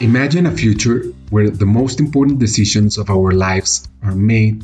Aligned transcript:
Imagine 0.00 0.46
a 0.46 0.56
future 0.56 1.12
where 1.30 1.50
the 1.50 1.66
most 1.66 1.98
important 1.98 2.38
decisions 2.38 2.98
of 2.98 3.10
our 3.10 3.32
lives 3.32 3.88
are 4.04 4.14
made 4.14 4.62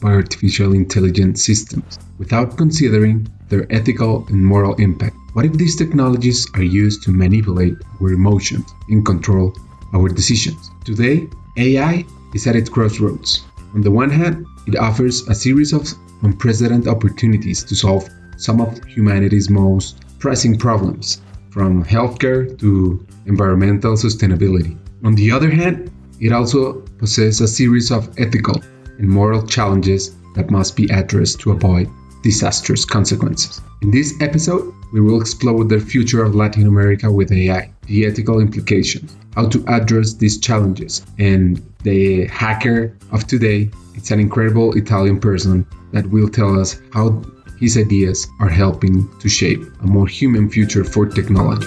by 0.00 0.10
artificial 0.10 0.72
intelligence 0.72 1.44
systems 1.44 2.00
without 2.18 2.58
considering 2.58 3.28
their 3.48 3.64
ethical 3.72 4.26
and 4.26 4.44
moral 4.44 4.74
impact. 4.74 5.14
What 5.34 5.44
if 5.44 5.52
these 5.52 5.76
technologies 5.76 6.48
are 6.54 6.64
used 6.64 7.04
to 7.04 7.12
manipulate 7.12 7.74
our 8.00 8.10
emotions 8.10 8.74
and 8.88 9.06
control 9.06 9.54
our 9.94 10.08
decisions? 10.08 10.68
Today, 10.84 11.28
AI 11.56 12.04
is 12.34 12.48
at 12.48 12.56
its 12.56 12.68
crossroads. 12.68 13.44
On 13.74 13.82
the 13.82 13.90
one 13.92 14.10
hand, 14.10 14.44
it 14.66 14.76
offers 14.76 15.28
a 15.28 15.34
series 15.36 15.72
of 15.72 15.86
unprecedented 16.22 16.88
opportunities 16.88 17.62
to 17.64 17.76
solve 17.76 18.08
some 18.36 18.60
of 18.60 18.82
humanity's 18.82 19.48
most 19.48 20.02
pressing 20.18 20.58
problems 20.58 21.20
from 21.52 21.84
healthcare 21.84 22.58
to 22.58 23.06
environmental 23.26 23.92
sustainability. 23.92 24.76
On 25.04 25.14
the 25.14 25.30
other 25.30 25.50
hand, 25.50 25.90
it 26.18 26.32
also 26.32 26.80
possesses 26.98 27.40
a 27.40 27.48
series 27.48 27.90
of 27.90 28.08
ethical 28.18 28.62
and 28.98 29.08
moral 29.08 29.46
challenges 29.46 30.14
that 30.34 30.50
must 30.50 30.76
be 30.76 30.86
addressed 30.90 31.40
to 31.40 31.50
avoid 31.52 31.90
disastrous 32.22 32.84
consequences. 32.84 33.60
In 33.82 33.90
this 33.90 34.14
episode, 34.20 34.72
we 34.92 35.00
will 35.00 35.20
explore 35.20 35.64
the 35.64 35.80
future 35.80 36.24
of 36.24 36.34
Latin 36.34 36.66
America 36.66 37.10
with 37.10 37.32
AI, 37.32 37.70
the 37.86 38.06
ethical 38.06 38.40
implications, 38.40 39.14
how 39.34 39.48
to 39.48 39.64
address 39.66 40.14
these 40.14 40.38
challenges, 40.38 41.04
and 41.18 41.60
the 41.82 42.26
hacker 42.28 42.96
of 43.10 43.26
today. 43.26 43.70
It's 43.94 44.10
an 44.10 44.20
incredible 44.20 44.72
Italian 44.74 45.20
person 45.20 45.66
that 45.92 46.06
will 46.06 46.28
tell 46.28 46.58
us 46.58 46.80
how 46.92 47.22
his 47.62 47.76
ideas 47.76 48.28
are 48.40 48.50
helping 48.50 49.08
to 49.20 49.28
shape 49.28 49.62
a 49.82 49.86
more 49.86 50.08
human 50.08 50.50
future 50.50 50.82
for 50.82 51.08
technology. 51.08 51.64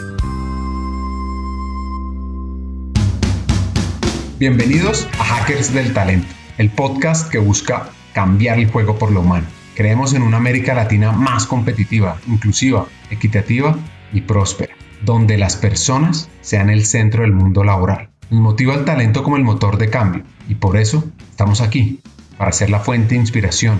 Bienvenidos 4.38 5.08
a 5.18 5.24
Hackers 5.24 5.74
del 5.74 5.94
Talento, 5.94 6.28
el 6.58 6.70
podcast 6.70 7.32
que 7.32 7.38
busca 7.38 7.90
cambiar 8.14 8.60
el 8.60 8.70
juego 8.70 9.00
por 9.00 9.10
lo 9.14 9.22
humano. 9.22 9.48
Creemos 9.74 10.14
en 10.14 10.24
una 10.24 10.36
América 10.36 10.74
Latina 10.74 11.14
más 11.14 11.46
competitiva, 11.46 12.20
inclusiva, 12.28 12.88
equitativa 13.10 13.78
y 14.12 14.20
próspera, 14.20 14.76
donde 15.02 15.38
las 15.38 15.56
personas 15.56 16.30
sean 16.42 16.70
el 16.70 16.86
centro 16.86 17.22
del 17.22 17.32
mundo 17.32 17.64
laboral. 17.64 18.10
Nos 18.30 18.42
motiva 18.42 18.74
el 18.74 18.84
talento 18.84 19.24
como 19.24 19.38
el 19.38 19.46
motor 19.46 19.78
de 19.78 19.90
cambio 19.90 20.24
y 20.50 20.56
por 20.56 20.76
eso 20.76 21.10
estamos 21.30 21.62
aquí, 21.62 22.02
para 22.38 22.52
ser 22.52 22.70
la 22.70 22.82
fuente 22.82 23.16
de 23.16 23.22
inspiración, 23.22 23.80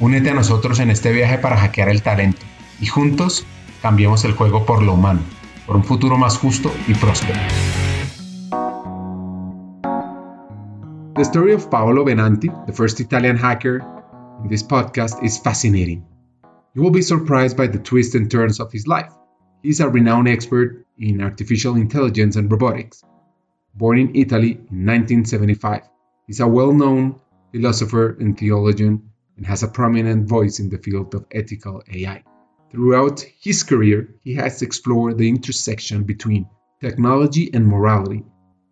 Únete 0.00 0.30
a 0.30 0.34
nosotros 0.34 0.78
en 0.78 0.90
este 0.90 1.10
viaje 1.10 1.38
para 1.38 1.56
hackear 1.56 1.88
el 1.88 2.02
talento 2.02 2.46
y 2.80 2.86
juntos 2.86 3.44
cambiemos 3.82 4.24
el 4.24 4.32
juego 4.32 4.64
por 4.64 4.80
lo 4.80 4.94
humano, 4.94 5.20
por 5.66 5.74
un 5.74 5.82
futuro 5.82 6.16
más 6.16 6.38
justo 6.38 6.70
y 6.86 6.94
próspero. 6.94 7.40
The 11.16 11.22
story 11.22 11.52
of 11.52 11.68
Paolo 11.68 12.04
Benanti, 12.04 12.48
the 12.66 12.72
first 12.72 13.00
Italian 13.00 13.36
hacker 13.36 13.82
in 14.44 14.48
this 14.48 14.62
podcast, 14.62 15.20
is 15.24 15.40
fascinating. 15.40 16.06
You 16.74 16.82
will 16.82 16.92
be 16.92 17.02
surprised 17.02 17.56
by 17.56 17.66
the 17.66 17.80
twists 17.80 18.14
and 18.14 18.30
turns 18.30 18.60
of 18.60 18.70
his 18.70 18.86
life. 18.86 19.12
He's 19.64 19.80
a 19.80 19.88
renowned 19.88 20.28
expert 20.28 20.86
in 20.96 21.20
artificial 21.20 21.74
intelligence 21.74 22.36
and 22.36 22.48
robotics. 22.48 23.02
Born 23.74 23.98
in 23.98 24.14
Italy 24.14 24.52
in 24.70 24.86
1975, 24.86 25.88
he's 26.28 26.38
a 26.38 26.46
well 26.46 26.72
known 26.72 27.16
philosopher 27.50 28.16
and 28.20 28.38
theologian 28.38 29.10
and 29.38 29.46
has 29.46 29.62
a 29.62 29.68
prominent 29.68 30.28
voice 30.28 30.58
in 30.58 30.68
the 30.68 30.78
field 30.78 31.14
of 31.14 31.24
ethical 31.32 31.82
AI. 31.90 32.22
Throughout 32.70 33.20
his 33.40 33.62
career, 33.62 34.14
he 34.22 34.34
has 34.34 34.60
explored 34.60 35.16
the 35.16 35.28
intersection 35.28 36.02
between 36.02 36.50
technology 36.80 37.48
and 37.54 37.66
morality 37.66 38.24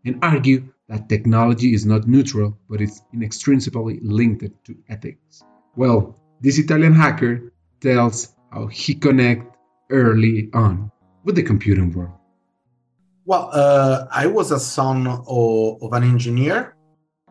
and 0.04 0.18
argued 0.22 0.68
that 0.88 1.08
technology 1.08 1.72
is 1.72 1.86
not 1.86 2.06
neutral 2.06 2.58
but 2.68 2.80
is 2.80 3.00
inextricably 3.12 4.00
linked 4.02 4.64
to 4.66 4.76
ethics. 4.88 5.42
Well, 5.76 6.18
this 6.40 6.58
Italian 6.58 6.94
hacker 6.94 7.52
tells 7.80 8.34
how 8.52 8.66
he 8.66 8.94
connected 8.94 9.50
early 9.90 10.50
on 10.52 10.90
with 11.24 11.36
the 11.36 11.42
computing 11.42 11.92
world. 11.92 12.18
Well, 13.24 13.50
uh, 13.52 14.06
I 14.10 14.26
was 14.26 14.52
a 14.52 14.60
son 14.60 15.06
of, 15.06 15.26
of 15.82 15.92
an 15.92 16.04
engineer 16.04 16.76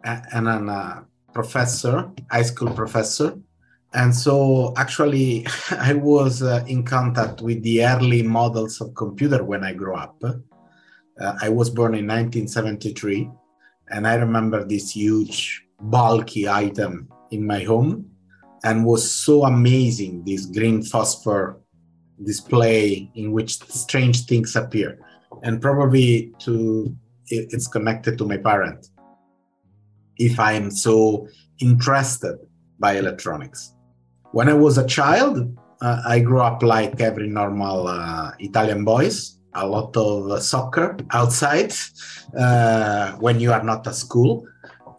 and 0.03 0.47
an 0.47 0.69
uh, 0.69 1.03
professor, 1.35 2.09
high 2.31 2.41
school 2.41 2.71
professor. 2.71 3.37
And 3.93 4.15
so 4.15 4.73
actually, 4.77 5.45
I 5.71 5.93
was 5.93 6.41
uh, 6.41 6.63
in 6.65 6.83
contact 6.83 7.41
with 7.41 7.61
the 7.61 7.85
early 7.85 8.23
models 8.23 8.81
of 8.81 8.95
computer 8.95 9.43
when 9.43 9.63
I 9.63 9.73
grew 9.73 9.95
up. 9.95 10.15
Uh, 10.23 11.33
I 11.41 11.49
was 11.49 11.69
born 11.69 11.93
in 11.93 12.07
1973, 12.07 13.29
and 13.89 14.07
I 14.07 14.15
remember 14.15 14.65
this 14.65 14.95
huge, 14.95 15.63
bulky 15.79 16.47
item 16.49 17.09
in 17.31 17.45
my 17.45 17.63
home, 17.63 18.09
and 18.63 18.85
was 18.85 19.03
so 19.09 19.43
amazing. 19.43 20.23
This 20.25 20.45
green 20.45 20.83
phosphor 20.83 21.61
display 22.23 23.11
in 23.15 23.31
which 23.31 23.61
strange 23.69 24.25
things 24.25 24.55
appear, 24.55 24.99
and 25.43 25.61
probably 25.61 26.33
to 26.39 26.95
it's 27.27 27.67
connected 27.67 28.17
to 28.19 28.25
my 28.25 28.37
parent 28.37 28.87
if 30.17 30.39
I 30.39 30.53
am 30.53 30.71
so 30.71 31.27
interested 31.59 32.37
by 32.79 32.97
electronics. 32.97 33.73
When 34.31 34.49
I 34.49 34.53
was 34.53 34.77
a 34.77 34.85
child, 34.85 35.57
uh, 35.81 36.01
I 36.05 36.19
grew 36.19 36.41
up 36.41 36.63
like 36.63 36.99
every 36.99 37.27
normal 37.27 37.87
uh, 37.87 38.31
Italian 38.39 38.83
boys, 38.83 39.37
a 39.53 39.65
lot 39.65 39.95
of 39.95 40.41
soccer 40.43 40.97
outside 41.11 41.73
uh, 42.37 43.13
when 43.13 43.39
you 43.39 43.53
are 43.53 43.63
not 43.63 43.87
at 43.87 43.95
school. 43.95 44.45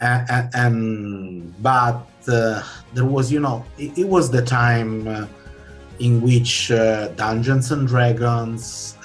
And, 0.00 1.54
but 1.62 2.06
uh, 2.28 2.62
there 2.94 3.04
was, 3.04 3.32
you 3.32 3.40
know, 3.40 3.64
it, 3.78 3.98
it 3.98 4.08
was 4.08 4.30
the 4.30 4.42
time 4.42 5.08
uh, 5.08 5.26
in 5.98 6.20
which 6.20 6.70
uh, 6.70 7.08
Dungeons 7.08 7.72
and 7.72 7.88
Dragons, 7.88 8.96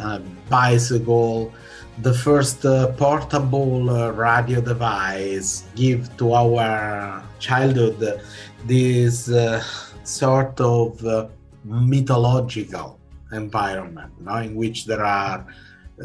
bicycle, 0.50 1.54
the 2.00 2.14
first 2.14 2.66
uh, 2.66 2.88
portable 2.94 3.90
uh, 3.90 4.12
radio 4.12 4.62
device 4.62 5.66
give 5.76 6.16
to 6.18 6.34
our 6.34 7.24
childhood 7.40 8.22
this 8.66 9.30
uh, 9.30 9.64
sort 10.04 10.60
of 10.60 11.04
uh, 11.06 11.28
mythological 11.64 13.00
environment 13.34 14.12
you 14.20 14.26
know, 14.26 14.38
in 14.38 14.56
which 14.56 14.86
there 14.86 15.04
are 15.04 15.46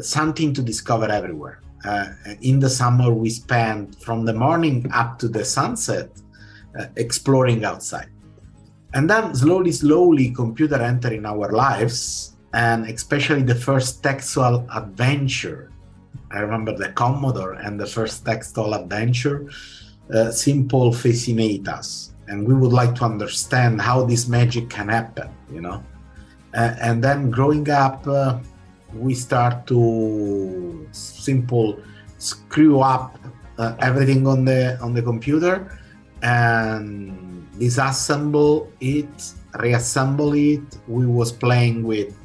something 0.01 0.53
to 0.53 0.61
discover 0.61 1.05
everywhere. 1.05 1.61
Uh, 1.85 2.07
in 2.41 2.59
the 2.59 2.69
summer 2.69 3.13
we 3.13 3.29
spend 3.29 3.95
from 4.01 4.25
the 4.25 4.33
morning 4.33 4.89
up 4.93 5.17
to 5.19 5.27
the 5.27 5.45
sunset 5.45 6.09
uh, 6.77 6.85
exploring 6.95 7.63
outside. 7.63 8.09
And 8.93 9.09
then 9.09 9.35
slowly 9.35 9.71
slowly 9.71 10.31
computer 10.31 10.81
enter 10.81 11.13
in 11.13 11.25
our 11.25 11.51
lives 11.51 12.35
and 12.53 12.85
especially 12.85 13.43
the 13.43 13.55
first 13.55 14.03
textual 14.03 14.67
adventure 14.73 15.71
I 16.31 16.39
remember 16.39 16.75
the 16.75 16.89
Commodore 16.89 17.53
and 17.53 17.79
the 17.79 17.85
first 17.85 18.25
textual 18.25 18.73
adventure, 18.73 19.49
uh, 20.13 20.31
simple 20.31 20.91
fascinate 20.91 21.67
us. 21.67 22.13
And 22.27 22.45
we 22.47 22.53
would 22.53 22.73
like 22.73 22.95
to 22.95 23.05
understand 23.05 23.81
how 23.81 24.03
this 24.03 24.27
magic 24.27 24.69
can 24.69 24.89
happen, 24.89 25.29
you 25.51 25.61
know. 25.61 25.83
Uh, 26.53 26.75
and 26.81 27.03
then 27.03 27.29
growing 27.31 27.69
up, 27.69 28.05
uh, 28.07 28.39
we 28.93 29.13
start 29.13 29.67
to 29.67 30.87
simple 30.91 31.79
screw 32.17 32.79
up 32.79 33.17
uh, 33.57 33.75
everything 33.79 34.27
on 34.27 34.45
the 34.45 34.79
on 34.81 34.93
the 34.93 35.01
computer 35.01 35.79
and 36.21 37.47
disassemble 37.59 38.69
it, 38.79 39.33
reassemble 39.59 40.33
it. 40.33 40.63
We 40.87 41.05
was 41.05 41.31
playing 41.31 41.83
with 41.83 42.15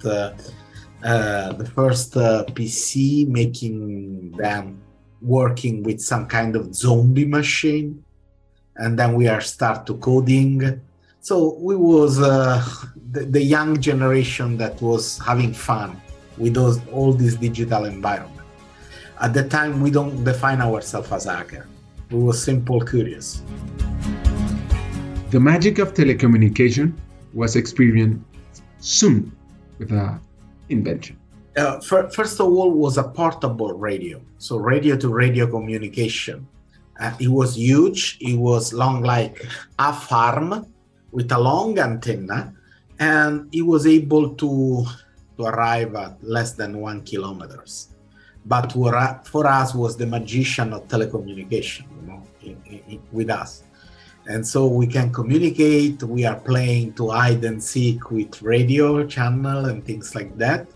uh, 1.03 1.07
uh, 1.07 1.53
the 1.53 1.65
first 1.65 2.17
uh, 2.17 2.45
PC, 2.53 3.27
making 3.29 4.33
them 4.33 4.81
working 5.21 5.83
with 5.83 6.01
some 6.01 6.27
kind 6.27 6.57
of 6.57 6.75
zombie 6.75 7.25
machine, 7.25 8.05
and 8.77 8.99
then 8.99 9.15
we 9.15 9.29
are 9.29 9.41
start 9.41 9.87
to 9.87 9.95
coding. 9.99 10.81
So 11.21 11.57
we 11.61 11.77
was 11.77 12.21
uh, 12.21 12.65
the, 13.13 13.21
the, 13.25 13.43
young 13.43 13.81
generation 13.81 14.57
that 14.59 14.81
was 14.83 15.19
having 15.19 15.53
fun 15.53 16.01
with 16.39 16.55
those 16.55 16.81
all 16.89 17.13
this 17.13 17.37
digital 17.37 17.85
environment. 17.85 18.43
at 19.23 19.33
the 19.33 19.49
time 19.49 19.81
we 19.81 19.91
don't 19.91 20.25
define 20.25 20.61
ourselves 20.61 21.13
as 21.13 21.25
hacker. 21.25 21.67
We 22.11 22.19
were 22.19 22.33
simple 22.33 22.81
curious. 22.81 23.43
The 25.31 25.41
magic 25.41 25.79
of 25.79 25.95
telecommunication 25.95 26.93
was 27.33 27.55
experienced 27.55 28.21
soon 28.81 29.31
with 29.79 29.93
a 29.93 30.21
invention. 30.73 31.19
Uh, 31.57 31.81
for, 31.81 32.09
first 32.11 32.41
of 32.41 32.47
all, 32.47 32.71
was 32.71 32.97
a 32.97 33.05
portable 33.05 33.73
radio, 33.75 34.21
so 34.39 34.57
radio 34.57 34.97
to 34.97 35.09
radio 35.09 35.47
communication. 35.47 36.47
Uh, 36.99 37.13
it 37.21 37.29
was 37.29 37.57
huge. 37.57 38.17
It 38.21 38.39
was 38.39 38.73
long 38.73 39.03
like 39.03 39.47
a 39.79 39.93
farm 39.93 40.67
with 41.11 41.31
a 41.33 41.39
long 41.39 41.79
antenna, 41.79 42.55
and 42.99 43.49
it 43.53 43.63
was 43.63 43.87
able 43.87 44.35
to 44.35 44.87
to 45.37 45.45
arrive 45.45 45.95
at 45.95 46.23
less 46.23 46.53
than 46.53 46.81
one 46.81 47.03
kilometers. 47.03 47.89
But 48.45 48.73
for, 48.73 49.21
for 49.25 49.47
us 49.47 49.75
was 49.75 49.97
the 49.97 50.07
magician 50.07 50.73
of 50.73 50.89
telecommunication, 50.89 51.85
you 51.97 52.07
know, 52.07 52.23
in, 52.43 52.83
in, 52.89 53.03
with 53.13 53.31
us. 53.31 53.63
And 54.27 54.47
so 54.47 54.67
we 54.67 54.87
can 54.87 55.13
communicate. 55.13 56.03
We 56.03 56.25
are 56.25 56.39
playing 56.39 56.95
to 56.95 57.11
hide 57.11 57.45
and 57.45 57.63
seek 57.63 58.11
with 58.11 58.41
radio 58.43 59.05
channel 59.07 59.67
and 59.67 59.85
things 59.85 60.15
like 60.15 60.37
that. 60.39 60.69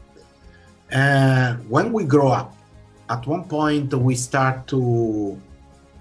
And 0.90 1.68
when 1.70 1.92
we 1.92 2.04
grow 2.04 2.28
up, 2.28 2.56
at 3.08 3.26
one 3.26 3.44
point 3.44 3.94
we 3.94 4.14
start 4.14 4.66
to 4.66 5.40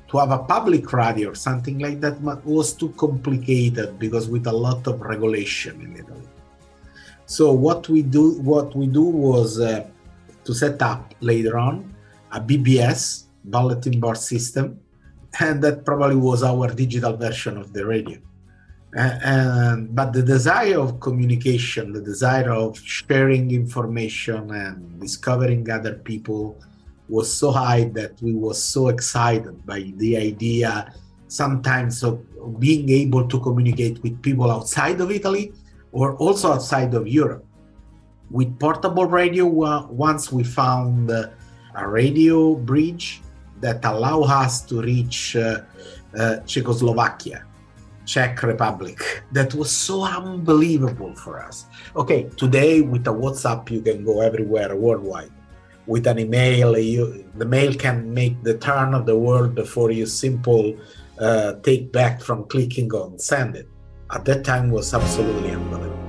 to 0.07 0.17
have 0.17 0.31
a 0.31 0.39
public 0.39 0.91
radio 0.93 1.31
or 1.31 1.35
something 1.35 1.79
like 1.79 1.99
that 1.99 2.23
but 2.23 2.45
was 2.45 2.73
too 2.73 2.89
complicated 2.89 3.97
because 3.97 4.29
with 4.29 4.47
a 4.47 4.51
lot 4.51 4.85
of 4.87 5.01
regulation 5.01 5.81
in 5.81 5.97
Italy. 5.97 6.27
So 7.25 7.51
what 7.51 7.89
we 7.89 8.01
do 8.01 8.39
what 8.41 8.75
we 8.75 8.87
do 8.87 9.03
was 9.03 9.59
uh, 9.59 9.85
to 10.43 10.53
set 10.53 10.81
up 10.81 11.13
later 11.21 11.57
on 11.57 11.93
a 12.31 12.39
BBS 12.39 13.25
bulletin 13.45 13.99
board 13.99 14.17
system, 14.17 14.79
and 15.39 15.61
that 15.63 15.85
probably 15.85 16.15
was 16.15 16.43
our 16.43 16.67
digital 16.73 17.15
version 17.15 17.57
of 17.57 17.73
the 17.73 17.85
radio. 17.85 18.19
and 18.95 19.93
but 19.93 20.13
the 20.13 20.23
desire 20.23 20.79
of 20.79 21.01
communication, 21.01 21.91
the 21.91 22.01
desire 22.01 22.49
of 22.49 22.79
sharing 22.79 23.51
information 23.51 24.51
and 24.51 24.99
discovering 25.01 25.69
other 25.69 25.95
people 25.95 26.55
was 27.09 27.27
so 27.31 27.51
high 27.51 27.83
that 27.93 28.13
we 28.21 28.33
were 28.33 28.53
so 28.53 28.87
excited 28.87 29.65
by 29.65 29.91
the 29.97 30.15
idea 30.15 30.93
sometimes 31.27 32.03
of 32.03 32.23
being 32.59 32.87
able 32.89 33.27
to 33.27 33.37
communicate 33.39 34.01
with 34.01 34.21
people 34.21 34.49
outside 34.49 35.01
of 35.01 35.11
Italy 35.11 35.51
or 35.91 36.15
also 36.15 36.53
outside 36.53 36.93
of 36.93 37.07
Europe. 37.07 37.45
With 38.31 38.57
portable 38.59 39.05
radio, 39.05 39.45
once 39.45 40.31
we 40.31 40.43
found 40.43 41.11
a 41.11 41.87
radio 41.87 42.55
bridge 42.55 43.21
that 43.61 43.83
allow 43.85 44.21
us 44.21 44.61
to 44.61 44.81
reach 44.81 45.35
uh, 45.35 45.61
uh, 46.17 46.37
Czechoslovakia, 46.45 47.45
Czech 48.05 48.43
Republic. 48.43 49.23
That 49.31 49.53
was 49.53 49.71
so 49.71 50.03
unbelievable 50.03 51.15
for 51.15 51.41
us. 51.41 51.65
Okay, 51.95 52.29
today 52.37 52.81
with 52.81 53.07
a 53.07 53.13
WhatsApp, 53.13 53.69
you 53.69 53.81
can 53.81 54.03
go 54.03 54.21
everywhere 54.21 54.75
worldwide 54.75 55.31
with 55.87 56.07
an 56.07 56.19
email 56.19 56.77
you, 56.77 57.25
the 57.35 57.45
mail 57.45 57.73
can 57.73 58.13
make 58.13 58.41
the 58.43 58.57
turn 58.57 58.93
of 58.93 59.05
the 59.05 59.15
world 59.15 59.53
before 59.55 59.91
you 59.91 60.05
simple 60.05 60.75
uh, 61.19 61.53
take 61.63 61.91
back 61.91 62.21
from 62.21 62.43
clicking 62.45 62.91
on 62.93 63.17
send 63.19 63.55
it 63.55 63.67
at 64.11 64.25
that 64.25 64.43
time 64.43 64.71
was 64.71 64.93
absolutely 64.93 65.51
unbelievable 65.51 65.99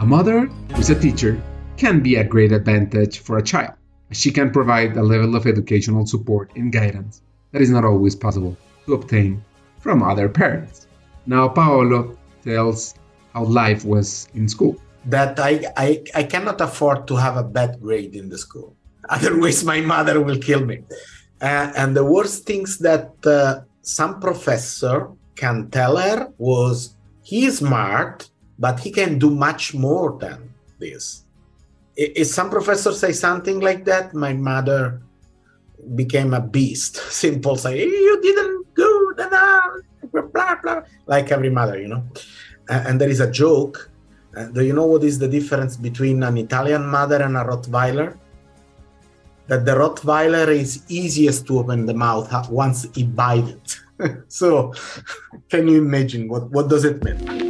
a 0.00 0.06
mother 0.06 0.46
who's 0.74 0.90
a 0.90 0.98
teacher 0.98 1.40
can 1.76 2.00
be 2.00 2.16
a 2.16 2.24
great 2.24 2.52
advantage 2.52 3.18
for 3.18 3.38
a 3.38 3.42
child 3.42 3.74
she 4.12 4.30
can 4.30 4.50
provide 4.50 4.96
a 4.96 5.02
level 5.02 5.36
of 5.36 5.46
educational 5.46 6.06
support 6.06 6.50
and 6.56 6.72
guidance 6.72 7.22
that 7.52 7.62
is 7.62 7.70
not 7.70 7.84
always 7.84 8.16
possible 8.16 8.56
to 8.86 8.94
obtain 8.94 9.42
from 9.78 10.02
other 10.02 10.28
parents 10.28 10.86
now 11.26 11.48
paolo 11.48 12.16
tells 12.42 12.94
how 13.34 13.44
life 13.44 13.84
was 13.84 14.28
in 14.34 14.48
school 14.48 14.76
that 15.06 15.38
I, 15.40 15.64
I, 15.76 16.02
I 16.14 16.22
cannot 16.24 16.60
afford 16.60 17.08
to 17.08 17.16
have 17.16 17.36
a 17.36 17.44
bad 17.44 17.80
grade 17.80 18.14
in 18.14 18.28
the 18.28 18.38
school. 18.38 18.76
Otherwise, 19.08 19.64
my 19.64 19.80
mother 19.80 20.20
will 20.20 20.38
kill 20.38 20.64
me. 20.64 20.84
Uh, 21.40 21.72
and 21.76 21.96
the 21.96 22.04
worst 22.04 22.44
things 22.44 22.78
that 22.78 23.14
uh, 23.26 23.60
some 23.82 24.20
professor 24.20 25.08
can 25.36 25.70
tell 25.70 25.96
her 25.96 26.32
was 26.36 26.96
he 27.22 27.46
is 27.46 27.58
smart, 27.58 28.28
but 28.58 28.80
he 28.80 28.90
can 28.90 29.18
do 29.18 29.30
much 29.30 29.74
more 29.74 30.18
than 30.20 30.52
this. 30.78 31.24
If 32.00 32.28
some 32.28 32.48
professor 32.48 32.92
say 32.92 33.12
something 33.12 33.60
like 33.60 33.84
that, 33.84 34.14
my 34.14 34.32
mother 34.32 35.02
became 35.94 36.32
a 36.32 36.40
beast. 36.40 36.96
Simple 37.12 37.56
say, 37.56 37.84
you 37.84 38.20
didn't 38.22 38.74
go, 38.74 39.14
blah, 39.14 40.24
blah, 40.32 40.54
blah, 40.62 40.82
like 41.06 41.30
every 41.30 41.50
mother, 41.50 41.80
you 41.80 41.88
know. 41.88 42.02
And 42.70 43.00
there 43.00 43.10
is 43.10 43.20
a 43.20 43.30
joke 43.30 43.90
uh, 44.36 44.44
do 44.44 44.64
you 44.64 44.72
know 44.72 44.86
what 44.86 45.02
is 45.02 45.18
the 45.18 45.26
difference 45.26 45.76
between 45.76 46.22
an 46.22 46.38
Italian 46.38 46.86
mother 46.86 47.22
and 47.22 47.36
a 47.36 47.42
Rottweiler? 47.42 48.16
That 49.48 49.64
the 49.64 49.72
Rottweiler 49.72 50.48
is 50.48 50.84
easiest 50.88 51.46
to 51.48 51.58
open 51.58 51.86
the 51.86 51.94
mouth 51.94 52.30
once 52.48 52.86
he 52.94 53.02
bites 53.02 53.80
it. 53.98 54.22
so, 54.28 54.72
can 55.48 55.66
you 55.66 55.78
imagine 55.78 56.28
what, 56.28 56.48
what 56.50 56.68
does 56.68 56.84
it 56.84 57.02
mean? 57.02 57.49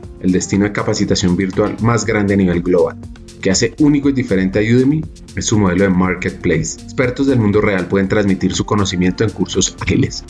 el 0.23 0.31
destino 0.31 0.65
de 0.65 0.71
capacitación 0.71 1.35
virtual 1.35 1.77
más 1.81 2.05
grande 2.05 2.33
a 2.33 2.37
nivel 2.37 2.61
global. 2.61 2.97
Lo 3.35 3.41
que 3.41 3.51
hace 3.51 3.73
único 3.79 4.09
y 4.09 4.13
diferente 4.13 4.59
a 4.59 4.61
Udemy 4.61 5.03
es 5.35 5.45
su 5.45 5.57
modelo 5.57 5.83
de 5.83 5.89
marketplace. 5.89 6.81
Expertos 6.81 7.27
del 7.27 7.39
mundo 7.39 7.61
real 7.61 7.87
pueden 7.87 8.07
transmitir 8.07 8.53
su 8.53 8.65
conocimiento 8.65 9.23
en 9.23 9.31
cursos 9.31 9.75
ágiles, 9.79 10.23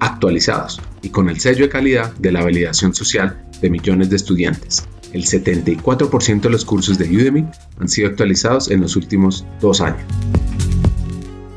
actualizados 0.00 0.80
y 1.02 1.10
con 1.10 1.28
el 1.28 1.38
sello 1.40 1.64
de 1.64 1.70
calidad 1.70 2.12
de 2.16 2.32
la 2.32 2.42
validación 2.42 2.94
social 2.94 3.46
de 3.60 3.70
millones 3.70 4.10
de 4.10 4.16
estudiantes. 4.16 4.86
El 5.12 5.24
74% 5.24 6.40
de 6.40 6.50
los 6.50 6.64
cursos 6.64 6.98
de 6.98 7.04
Udemy 7.04 7.46
han 7.78 7.88
sido 7.88 8.08
actualizados 8.08 8.70
en 8.70 8.80
los 8.80 8.96
últimos 8.96 9.46
dos 9.60 9.80
años. 9.80 10.02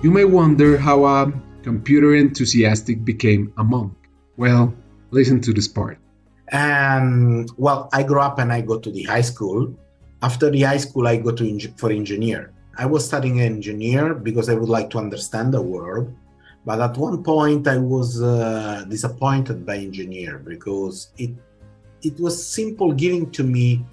You 0.02 0.12
may 0.12 0.24
wonder 0.24 0.80
how 0.80 1.06
a 1.06 1.34
computer 1.64 2.16
enthusiastic 2.16 3.04
became 3.04 3.52
a 3.58 3.64
monk. 3.64 3.94
Well, 4.38 4.74
listen 5.12 5.42
to 5.42 5.54
this 5.54 5.68
part. 5.68 6.00
And 6.52 7.50
well, 7.58 7.90
I 7.94 8.04
grew 8.04 8.22
up 8.22 8.40
and 8.40 8.52
I 8.52 8.62
go 8.62 8.80
to 8.80 8.92
the 8.92 9.04
high 9.04 9.22
school. 9.22 9.74
After 10.22 10.50
the 10.50 10.64
high 10.64 10.78
school, 10.78 11.08
I 11.08 11.18
go 11.18 11.32
to 11.32 11.60
for 11.78 11.92
engineer. 11.92 12.52
I 12.78 12.86
was 12.86 13.06
studying 13.06 13.42
engineer 13.42 14.14
because 14.14 14.50
I 14.50 14.56
would 14.56 14.70
like 14.70 14.90
to 14.92 14.98
understand 14.98 15.54
the 15.54 15.62
world. 15.62 16.14
But 16.66 16.82
at 16.82 16.98
one 16.98 17.24
point, 17.24 17.68
I 17.68 17.78
was 17.78 18.22
uh, 18.22 18.86
disappointed 18.88 19.66
by 19.66 19.78
engineer 19.78 20.40
because 20.40 21.10
it 21.18 21.32
it 22.02 22.20
was 22.20 22.36
simple 22.40 22.94
giving 22.94 23.30
to 23.32 23.44
me 23.44 23.86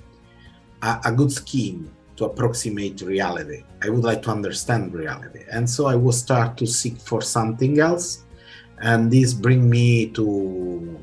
a, 0.82 1.00
a 1.06 1.12
good 1.12 1.32
scheme 1.32 1.90
to 2.16 2.24
approximate 2.24 3.00
reality. 3.02 3.64
I 3.82 3.90
would 3.90 4.04
like 4.04 4.22
to 4.22 4.30
understand 4.30 4.94
reality, 4.94 5.42
and 5.50 5.68
so 5.68 5.86
I 5.86 5.96
will 5.96 6.12
start 6.12 6.56
to 6.58 6.66
seek 6.66 6.98
for 6.98 7.20
something 7.20 7.78
else, 7.80 8.24
and 8.80 9.10
this 9.10 9.34
bring 9.34 9.68
me 9.68 10.08
to 10.10 10.98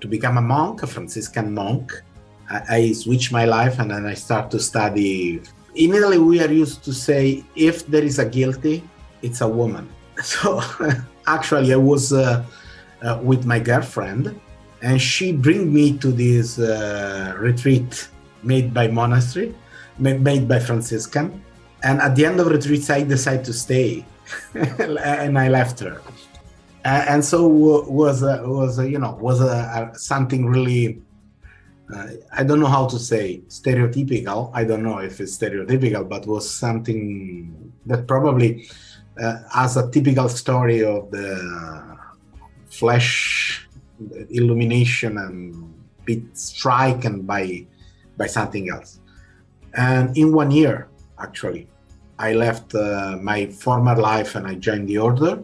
to 0.00 0.08
become 0.08 0.38
a 0.38 0.40
monk, 0.40 0.82
a 0.82 0.86
Franciscan 0.86 1.54
monk. 1.54 2.02
I, 2.50 2.62
I 2.76 2.92
switch 2.92 3.32
my 3.32 3.44
life 3.44 3.78
and 3.78 3.90
then 3.90 4.06
I 4.06 4.14
start 4.14 4.50
to 4.52 4.60
study. 4.60 5.40
In 5.74 5.94
Italy, 5.94 6.18
we 6.18 6.40
are 6.40 6.50
used 6.50 6.84
to 6.84 6.92
say 6.92 7.44
if 7.54 7.86
there 7.86 8.04
is 8.04 8.18
a 8.18 8.26
guilty, 8.26 8.82
it's 9.22 9.40
a 9.40 9.48
woman. 9.48 9.88
So 10.22 10.60
actually, 11.28 11.72
I 11.72 11.76
was 11.76 12.12
uh, 12.12 12.44
uh, 13.02 13.20
with 13.22 13.44
my 13.44 13.60
girlfriend, 13.60 14.40
and 14.82 15.00
she 15.00 15.30
bring 15.30 15.72
me 15.72 15.96
to 15.98 16.10
this 16.10 16.58
uh, 16.58 17.34
retreat 17.38 18.08
made 18.42 18.74
by 18.74 18.88
monastery, 18.88 19.54
made 19.98 20.48
by 20.48 20.58
Franciscan. 20.58 21.40
And 21.84 22.00
at 22.00 22.16
the 22.16 22.26
end 22.26 22.40
of 22.40 22.48
retreat, 22.48 22.90
I 22.90 23.02
decided 23.02 23.44
to 23.44 23.52
stay, 23.52 24.04
and 24.54 25.38
I 25.38 25.48
left 25.48 25.78
her 25.80 26.02
and 27.08 27.24
so 27.24 27.46
was 27.46 28.22
was 28.22 28.78
you 28.78 28.98
know 28.98 29.18
was 29.20 29.38
something 30.00 30.46
really 30.46 31.02
uh, 31.94 32.08
I 32.32 32.44
don't 32.44 32.60
know 32.60 32.66
how 32.66 32.86
to 32.86 32.98
say 32.98 33.40
stereotypical. 33.48 34.50
I 34.52 34.64
don't 34.64 34.82
know 34.82 34.98
if 34.98 35.20
it's 35.20 35.36
stereotypical, 35.38 36.06
but 36.08 36.26
was 36.26 36.48
something 36.48 37.72
that 37.86 38.06
probably 38.06 38.68
uh, 39.20 39.38
as 39.54 39.76
a 39.76 39.90
typical 39.90 40.28
story 40.28 40.84
of 40.84 41.10
the 41.10 41.96
flash 42.70 43.66
illumination 44.30 45.18
and 45.18 45.74
bit 46.04 46.36
striken 46.36 47.22
by 47.22 47.66
by 48.16 48.26
something 48.26 48.68
else. 48.70 49.00
And 49.74 50.16
in 50.16 50.32
one 50.32 50.50
year, 50.50 50.88
actually, 51.18 51.68
I 52.18 52.32
left 52.34 52.74
uh, 52.74 53.16
my 53.20 53.46
former 53.46 53.96
life 53.96 54.34
and 54.34 54.46
I 54.46 54.54
joined 54.54 54.88
the 54.88 54.98
order. 54.98 55.42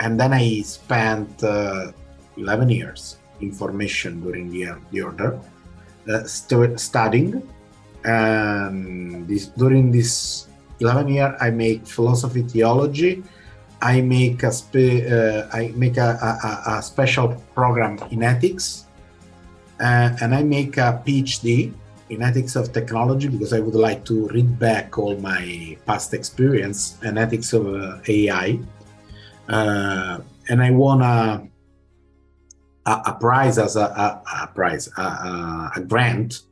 And 0.00 0.18
then 0.18 0.32
I 0.32 0.62
spent 0.62 1.42
uh, 1.42 1.92
11 2.36 2.68
years 2.68 3.18
in 3.40 3.52
formation 3.52 4.20
during 4.20 4.50
the, 4.50 4.78
the 4.90 5.02
order, 5.02 5.40
uh, 6.08 6.24
st- 6.24 6.78
studying. 6.78 7.42
And 8.04 9.26
this, 9.26 9.46
during 9.46 9.90
this 9.90 10.46
11 10.80 11.08
year, 11.08 11.36
I 11.40 11.50
make 11.50 11.86
philosophy, 11.86 12.42
theology. 12.42 13.22
I 13.80 14.00
make 14.00 14.42
a 14.42 14.50
spe- 14.50 15.06
uh, 15.06 15.46
I 15.52 15.72
make 15.76 15.98
a, 15.98 16.18
a, 16.18 16.78
a, 16.78 16.82
special 16.82 17.28
program 17.54 17.98
in 18.10 18.24
ethics, 18.24 18.86
uh, 19.78 20.16
and 20.20 20.34
I 20.34 20.42
make 20.42 20.78
a 20.78 21.00
PhD 21.06 21.72
in 22.10 22.22
ethics 22.22 22.56
of 22.56 22.72
technology 22.72 23.28
because 23.28 23.52
I 23.52 23.60
would 23.60 23.76
like 23.76 24.04
to 24.06 24.26
read 24.28 24.58
back 24.58 24.98
all 24.98 25.16
my 25.18 25.76
past 25.86 26.12
experience 26.12 26.98
in 27.04 27.18
ethics 27.18 27.52
of 27.52 27.66
uh, 27.66 27.98
AI. 28.08 28.58
Uh, 29.48 30.20
and 30.48 30.62
I 30.62 30.70
won 30.70 31.02
a, 31.02 31.48
a, 32.86 33.02
a 33.06 33.16
prize 33.18 33.58
as 33.58 33.76
a, 33.76 33.84
a, 33.84 34.22
a 34.42 34.46
prize, 34.48 34.88
a, 34.96 35.80
grant 35.86 36.42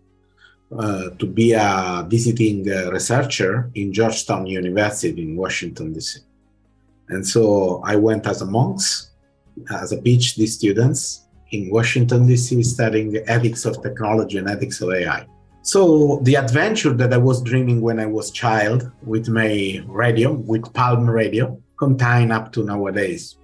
uh, 0.77 1.11
to 1.19 1.27
be 1.27 1.53
a 1.53 2.07
visiting 2.09 2.71
uh, 2.71 2.91
researcher 2.91 3.71
in 3.75 3.93
Georgetown 3.93 4.47
University 4.47 5.23
in 5.23 5.37
Washington, 5.37 5.93
D.C. 5.93 6.21
And 7.09 7.27
so 7.27 7.83
I 7.85 7.97
went 7.97 8.27
as 8.27 8.43
a 8.43 8.47
monks, 8.47 9.11
as 9.71 9.93
a 9.93 9.99
PhD 9.99 10.47
students 10.49 11.27
in 11.51 11.71
Washington, 11.71 12.27
D.C., 12.27 12.63
studying 12.63 13.17
ethics 13.27 13.65
of 13.65 13.83
technology 13.83 14.39
and 14.39 14.49
ethics 14.49 14.81
of 14.81 14.91
AI. 14.91 15.27
So 15.63 16.21
the 16.23 16.37
adventure 16.37 16.93
that 16.95 17.13
I 17.13 17.17
was 17.17 17.43
dreaming 17.43 17.81
when 17.81 17.99
I 17.99 18.07
was 18.07 18.31
child 18.31 18.91
with 19.03 19.29
my 19.29 19.83
radio, 19.87 20.33
with 20.33 20.73
Palm 20.73 21.09
Radio, 21.09 21.61
continue 21.77 22.33
up 22.33 22.53
to 22.53 22.65
nowadays. 22.65 23.37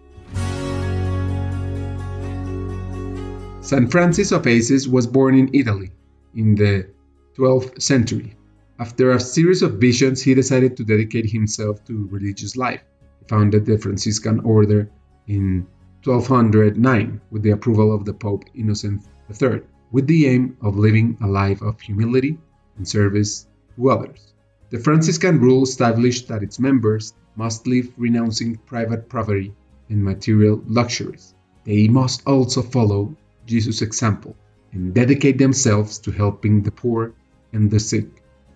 St. 3.61 3.91
Francis 3.91 4.33
of 4.33 4.47
Assisi 4.47 4.91
was 4.91 5.07
born 5.07 5.35
in 5.35 5.51
Italy 5.53 5.93
in 6.35 6.55
the 6.55 6.89
12th 7.37 7.81
century. 7.81 8.37
After 8.79 9.13
a 9.13 9.21
series 9.21 9.63
of 9.63 9.81
visions, 9.81 10.23
he 10.23 10.35
decided 10.35 10.77
to 10.77 10.85
dedicate 10.85 11.31
himself 11.31 11.85
to 11.85 12.09
religious 12.11 12.57
life. 12.57 12.83
He 13.21 13.27
founded 13.29 13.65
the 13.65 13.79
Franciscan 13.79 14.41
order 14.41 14.91
in 15.29 15.67
1209 16.05 17.21
with 17.31 17.43
the 17.43 17.51
approval 17.51 17.95
of 17.95 18.05
the 18.05 18.13
Pope 18.13 18.45
Innocent 18.55 19.07
III 19.31 19.63
with 19.93 20.07
the 20.07 20.27
aim 20.27 20.57
of 20.61 20.77
living 20.77 21.17
a 21.23 21.27
life 21.27 21.63
of 21.63 21.81
humility 21.81 22.39
and 22.77 22.89
service 22.89 23.47
to 23.77 23.91
others. 23.91 24.35
The 24.71 24.79
Franciscan 24.81 25.39
rule 25.39 25.63
established 25.63 26.29
that 26.29 26.43
its 26.43 26.59
members 26.59 27.15
must 27.37 27.67
live 27.67 27.93
renouncing 27.97 28.57
private 28.67 29.09
property 29.09 29.53
and 29.89 30.05
material 30.05 30.63
luxuries. 30.67 31.35
They 31.65 31.89
must 31.89 32.27
also 32.27 32.63
follow 32.63 33.15
Jesus' 33.47 33.83
example 33.83 34.37
and 34.73 34.95
dedicate 34.95 35.39
themselves 35.39 35.99
to 35.99 36.11
helping 36.11 36.63
the 36.63 36.71
poor 36.71 37.13
and 37.53 37.71
the 37.71 37.81
sick. 37.81 38.07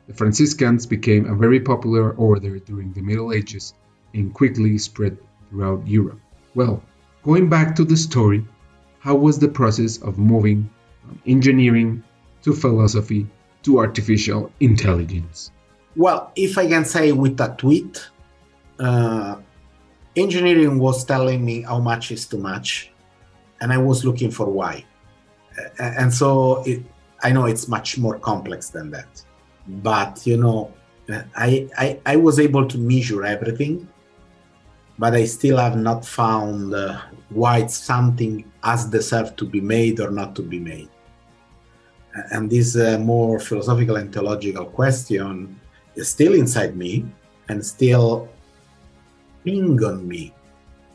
The 0.06 0.14
Franciscans 0.14 0.86
became 0.86 1.26
a 1.26 1.34
very 1.34 1.60
popular 1.60 2.12
order 2.12 2.58
during 2.58 2.92
the 2.92 3.02
Middle 3.02 3.32
Ages 3.32 3.74
and 4.14 4.32
quickly 4.32 4.78
spread 4.78 5.18
throughout 5.50 5.86
Europe. 5.86 6.20
Well, 6.54 6.82
going 7.22 7.48
back 7.48 7.76
to 7.76 7.84
the 7.84 7.96
story, 7.96 8.44
how 9.00 9.14
was 9.14 9.38
the 9.38 9.48
process 9.48 9.98
of 9.98 10.18
moving 10.18 10.70
from 11.02 11.20
engineering 11.26 12.02
to 12.42 12.52
philosophy 12.52 13.26
to 13.64 13.78
artificial 13.78 14.52
intelligence? 14.60 15.50
Well, 15.96 16.32
if 16.36 16.56
I 16.58 16.66
can 16.66 16.84
say 16.84 17.12
with 17.12 17.40
a 17.40 17.54
tweet, 17.58 18.08
uh, 18.78 19.36
engineering 20.14 20.78
was 20.78 21.04
telling 21.04 21.44
me 21.44 21.62
how 21.62 21.78
much 21.78 22.10
is 22.10 22.26
too 22.26 22.38
much, 22.38 22.90
and 23.60 23.72
I 23.72 23.78
was 23.78 24.04
looking 24.04 24.30
for 24.30 24.46
why. 24.46 24.84
And 25.78 26.12
so 26.12 26.62
it, 26.64 26.82
I 27.22 27.32
know 27.32 27.46
it's 27.46 27.68
much 27.68 27.98
more 27.98 28.18
complex 28.18 28.68
than 28.70 28.90
that, 28.90 29.22
but 29.66 30.26
you 30.26 30.36
know, 30.36 30.72
I, 31.36 31.68
I, 31.78 32.00
I 32.04 32.16
was 32.16 32.38
able 32.38 32.66
to 32.66 32.78
measure 32.78 33.24
everything, 33.24 33.88
but 34.98 35.14
I 35.14 35.24
still 35.24 35.56
have 35.56 35.76
not 35.76 36.04
found 36.04 36.74
uh, 36.74 37.00
why 37.30 37.66
something 37.66 38.44
has 38.62 38.86
deserved 38.86 39.38
to 39.38 39.46
be 39.46 39.60
made 39.60 40.00
or 40.00 40.10
not 40.10 40.34
to 40.36 40.42
be 40.42 40.58
made 40.58 40.90
and 42.30 42.50
this 42.50 42.76
uh, 42.76 42.98
more 42.98 43.38
philosophical 43.38 43.96
and 43.96 44.12
theological 44.12 44.64
question 44.64 45.58
is 45.94 46.08
still 46.08 46.34
inside 46.34 46.76
me 46.76 47.04
and 47.48 47.64
still 47.64 48.28
ping 49.46 49.82
on 49.84 50.06
me 50.06 50.34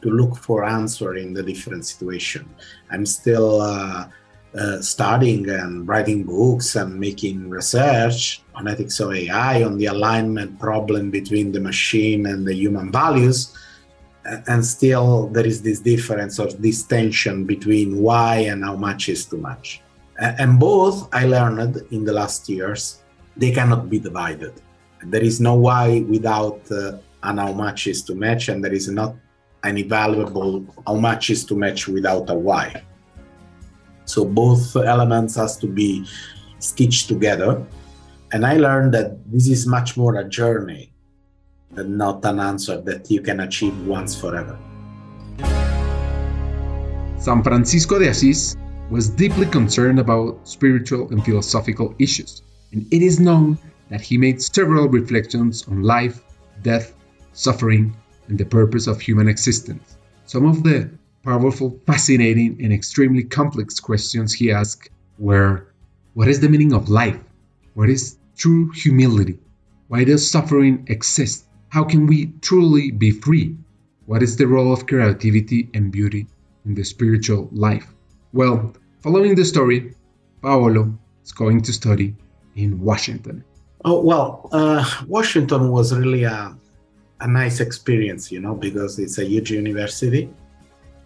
to 0.02 0.10
look 0.10 0.36
for 0.36 0.66
answer 0.66 1.16
in 1.16 1.34
the 1.34 1.42
different 1.42 1.86
situation. 1.86 2.44
I'm 2.92 3.06
still 3.06 3.62
uh, 3.62 4.10
uh, 4.54 4.82
studying 4.82 5.50
and 5.50 5.88
writing 5.88 6.24
books 6.24 6.76
and 6.76 7.00
making 7.00 7.50
research 7.50 8.44
on 8.54 8.68
ethics 8.68 9.00
of 9.00 9.14
ai 9.14 9.64
on 9.64 9.78
the 9.78 9.86
alignment 9.86 10.60
problem 10.60 11.10
between 11.10 11.54
the 11.54 11.62
machine 11.62 12.26
and 12.26 12.46
the 12.46 12.54
human 12.54 12.92
values. 12.92 13.56
And 14.26 14.64
still 14.66 15.28
there 15.28 15.48
is 15.48 15.62
this 15.62 15.80
difference 15.80 16.38
of 16.38 16.62
this 16.62 16.84
tension 16.84 17.46
between 17.46 17.98
why 18.02 18.36
and 18.52 18.64
how 18.64 18.76
much 18.76 19.08
is 19.08 19.26
too 19.26 19.38
much. 19.38 19.82
And 20.20 20.60
both 20.60 21.08
I 21.14 21.26
learned 21.26 21.82
in 21.92 22.04
the 22.04 22.14
last 22.14 22.50
years, 22.50 23.02
they 23.38 23.52
cannot 23.52 23.90
be 23.90 23.98
divided. 23.98 24.54
There 25.04 25.24
is 25.24 25.40
no 25.40 25.56
why 25.56 26.02
without 26.08 26.62
uh, 26.70 26.98
an 27.24 27.38
how 27.38 27.54
much 27.54 27.88
is 27.88 28.04
to 28.04 28.16
match, 28.16 28.50
and 28.50 28.64
there 28.64 28.74
is 28.74 28.88
not 28.90 29.16
any 29.64 29.84
valuable 29.84 30.66
how 30.88 30.96
much 30.96 31.30
is 31.30 31.46
to 31.46 31.56
match 31.56 31.88
without 31.88 32.30
a 32.30 32.34
why. 32.34 32.84
So 34.06 34.26
both 34.26 34.76
elements 34.76 35.36
has 35.36 35.58
to 35.58 35.68
be 35.68 36.06
stitched 36.60 37.08
together. 37.08 37.66
And 38.34 38.46
I 38.46 38.58
learned 38.58 38.94
that 38.94 39.20
this 39.32 39.48
is 39.48 39.68
much 39.68 39.98
more 39.98 40.16
a 40.16 40.28
journey 40.28 40.94
than 41.72 41.98
not 41.98 42.26
an 42.26 42.40
answer 42.40 42.82
that 42.82 43.10
you 43.12 43.22
can 43.22 43.42
achieve 43.42 43.76
once 43.86 44.20
forever. 44.20 44.58
San 47.18 47.44
Francisco 47.44 48.00
de 48.00 48.08
Asís 48.08 48.58
was 48.90 49.10
deeply 49.10 49.46
concerned 49.46 50.00
about 50.00 50.48
spiritual 50.48 51.08
and 51.12 51.24
philosophical 51.24 51.94
issues, 52.00 52.42
and 52.74 52.92
it 52.92 53.02
is 53.02 53.20
known 53.20 53.58
that 53.90 54.02
he 54.02 54.18
made 54.18 54.42
several 54.42 54.90
reflections 54.90 55.68
on 55.68 55.84
life, 55.84 56.24
death, 56.62 56.96
suffering, 57.34 57.96
and 58.28 58.38
the 58.38 58.46
purpose 58.46 58.88
of 58.88 59.02
human 59.02 59.28
existence. 59.28 59.98
Some 60.26 60.46
of 60.46 60.64
the 60.64 60.90
powerful, 61.24 61.80
fascinating, 61.86 62.64
and 62.64 62.74
extremely 62.74 63.24
complex 63.24 63.80
questions 63.80 64.34
he 64.34 64.52
asked 64.52 64.90
were 65.18 65.68
What 66.14 66.28
is 66.28 66.40
the 66.40 66.50
meaning 66.50 66.74
of 66.74 66.90
life? 66.90 67.20
What 67.74 67.90
is 67.90 68.18
true 68.36 68.72
humility? 68.72 69.40
Why 69.88 70.04
does 70.04 70.30
suffering 70.30 70.86
exist? 70.88 71.46
How 71.70 71.84
can 71.84 72.08
we 72.08 72.34
truly 72.42 72.92
be 72.92 73.12
free? 73.12 73.58
What 74.06 74.24
is 74.24 74.36
the 74.36 74.48
role 74.48 74.74
of 74.74 74.88
creativity 74.88 75.70
and 75.74 75.92
beauty 75.92 76.28
in 76.66 76.76
the 76.76 76.84
spiritual 76.84 77.50
life? 77.52 77.88
Well, 78.34 78.74
Following 79.02 79.34
the 79.34 79.46
story, 79.46 79.96
Paolo 80.44 80.94
is 81.26 81.32
going 81.32 81.64
to 81.64 81.74
study 81.74 82.14
in 82.56 82.80
Washington. 82.80 83.44
Oh, 83.84 84.00
well, 84.04 84.48
uh, 84.52 84.86
Washington 85.08 85.72
was 85.72 85.92
really 85.92 86.24
a, 86.24 86.56
a 87.22 87.28
nice 87.28 87.60
experience, 87.60 88.32
you 88.32 88.42
know, 88.42 88.56
because 88.56 89.00
it's 89.00 89.18
a 89.20 89.26
huge 89.26 89.52
university 89.52 90.30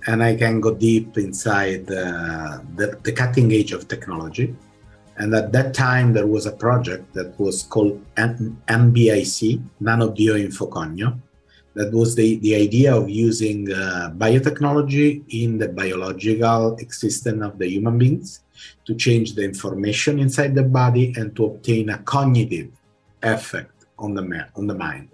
and 0.08 0.24
I 0.24 0.36
can 0.36 0.62
go 0.62 0.74
deep 0.74 1.18
inside 1.18 1.90
uh, 1.92 2.60
the, 2.76 2.98
the 3.04 3.12
cutting 3.12 3.52
edge 3.52 3.72
of 3.72 3.88
technology. 3.88 4.56
And 5.18 5.34
at 5.34 5.52
that 5.54 5.74
time, 5.74 6.14
there 6.14 6.28
was 6.28 6.46
a 6.46 6.52
project 6.52 7.14
that 7.14 7.40
was 7.40 7.64
called 7.64 8.04
NBIC, 8.16 9.64
Nano 9.80 10.12
Bioinfocogno, 10.12 11.20
that 11.74 11.92
was 11.92 12.16
the, 12.16 12.38
the 12.38 12.56
idea 12.56 12.96
of 12.96 13.10
using 13.10 13.72
uh, 13.72 14.12
biotechnology 14.18 15.24
in 15.30 15.58
the 15.58 15.68
biological 15.68 16.76
existence 16.78 17.44
of 17.44 17.58
the 17.58 17.68
human 17.68 17.98
beings 17.98 18.42
to 18.86 18.96
change 18.96 19.36
the 19.36 19.44
information 19.44 20.20
inside 20.20 20.56
the 20.56 20.64
body 20.64 21.14
and 21.18 21.36
to 21.36 21.46
obtain 21.46 21.90
a 21.90 21.98
cognitive 22.00 22.70
effect 23.24 23.86
on 24.00 24.14
the, 24.14 24.48
on 24.56 24.68
the 24.68 24.74
mind. 24.74 25.10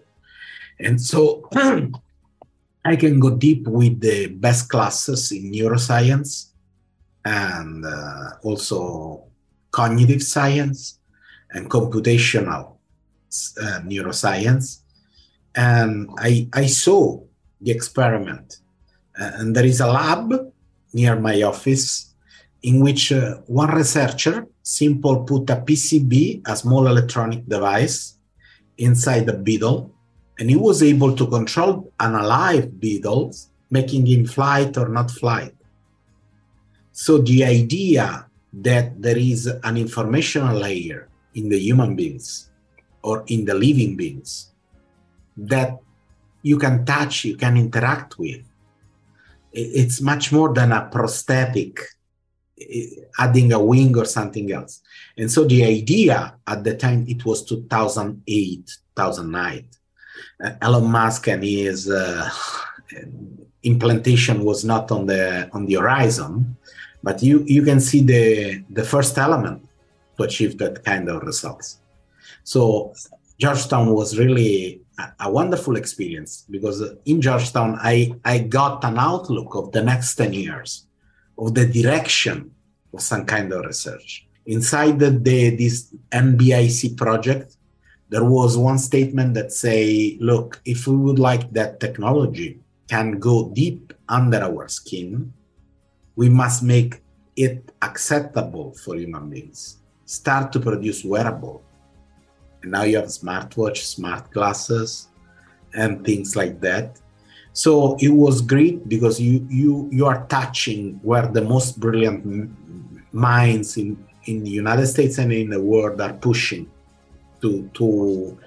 And 0.84 1.00
so 1.00 1.48
I 2.86 2.96
can 2.96 3.20
go 3.20 3.32
deep 3.38 3.68
with 3.68 4.00
the 4.02 4.28
best 4.28 4.70
classes 4.70 5.32
in 5.32 5.52
neuroscience 5.52 6.48
and 7.24 7.86
uh, 7.86 8.32
also 8.44 9.26
cognitive 9.72 10.24
science 10.24 11.00
and 11.52 11.70
computational 11.70 12.78
uh, 13.62 13.80
neuroscience 13.86 14.82
and 15.56 16.10
I, 16.18 16.48
I 16.54 16.68
saw 16.68 17.22
the 17.60 17.72
experiment. 17.72 18.58
Uh, 19.20 19.32
and 19.36 19.56
there 19.56 19.66
is 19.66 19.82
a 19.82 19.88
lab 19.88 20.32
near 20.94 21.20
my 21.20 21.42
office 21.44 22.14
in 22.64 22.80
which 22.80 23.12
uh, 23.12 23.38
one 23.48 23.72
researcher 23.72 24.48
simple 24.62 25.24
put 25.24 25.50
a 25.50 25.58
PCB, 25.58 26.42
a 26.48 26.56
small 26.56 26.88
electronic 26.88 27.46
device, 27.48 28.18
inside 28.78 29.26
the 29.26 29.34
beetle, 29.34 29.91
and 30.42 30.50
he 30.50 30.56
was 30.56 30.82
able 30.82 31.16
to 31.16 31.28
control 31.28 31.94
an 32.00 32.16
alive 32.16 32.80
beetle, 32.80 33.32
making 33.70 34.08
him 34.08 34.26
flight 34.26 34.76
or 34.76 34.90
not 34.90 35.12
flight. 35.12 35.54
So 36.92 37.20
the 37.20 37.46
idea 37.46 38.26
that 38.52 39.00
there 39.00 39.20
is 39.20 39.46
an 39.46 39.78
informational 39.78 40.58
layer 40.58 41.10
in 41.36 41.48
the 41.48 41.60
human 41.60 41.96
beings 41.96 42.50
or 43.04 43.24
in 43.28 43.46
the 43.46 43.54
living 43.54 43.96
beings 43.96 44.52
that 45.38 45.78
you 46.42 46.58
can 46.58 46.86
touch, 46.86 47.24
you 47.24 47.38
can 47.38 47.56
interact 47.56 48.18
with. 48.18 48.42
It's 49.54 50.02
much 50.02 50.32
more 50.32 50.52
than 50.56 50.72
a 50.72 50.90
prosthetic, 50.92 51.82
adding 53.20 53.54
a 53.54 53.64
wing 53.64 53.96
or 53.96 54.06
something 54.06 54.52
else. 54.52 54.82
And 55.16 55.32
so 55.32 55.44
the 55.44 55.64
idea 55.64 56.34
at 56.48 56.64
the 56.64 56.76
time, 56.76 57.06
it 57.08 57.24
was 57.26 57.46
2008, 57.46 58.66
2009. 58.96 59.68
Uh, 60.44 60.52
Elon 60.62 60.86
Musk 60.86 61.28
and 61.28 61.44
his 61.44 61.90
uh, 61.90 62.30
implantation 63.64 64.44
was 64.44 64.64
not 64.64 64.92
on 64.92 65.06
the 65.06 65.50
on 65.54 65.66
the 65.66 65.76
horizon, 65.76 66.56
but 67.04 67.22
you 67.22 67.44
you 67.48 67.64
can 67.64 67.80
see 67.80 68.02
the 68.02 68.64
the 68.70 68.84
first 68.84 69.18
element 69.18 69.68
to 70.18 70.24
achieve 70.24 70.58
that 70.58 70.84
kind 70.84 71.10
of 71.10 71.24
results. 71.24 71.80
So 72.44 72.94
Georgetown 73.40 73.94
was 73.94 74.18
really 74.18 74.82
a, 75.20 75.32
wonderful 75.32 75.76
experience 75.76 76.46
because 76.50 76.84
in 77.06 77.22
Georgetown, 77.22 77.78
I, 77.82 78.14
I 78.24 78.40
got 78.40 78.84
an 78.84 78.98
outlook 78.98 79.56
of 79.56 79.72
the 79.72 79.82
next 79.82 80.16
10 80.16 80.34
years, 80.34 80.86
of 81.38 81.54
the 81.54 81.66
direction 81.66 82.52
of 82.94 83.02
some 83.02 83.26
kind 83.26 83.52
of 83.52 83.66
research. 83.66 84.28
Inside 84.46 85.00
the, 85.00 85.12
the, 85.12 85.56
this 85.56 85.94
NBIC 86.12 86.98
project, 86.98 87.58
there 88.12 88.26
was 88.26 88.58
one 88.58 88.78
statement 88.78 89.34
that 89.36 89.54
say, 89.54 90.18
look, 90.20 90.62
if 90.66 90.86
we 90.86 90.98
would 90.98 91.18
like 91.18 91.50
that 91.54 91.80
technology 91.80 92.60
can 92.90 93.20
go 93.20 93.50
deep 93.50 93.94
under 94.10 94.44
our 94.44 94.68
skin, 94.68 95.32
we 96.18 96.28
must 96.28 96.62
make 96.62 97.02
it 97.38 97.72
acceptable 97.82 98.74
for 98.74 98.96
human 98.96 99.30
beings. 99.30 99.78
Start 100.04 100.52
to 100.52 100.60
produce 100.60 101.06
wearable 101.06 101.64
and 102.62 102.72
now 102.74 102.84
you 102.84 102.98
have 102.98 103.06
smartwatch, 103.06 103.78
smart 103.78 104.30
glasses, 104.32 105.08
and 105.74 106.06
things 106.06 106.36
like 106.36 106.60
that. 106.60 107.00
So 107.54 107.96
it 108.02 108.10
was 108.10 108.42
great 108.42 108.90
because 108.90 109.22
you 109.22 109.48
you 109.50 109.88
you 109.90 110.06
are 110.06 110.26
touching 110.28 111.00
where 111.02 111.28
the 111.28 111.42
most 111.42 111.80
brilliant 111.80 112.52
minds 113.14 113.78
in 113.78 113.98
in 114.26 114.44
the 114.44 114.50
United 114.50 114.88
States 114.88 115.18
and 115.18 115.32
in 115.32 115.50
the 115.50 115.62
world 115.62 116.02
are 116.02 116.14
pushing 116.14 116.70
to 117.42 117.70
to 117.74 118.38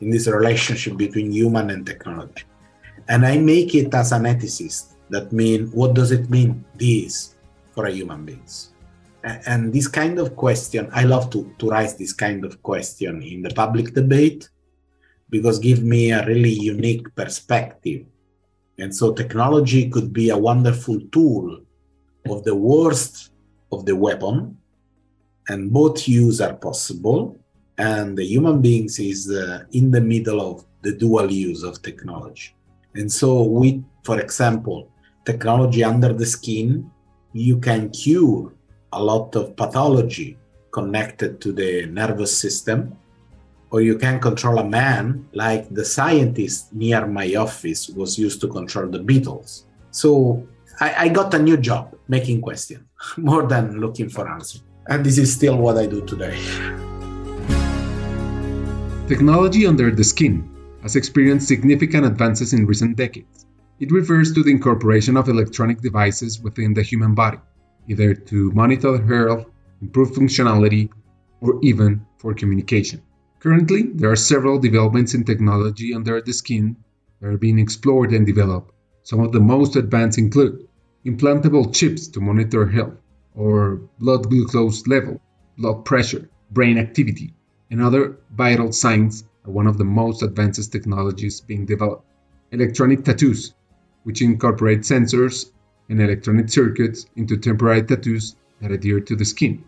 in 0.00 0.10
this 0.10 0.26
relationship 0.26 0.96
between 0.96 1.32
human 1.32 1.70
and 1.70 1.86
technology. 1.86 2.44
And 3.08 3.26
I 3.26 3.38
make 3.38 3.74
it 3.74 3.94
as 3.94 4.12
an 4.12 4.24
ethicist. 4.24 4.94
That 5.10 5.32
mean 5.32 5.68
what 5.68 5.94
does 5.94 6.10
it 6.10 6.30
mean 6.30 6.64
this 6.76 7.36
for 7.72 7.86
a 7.86 7.90
human 7.90 8.24
beings? 8.24 8.74
and 9.24 9.72
this 9.72 9.88
kind 9.88 10.18
of 10.18 10.36
question 10.36 10.88
i 10.92 11.02
love 11.02 11.30
to, 11.30 11.50
to 11.58 11.70
raise 11.70 11.94
this 11.94 12.12
kind 12.12 12.44
of 12.44 12.62
question 12.62 13.22
in 13.22 13.42
the 13.42 13.50
public 13.50 13.94
debate 13.94 14.48
because 15.30 15.58
give 15.58 15.82
me 15.82 16.12
a 16.12 16.24
really 16.26 16.52
unique 16.52 17.12
perspective 17.14 18.04
and 18.78 18.94
so 18.94 19.12
technology 19.12 19.88
could 19.88 20.12
be 20.12 20.28
a 20.30 20.36
wonderful 20.36 21.00
tool 21.12 21.60
of 22.28 22.44
the 22.44 22.54
worst 22.54 23.30
of 23.72 23.86
the 23.86 23.96
weapon 23.96 24.56
and 25.48 25.72
both 25.72 26.06
use 26.06 26.40
are 26.40 26.54
possible 26.54 27.38
and 27.78 28.16
the 28.16 28.24
human 28.24 28.60
beings 28.60 28.98
is 28.98 29.30
uh, 29.30 29.64
in 29.72 29.90
the 29.90 30.00
middle 30.00 30.40
of 30.40 30.64
the 30.82 30.92
dual 30.92 31.30
use 31.30 31.62
of 31.62 31.82
technology. 31.82 32.54
And 32.94 33.10
so 33.10 33.42
with 33.42 33.82
for 34.04 34.20
example 34.20 34.90
technology 35.24 35.82
under 35.82 36.12
the 36.12 36.26
skin 36.26 36.90
you 37.32 37.58
can 37.58 37.90
cure 37.90 38.52
a 38.92 39.02
lot 39.02 39.34
of 39.34 39.56
pathology 39.56 40.38
connected 40.70 41.40
to 41.40 41.52
the 41.52 41.86
nervous 41.86 42.36
system 42.38 42.96
or 43.70 43.80
you 43.80 43.96
can 43.98 44.20
control 44.20 44.58
a 44.58 44.64
man 44.64 45.26
like 45.32 45.68
the 45.70 45.84
scientist 45.84 46.72
near 46.72 47.06
my 47.06 47.34
office 47.34 47.88
was 47.88 48.18
used 48.18 48.40
to 48.40 48.48
control 48.48 48.88
the 48.88 48.98
beetles 48.98 49.66
so 49.90 50.46
i, 50.80 51.06
I 51.06 51.08
got 51.08 51.32
a 51.34 51.38
new 51.38 51.56
job 51.56 51.96
making 52.06 52.42
questions 52.42 52.84
more 53.16 53.46
than 53.46 53.80
looking 53.80 54.08
for 54.08 54.28
answers. 54.28 54.62
And 54.86 55.04
this 55.04 55.16
is 55.18 55.32
still 55.32 55.56
what 55.56 55.78
i 55.78 55.86
do 55.86 56.04
today 56.04 56.38
technology 59.06 59.66
under 59.66 59.90
the 59.90 60.04
skin 60.04 60.48
has 60.82 60.96
experienced 60.96 61.46
significant 61.46 62.06
advances 62.06 62.52
in 62.52 62.66
recent 62.66 62.96
decades 62.96 63.44
it 63.78 63.92
refers 63.92 64.32
to 64.32 64.42
the 64.42 64.50
incorporation 64.50 65.16
of 65.16 65.28
electronic 65.28 65.80
devices 65.80 66.40
within 66.40 66.74
the 66.74 66.82
human 66.82 67.14
body 67.14 67.38
either 67.88 68.14
to 68.14 68.50
monitor 68.52 68.96
health, 69.04 69.46
improve 69.82 70.12
functionality, 70.12 70.88
or 71.40 71.58
even 71.62 72.06
for 72.16 72.32
communication. 72.32 73.02
Currently, 73.40 73.82
there 73.94 74.10
are 74.10 74.16
several 74.16 74.58
developments 74.58 75.12
in 75.12 75.24
technology 75.24 75.92
under 75.94 76.22
the 76.22 76.32
skin 76.32 76.76
that 77.20 77.28
are 77.28 77.36
being 77.36 77.58
explored 77.58 78.12
and 78.12 78.24
developed. 78.24 78.72
Some 79.02 79.20
of 79.20 79.32
the 79.32 79.40
most 79.40 79.76
advanced 79.76 80.18
include 80.18 80.66
implantable 81.04 81.74
chips 81.74 82.08
to 82.08 82.20
monitor 82.20 82.66
health, 82.66 82.94
or 83.34 83.82
blood 83.98 84.30
glucose 84.30 84.86
level, 84.86 85.20
blood 85.58 85.84
pressure, 85.84 86.30
brain 86.50 86.78
activity, 86.78 87.34
and 87.74 87.82
other 87.82 88.16
vital 88.30 88.70
signs 88.70 89.24
are 89.44 89.50
one 89.50 89.66
of 89.66 89.78
the 89.78 89.84
most 89.84 90.22
advanced 90.22 90.70
technologies 90.70 91.40
being 91.40 91.66
developed. 91.66 92.06
Electronic 92.52 93.04
tattoos, 93.04 93.52
which 94.04 94.22
incorporate 94.22 94.82
sensors 94.82 95.50
and 95.88 96.00
electronic 96.00 96.48
circuits 96.48 97.06
into 97.16 97.36
temporary 97.36 97.82
tattoos 97.82 98.36
that 98.60 98.70
adhere 98.70 99.00
to 99.00 99.16
the 99.16 99.24
skin. 99.24 99.64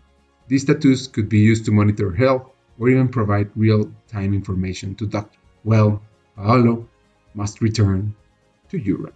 These 0.47 0.63
tattoos 0.63 1.07
could 1.07 1.27
be 1.27 1.39
used 1.39 1.65
to 1.65 1.73
monitor 1.73 2.13
health 2.13 2.49
or 2.79 2.87
even 2.87 3.09
provide 3.09 3.51
real 3.57 3.91
time 4.07 4.33
information 4.33 4.95
to 4.95 5.05
doctors. 5.05 5.43
Well, 5.65 6.01
Paolo 6.37 6.87
must 7.33 7.59
return 7.59 8.15
to 8.69 8.77
Europe. 8.77 9.15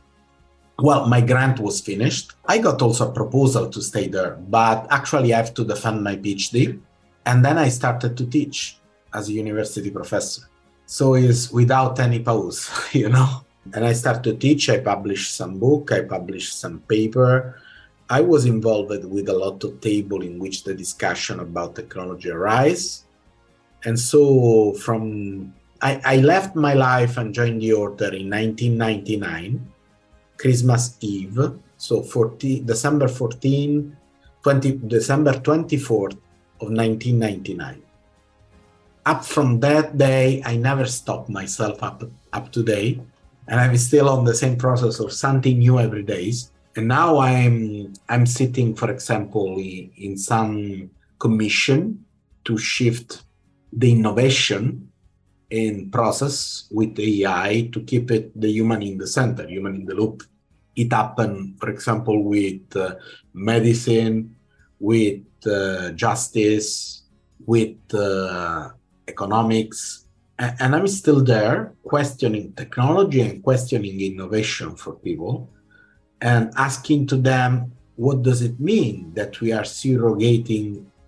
Well, 0.79 1.07
my 1.07 1.21
grant 1.21 1.61
was 1.61 1.79
finished. 1.79 2.33
I 2.45 2.57
got 2.57 2.81
also 2.81 3.09
a 3.09 3.13
proposal 3.13 3.69
to 3.69 3.81
stay 3.81 4.09
there, 4.09 4.35
but 4.49 4.85
actually 4.89 5.33
I 5.33 5.37
have 5.37 5.53
to 5.53 5.63
defend 5.63 6.03
my 6.03 6.17
PhD. 6.17 6.81
And 7.25 7.45
then 7.45 7.57
I 7.57 7.69
started 7.69 8.17
to 8.17 8.25
teach 8.25 8.80
as 9.13 9.29
a 9.29 9.33
university 9.33 9.91
professor. 9.91 10.43
So 10.85 11.15
it's 11.15 11.51
without 11.51 11.99
any 11.99 12.19
pause, 12.19 12.69
you 12.91 13.09
know 13.09 13.45
and 13.73 13.85
I 13.85 13.93
started 13.93 14.23
to 14.23 14.33
teach. 14.35 14.69
I 14.69 14.79
published 14.79 15.35
some 15.35 15.59
book, 15.59 15.91
I 15.91 16.01
published 16.01 16.59
some 16.59 16.79
paper. 16.79 17.59
I 18.09 18.21
was 18.21 18.45
involved 18.45 19.05
with 19.05 19.29
a 19.29 19.33
lot 19.33 19.63
of 19.63 19.79
table 19.79 20.21
in 20.21 20.39
which 20.39 20.63
the 20.63 20.73
discussion 20.73 21.39
about 21.39 21.75
technology 21.75 22.29
arise. 22.29 23.05
And 23.85 23.97
so 23.97 24.73
from 24.73 25.53
I, 25.81 26.01
I 26.03 26.15
left 26.17 26.55
my 26.55 26.73
life 26.73 27.17
and 27.17 27.33
joined 27.33 27.61
the 27.61 27.73
order 27.73 28.13
in 28.13 28.29
1999, 28.29 29.71
Christmas 30.37 30.97
Eve. 30.99 31.53
So 31.77 32.03
14, 32.03 32.65
December 32.65 33.07
14, 33.07 33.97
20, 34.43 34.71
December 34.87 35.33
24th 35.33 36.17
of 36.61 36.69
1999. 36.69 37.81
Up 39.05 39.25
from 39.25 39.59
that 39.61 39.97
day, 39.97 40.43
I 40.45 40.55
never 40.57 40.85
stopped 40.85 41.29
myself 41.29 41.81
up, 41.81 42.03
up 42.33 42.51
to 42.51 42.63
date 42.63 43.01
and 43.47 43.59
I'm 43.59 43.75
still 43.77 44.09
on 44.09 44.25
the 44.25 44.33
same 44.33 44.57
process 44.57 44.99
of 44.99 45.11
something 45.11 45.57
new 45.59 45.79
every 45.79 46.03
day. 46.03 46.33
And 46.75 46.87
now 46.87 47.19
I'm 47.19 47.93
I'm 48.07 48.25
sitting, 48.25 48.75
for 48.75 48.89
example, 48.89 49.57
in 49.59 50.17
some 50.17 50.89
commission 51.19 52.05
to 52.45 52.57
shift 52.57 53.23
the 53.73 53.91
innovation 53.91 54.89
in 55.49 55.91
process 55.91 56.67
with 56.71 56.97
AI 56.97 57.69
to 57.73 57.81
keep 57.81 58.09
it 58.09 58.39
the 58.39 58.49
human 58.49 58.81
in 58.81 58.97
the 58.97 59.07
center, 59.07 59.45
human 59.47 59.75
in 59.75 59.85
the 59.85 59.95
loop. 59.95 60.23
It 60.75 60.93
happened, 60.93 61.59
for 61.59 61.69
example, 61.69 62.23
with 62.23 62.73
uh, 62.75 62.95
medicine, 63.33 64.35
with 64.79 65.23
uh, 65.45 65.91
justice, 65.91 67.03
with 67.45 67.93
uh, 67.93 68.69
economics, 69.13 70.07
and 70.39 70.75
I'm 70.75 70.87
still 70.87 71.21
there 71.23 71.73
questioning 71.83 72.53
technology 72.53 73.21
and 73.21 73.43
questioning 73.43 73.95
innovation 74.01 74.69
for 74.75 74.93
people 75.07 75.33
and 76.21 76.43
asking 76.55 77.01
to 77.11 77.17
them 77.17 77.71
what 77.95 78.23
does 78.23 78.41
it 78.41 78.57
mean 78.59 79.13
that 79.13 79.39
we 79.41 79.49
are 79.51 79.67
surrogating 79.79 80.65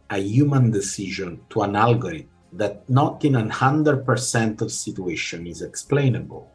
a 0.10 0.20
human 0.20 0.70
decision 0.70 1.30
to 1.52 1.62
an 1.63 1.76
algorithm 1.76 2.30
that 2.62 2.88
not 2.88 3.26
in 3.26 3.36
a 3.36 3.50
hundred 3.50 4.06
percent 4.06 4.62
of 4.62 4.70
situation 4.72 5.48
is 5.48 5.62
explainable 5.70 6.54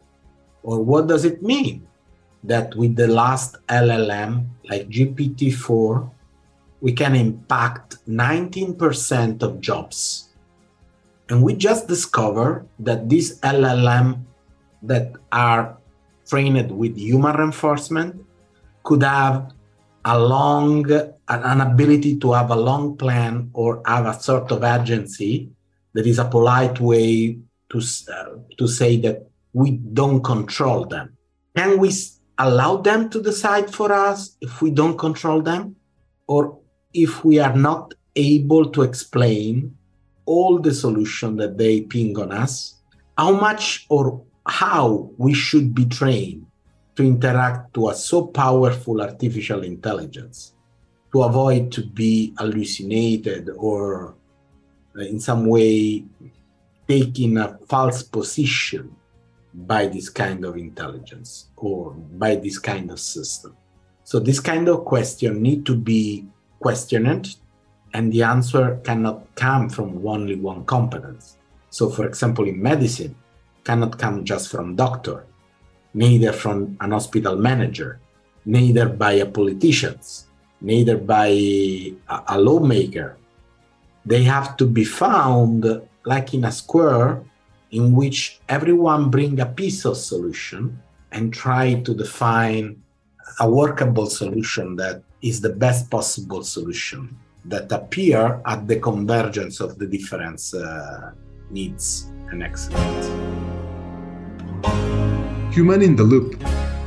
Or 0.62 0.82
what 0.82 1.06
does 1.06 1.24
it 1.24 1.42
mean 1.42 1.86
that 2.44 2.74
with 2.76 2.96
the 2.96 3.08
last 3.08 3.56
LLM, 3.68 4.46
like 4.68 4.88
GPT 4.88 5.54
4, 5.54 6.10
we 6.80 6.92
can 6.92 7.14
impact 7.14 7.96
19% 8.06 9.42
of 9.42 9.60
jobs? 9.60 10.27
And 11.28 11.42
we 11.42 11.54
just 11.54 11.88
discovered 11.88 12.66
that 12.78 13.08
these 13.08 13.40
LLM 13.40 14.24
that 14.82 15.12
are 15.30 15.76
trained 16.26 16.70
with 16.72 16.96
human 16.96 17.36
reinforcement 17.36 18.24
could 18.84 19.02
have 19.02 19.52
a 20.04 20.18
long 20.18 20.90
an 21.28 21.60
ability 21.60 22.18
to 22.18 22.32
have 22.32 22.50
a 22.50 22.56
long 22.56 22.96
plan 22.96 23.50
or 23.52 23.82
have 23.84 24.06
a 24.06 24.14
sort 24.14 24.50
of 24.50 24.64
agency 24.64 25.50
that 25.92 26.06
is 26.06 26.18
a 26.18 26.24
polite 26.24 26.80
way 26.80 27.38
to 27.68 27.78
uh, 27.78 28.38
to 28.56 28.66
say 28.66 28.96
that 28.96 29.28
we 29.52 29.72
don't 29.72 30.22
control 30.22 30.86
them. 30.86 31.16
Can 31.54 31.78
we 31.78 31.92
allow 32.38 32.76
them 32.76 33.10
to 33.10 33.22
decide 33.22 33.74
for 33.74 33.92
us 33.92 34.36
if 34.40 34.62
we 34.62 34.70
don't 34.70 34.96
control 34.96 35.42
them? 35.42 35.76
Or 36.26 36.58
if 36.94 37.24
we 37.24 37.38
are 37.38 37.56
not 37.56 37.94
able 38.16 38.70
to 38.70 38.82
explain 38.82 39.76
all 40.34 40.58
the 40.58 40.74
solution 40.84 41.36
that 41.36 41.56
they 41.56 41.80
ping 41.80 42.18
on 42.18 42.30
us 42.32 42.52
how 43.16 43.32
much 43.32 43.86
or 43.88 44.22
how 44.46 45.10
we 45.16 45.32
should 45.34 45.74
be 45.74 45.84
trained 45.86 46.44
to 46.94 47.02
interact 47.02 47.72
to 47.74 47.88
a 47.88 47.94
so 47.94 48.26
powerful 48.26 49.00
artificial 49.00 49.62
intelligence 49.62 50.54
to 51.12 51.22
avoid 51.22 51.72
to 51.72 51.82
be 51.86 52.34
hallucinated 52.38 53.48
or 53.56 54.14
uh, 54.96 55.02
in 55.02 55.18
some 55.18 55.46
way 55.46 56.04
taking 56.86 57.36
a 57.38 57.58
false 57.68 58.02
position 58.02 58.94
by 59.54 59.86
this 59.86 60.08
kind 60.08 60.44
of 60.44 60.56
intelligence 60.56 61.48
or 61.56 61.92
by 61.92 62.36
this 62.36 62.58
kind 62.58 62.90
of 62.90 63.00
system. 63.00 63.56
So 64.04 64.18
this 64.18 64.40
kind 64.40 64.68
of 64.68 64.84
question 64.84 65.42
need 65.42 65.66
to 65.66 65.76
be 65.76 66.26
questioned 66.60 67.36
and 67.94 68.12
the 68.12 68.22
answer 68.22 68.80
cannot 68.84 69.22
come 69.34 69.68
from 69.68 70.06
only 70.06 70.36
one 70.36 70.64
competence 70.64 71.38
so 71.70 71.90
for 71.90 72.06
example 72.06 72.46
in 72.46 72.60
medicine 72.60 73.14
cannot 73.68 73.98
come 73.98 74.24
just 74.24 74.48
from 74.48 74.74
doctor, 74.74 75.26
neither 75.92 76.32
from 76.32 76.76
an 76.80 76.90
hospital 76.92 77.36
manager, 77.36 78.00
neither 78.46 78.88
by 78.88 79.12
a 79.20 79.26
politicians, 79.26 80.26
neither 80.60 80.96
by 80.96 81.28
a, 81.28 81.94
a 82.34 82.40
lawmaker. 82.40 83.18
They 84.06 84.22
have 84.24 84.56
to 84.56 84.66
be 84.66 84.84
found 84.84 85.66
like 86.06 86.32
in 86.32 86.44
a 86.44 86.52
square 86.52 87.22
in 87.70 87.92
which 87.92 88.40
everyone 88.48 89.10
bring 89.10 89.38
a 89.40 89.52
piece 89.60 89.84
of 89.84 89.98
solution 89.98 90.80
and 91.12 91.24
try 91.32 91.74
to 91.84 91.92
define 91.92 92.82
a 93.40 93.46
workable 93.60 94.06
solution 94.06 94.76
that 94.76 95.02
is 95.20 95.42
the 95.42 95.52
best 95.52 95.90
possible 95.90 96.42
solution 96.42 97.02
that 97.48 97.72
appear 97.72 98.40
at 98.44 98.66
the 98.66 98.78
convergence 98.80 99.60
of 99.60 99.78
the 99.78 99.86
different 99.86 100.40
uh, 100.54 101.10
needs 101.50 102.10
and 102.30 102.42
excellence. 102.42 103.06
Human 105.54 105.82
in 105.82 105.96
the 105.96 106.04
Loop 106.04 106.36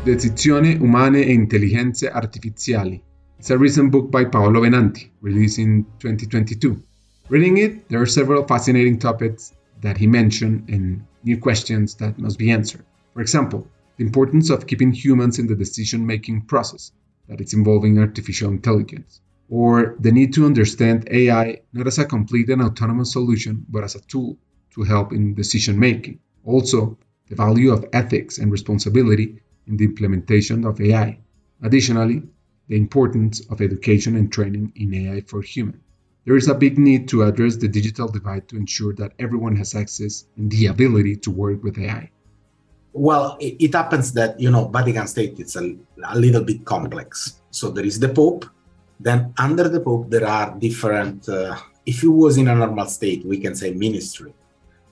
Decisioni 0.03 0.77
umane 0.79 1.21
e 1.21 1.31
intelligenze 1.31 2.09
artificiali. 2.09 3.01
It's 3.37 3.51
a 3.51 3.57
recent 3.57 3.91
book 3.91 4.09
by 4.09 4.25
Paolo 4.25 4.61
Benanti, 4.61 5.11
released 5.21 5.59
in 5.59 5.85
2022. 5.99 6.81
Reading 7.29 7.57
it, 7.57 7.87
there 7.87 8.01
are 8.01 8.07
several 8.07 8.45
fascinating 8.47 8.97
topics 8.97 9.53
that 9.81 9.97
he 9.97 10.07
mentioned 10.07 10.69
and 10.69 11.05
new 11.23 11.37
questions 11.37 11.95
that 11.95 12.17
must 12.17 12.39
be 12.39 12.49
answered. 12.51 12.83
For 13.13 13.21
example, 13.21 13.67
the 13.97 14.03
importance 14.03 14.49
of 14.49 14.65
keeping 14.65 14.91
humans 14.91 15.37
in 15.37 15.45
the 15.45 15.55
decision 15.55 16.07
making 16.07 16.47
process 16.47 16.91
that 17.27 17.41
is 17.41 17.53
involving 17.53 17.99
artificial 17.99 18.49
intelligence, 18.49 19.21
or 19.51 19.97
the 19.99 20.13
need 20.13 20.33
to 20.33 20.45
understand 20.45 21.09
AI 21.11 21.59
not 21.73 21.85
as 21.85 21.99
a 21.99 22.05
complete 22.05 22.49
and 22.49 22.61
autonomous 22.61 23.11
solution, 23.11 23.65
but 23.67 23.83
as 23.83 23.95
a 23.95 24.01
tool 24.01 24.37
to 24.73 24.81
help 24.83 25.11
in 25.11 25.35
decision 25.35 25.77
making. 25.77 26.17
Also, 26.45 26.97
the 27.27 27.35
value 27.35 27.71
of 27.73 27.85
ethics 27.91 28.37
and 28.37 28.49
responsibility 28.49 29.41
in 29.67 29.75
the 29.75 29.83
implementation 29.83 30.65
of 30.65 30.79
AI. 30.79 31.19
Additionally, 31.61 32.23
the 32.69 32.77
importance 32.77 33.41
of 33.49 33.59
education 33.59 34.15
and 34.15 34.31
training 34.31 34.71
in 34.77 34.93
AI 34.93 35.19
for 35.27 35.41
humans. 35.41 35.83
There 36.25 36.37
is 36.37 36.47
a 36.47 36.55
big 36.55 36.77
need 36.77 37.09
to 37.09 37.23
address 37.23 37.57
the 37.57 37.67
digital 37.67 38.07
divide 38.07 38.47
to 38.49 38.55
ensure 38.55 38.93
that 38.95 39.11
everyone 39.19 39.57
has 39.57 39.75
access 39.75 40.27
and 40.37 40.49
the 40.49 40.67
ability 40.67 41.17
to 41.17 41.31
work 41.31 41.61
with 41.61 41.77
AI. 41.77 42.09
Well, 42.93 43.37
it, 43.41 43.73
happens 43.73 44.13
that, 44.13 44.39
you 44.39 44.49
know, 44.49 44.69
Vatican 44.69 45.07
State 45.07 45.39
is 45.39 45.57
a, 45.57 45.75
a 46.05 46.17
little 46.17 46.43
bit 46.43 46.63
complex. 46.63 47.41
So 47.49 47.69
there 47.69 47.85
is 47.85 47.99
the 47.99 48.09
Pope, 48.09 48.45
then 49.03 49.33
under 49.37 49.67
the 49.67 49.79
Pope, 49.79 50.09
there 50.09 50.27
are 50.27 50.55
different, 50.57 51.27
uh, 51.27 51.57
if 51.85 52.03
it 52.03 52.07
was 52.07 52.37
in 52.37 52.47
a 52.47 52.55
normal 52.55 52.85
state, 52.87 53.25
we 53.25 53.37
can 53.39 53.55
say 53.55 53.71
ministry. 53.71 54.33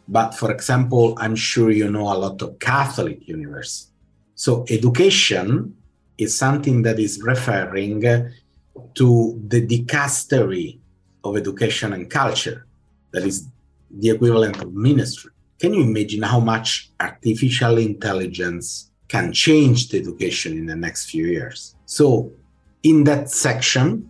But 0.08 0.34
for 0.34 0.52
example, 0.52 1.16
I'm 1.18 1.36
sure 1.36 1.70
you 1.70 1.90
know 1.92 2.12
a 2.12 2.18
lot 2.18 2.42
of 2.42 2.58
Catholic 2.60 3.28
universities. 3.28 3.92
So 4.34 4.66
education 4.70 5.76
is 6.18 6.38
something 6.38 6.82
that 6.84 7.00
is 7.00 7.22
referring 7.22 8.02
to 8.96 9.42
the 9.48 9.68
dicastery 9.68 10.80
of 11.24 11.38
education 11.38 11.94
and 11.94 12.10
culture, 12.10 12.66
that 13.12 13.24
is 13.24 13.48
the 13.92 14.10
equivalent 14.10 14.58
of 14.62 14.74
ministry. 14.74 15.32
Can 15.60 15.74
you 15.74 15.84
imagine 15.84 16.24
how 16.24 16.40
much 16.40 16.92
artificial 17.00 17.78
intelligence 17.78 18.92
can 19.08 19.34
change 19.34 19.90
the 19.90 20.00
education 20.00 20.58
in 20.58 20.66
the 20.66 20.76
next 20.76 21.10
few 21.10 21.26
years? 21.26 21.76
So, 21.86 22.32
in 22.84 23.04
that 23.06 23.30
section, 23.30 24.10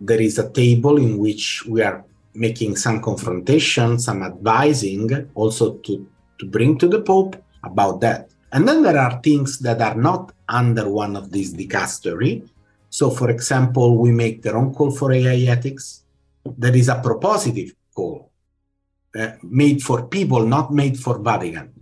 there 0.00 0.20
is 0.20 0.38
a 0.38 0.50
table 0.50 0.96
in 0.98 1.18
which 1.18 1.64
we 1.66 1.82
are 1.82 2.04
making 2.34 2.76
some 2.76 3.00
confrontation, 3.00 3.98
some 3.98 4.22
advising 4.22 5.30
also 5.34 5.74
to, 5.78 6.06
to 6.38 6.46
bring 6.46 6.78
to 6.78 6.88
the 6.88 7.00
Pope 7.00 7.36
about 7.62 8.00
that. 8.00 8.30
And 8.52 8.68
then 8.68 8.82
there 8.82 8.98
are 8.98 9.20
things 9.22 9.58
that 9.60 9.80
are 9.80 9.94
not 9.94 10.32
under 10.48 10.88
one 10.88 11.16
of 11.16 11.30
these 11.30 11.54
dicastery. 11.54 12.48
So, 12.90 13.10
for 13.10 13.30
example, 13.30 13.96
we 13.98 14.12
make 14.12 14.42
the 14.42 14.54
Rome 14.54 14.74
Call 14.74 14.90
for 14.90 15.12
AI 15.12 15.50
ethics. 15.50 16.04
That 16.58 16.76
is 16.76 16.88
a 16.88 16.96
propositive 16.96 17.74
call 17.94 18.30
uh, 19.18 19.32
made 19.42 19.82
for 19.82 20.06
people, 20.06 20.46
not 20.46 20.72
made 20.72 20.98
for 20.98 21.18
Vatican. 21.18 21.72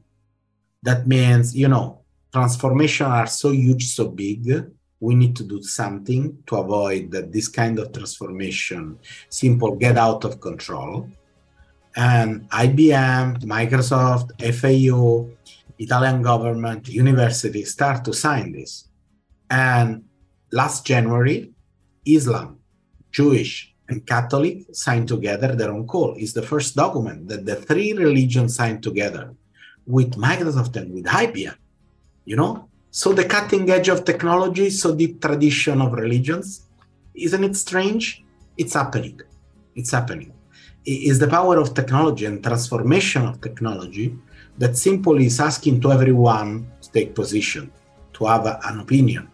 That 0.83 1.07
means, 1.07 1.55
you 1.55 1.69
know, 1.69 2.03
transformation 2.33 3.07
are 3.07 3.27
so 3.27 3.51
huge, 3.51 3.89
so 3.89 4.09
big 4.09 4.65
we 5.03 5.17
need 5.17 5.35
to 5.35 5.43
do 5.43 5.61
something 5.61 6.39
to 6.47 6.55
avoid 6.57 7.11
that 7.11 7.33
this 7.33 7.49
kind 7.49 7.77
of 7.81 7.93
transformation. 7.93 8.97
Simple 9.29 9.75
get 9.75 9.99
out 9.99 10.25
of 10.25 10.41
control. 10.41 11.09
And 11.97 12.49
ibm 12.67 13.43
microsoft 13.57 14.29
fao 14.59 15.29
italian 15.79 16.23
government 16.23 16.89
university 16.89 17.65
start 17.65 18.05
to 18.07 18.13
sign 18.15 18.53
this. 18.53 18.89
And 19.51 20.05
last 20.53 20.87
january 20.87 21.53
islam 22.07 22.59
jewish 23.11 23.75
and 23.89 24.07
catholic 24.07 24.57
signed 24.73 25.09
together 25.09 25.49
the 25.55 25.69
Rome 25.69 25.87
Call. 25.87 26.15
Is 26.15 26.33
the 26.33 26.47
first 26.53 26.77
document 26.77 27.29
that 27.29 27.45
the 27.45 27.57
three 27.57 27.93
religions 27.93 28.55
signed 28.55 28.83
together 28.83 29.35
with 29.85 30.13
microsoft 30.13 30.77
and 30.77 30.95
with 30.95 31.07
ibm 31.07 31.57
you 32.25 32.37
know 32.37 32.69
so 32.95 33.15
the 33.15 33.25
cutting 33.25 33.71
edge 33.71 33.89
of 33.89 34.05
technology, 34.05 34.69
so 34.69 34.93
the 34.93 35.15
tradition 35.15 35.81
of 35.81 35.95
religions, 35.95 36.67
isn't 37.15 37.43
it 37.43 37.57
strange? 37.57 38.23
It's 38.59 38.75
happening. 38.75 39.19
It's 39.75 39.93
happening. 39.93 40.35
It 40.85 41.09
is 41.11 41.19
the 41.19 41.27
power 41.27 41.57
of 41.57 41.73
technology 41.73 42.27
and 42.27 42.45
transformation 42.45 43.25
of 43.25 43.41
technology 43.41 44.15
that 44.59 44.77
simply 44.77 45.25
is 45.25 45.41
asking 45.41 45.81
to 45.81 45.91
everyone 45.91 46.71
to 46.83 46.93
take 46.93 47.15
position, 47.15 47.73
to 48.13 48.27
have 48.27 48.45
an 48.45 48.81
opinion, 48.81 49.27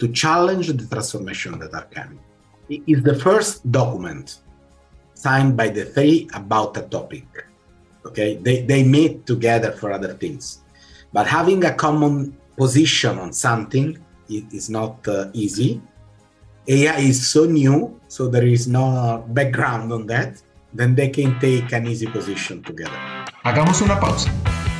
to 0.00 0.08
challenge 0.08 0.66
the 0.66 0.84
transformation 0.84 1.56
that 1.60 1.72
are 1.74 1.86
coming. 1.92 2.18
It 2.68 2.82
is 2.88 3.04
the 3.04 3.14
first 3.14 3.70
document 3.70 4.40
signed 5.14 5.56
by 5.56 5.68
the 5.68 5.84
three 5.84 6.28
about 6.34 6.76
a 6.76 6.82
topic. 6.82 7.28
Okay, 8.06 8.38
they, 8.38 8.62
they 8.62 8.82
meet 8.82 9.24
together 9.24 9.70
for 9.70 9.92
other 9.92 10.14
things. 10.14 10.62
But 11.12 11.28
having 11.28 11.64
a 11.64 11.74
common 11.74 12.36
position 12.58 13.18
on 13.18 13.32
something 13.32 13.96
it 14.28 14.52
is 14.52 14.68
not 14.68 15.06
uh, 15.08 15.30
easy. 15.32 15.80
AI 16.66 17.00
is 17.00 17.30
so 17.30 17.46
new, 17.46 17.98
so 18.08 18.28
there 18.28 18.46
is 18.46 18.68
no 18.68 19.24
background 19.28 19.92
on 19.92 20.06
that, 20.06 20.36
then 20.74 20.94
they 20.94 21.08
can 21.08 21.38
take 21.38 21.72
an 21.72 21.86
easy 21.86 22.06
position 22.06 22.62
together. 22.62 22.92
Hagamos 23.42 23.80
una 23.80 23.98
pausa. 23.98 24.30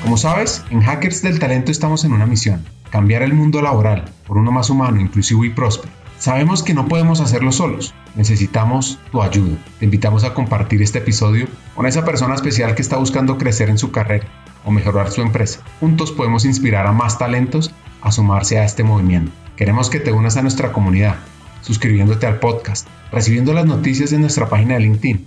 Como 0.03 0.17
sabes, 0.17 0.63
en 0.71 0.83
Hackers 0.83 1.23
del 1.23 1.39
Talento 1.39 1.73
estamos 1.73 2.05
en 2.05 2.13
una 2.13 2.27
misión, 2.27 2.65
cambiar 2.91 3.23
el 3.23 3.33
mundo 3.33 3.63
laboral 3.63 4.05
por 4.27 4.37
uno 4.37 4.53
más 4.53 4.69
humano, 4.69 5.01
inclusivo 5.01 5.45
y 5.45 5.51
próspero. 5.51 5.93
Sabemos 6.19 6.63
que 6.63 6.75
no 6.75 6.89
podemos 6.89 7.21
hacerlo 7.21 7.53
solos, 7.53 7.95
necesitamos 8.17 8.99
tu 9.11 9.23
ayuda. 9.23 9.57
Te 9.79 9.85
invitamos 9.87 10.25
a 10.25 10.35
compartir 10.35 10.83
este 10.83 10.99
episodio 10.99 11.47
con 11.75 11.87
esa 11.87 12.05
persona 12.05 12.35
especial 12.35 12.75
que 12.75 12.83
está 12.83 12.97
buscando 12.97 13.39
crecer 13.39 13.71
en 13.71 13.79
su 13.79 13.93
carrera 13.93 14.27
o 14.69 14.71
mejorar 14.71 15.11
su 15.11 15.23
empresa. 15.23 15.61
Juntos 15.81 16.13
podemos 16.13 16.45
inspirar 16.45 16.87
a 16.87 16.93
más 16.93 17.17
talentos 17.17 17.71
a 18.03 18.13
sumarse 18.13 18.59
a 18.59 18.65
este 18.65 18.85
movimiento. 18.85 19.33
Queremos 19.57 19.89
que 19.89 19.99
te 19.99 20.13
unas 20.13 20.37
a 20.37 20.43
nuestra 20.43 20.73
comunidad, 20.73 21.17
suscribiéndote 21.63 22.27
al 22.27 22.39
podcast, 22.39 22.87
recibiendo 23.11 23.55
las 23.55 23.65
noticias 23.65 24.13
en 24.13 24.21
nuestra 24.21 24.51
página 24.51 24.75
de 24.75 24.81
LinkedIn 24.81 25.27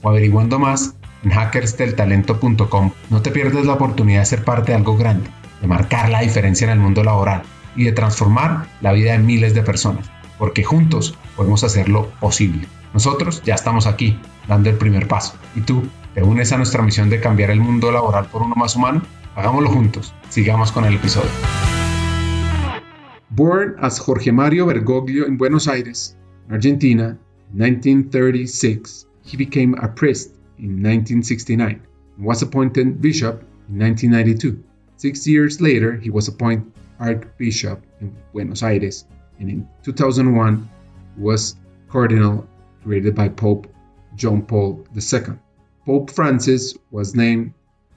o 0.00 0.08
averiguando 0.08 0.60
más 0.60 0.94
en 1.24 1.30
hackersdeltalento.com. 1.30 2.92
No 3.10 3.20
te 3.20 3.32
pierdas 3.32 3.66
la 3.66 3.72
oportunidad 3.72 4.20
de 4.20 4.26
ser 4.26 4.44
parte 4.44 4.70
de 4.70 4.76
algo 4.76 4.96
grande, 4.96 5.28
de 5.60 5.66
marcar 5.66 6.08
la 6.08 6.20
diferencia 6.20 6.66
en 6.66 6.70
el 6.70 6.78
mundo 6.78 7.02
laboral 7.02 7.42
y 7.74 7.82
de 7.82 7.92
transformar 7.92 8.68
la 8.80 8.92
vida 8.92 9.10
de 9.10 9.18
miles 9.18 9.54
de 9.54 9.62
personas, 9.62 10.08
porque 10.38 10.62
juntos 10.62 11.18
podemos 11.34 11.64
hacerlo 11.64 12.12
posible. 12.20 12.68
Nosotros 12.94 13.42
ya 13.44 13.56
estamos 13.56 13.88
aquí, 13.88 14.20
dando 14.46 14.70
el 14.70 14.76
primer 14.76 15.08
paso. 15.08 15.34
¿Y 15.56 15.62
tú? 15.62 15.82
¿Te 16.14 16.20
a 16.20 16.56
nuestra 16.56 16.82
misión 16.82 17.10
de 17.10 17.20
cambiar 17.20 17.50
el 17.50 17.60
mundo 17.60 17.92
laboral 17.92 18.26
por 18.26 18.42
uno 18.42 18.54
más 18.56 18.74
humano? 18.76 19.02
Hagámoslo 19.36 19.70
juntos. 19.70 20.14
Sigamos 20.30 20.72
con 20.72 20.84
el 20.84 20.94
episodio. 20.94 21.30
Born 23.30 23.76
as 23.80 23.98
Jorge 23.98 24.32
Mario 24.32 24.66
Bergoglio 24.66 25.26
in 25.26 25.36
Buenos 25.36 25.68
Aires, 25.68 26.16
Argentina, 26.50 27.18
in 27.52 27.58
1936, 27.58 29.06
he 29.22 29.36
became 29.36 29.74
a 29.74 29.88
priest 29.88 30.34
in 30.58 30.82
1969 30.82 31.82
and 32.16 32.26
was 32.26 32.42
appointed 32.42 33.00
bishop 33.00 33.42
in 33.68 33.78
1992. 33.78 34.64
Six 34.96 35.26
years 35.26 35.60
later, 35.60 35.96
he 35.96 36.10
was 36.10 36.26
appointed 36.26 36.72
archbishop 36.98 37.84
in 38.00 38.16
Buenos 38.32 38.62
Aires, 38.62 39.04
and 39.38 39.48
in 39.48 39.68
2001 39.84 40.68
was 41.16 41.54
cardinal 41.88 42.48
created 42.82 43.14
by 43.14 43.28
Pope 43.28 43.68
John 44.16 44.42
Paul 44.42 44.84
II. 44.96 45.38
Pope 45.88 46.10
Francis 46.10 46.76
was 46.90 47.14
named 47.14 47.54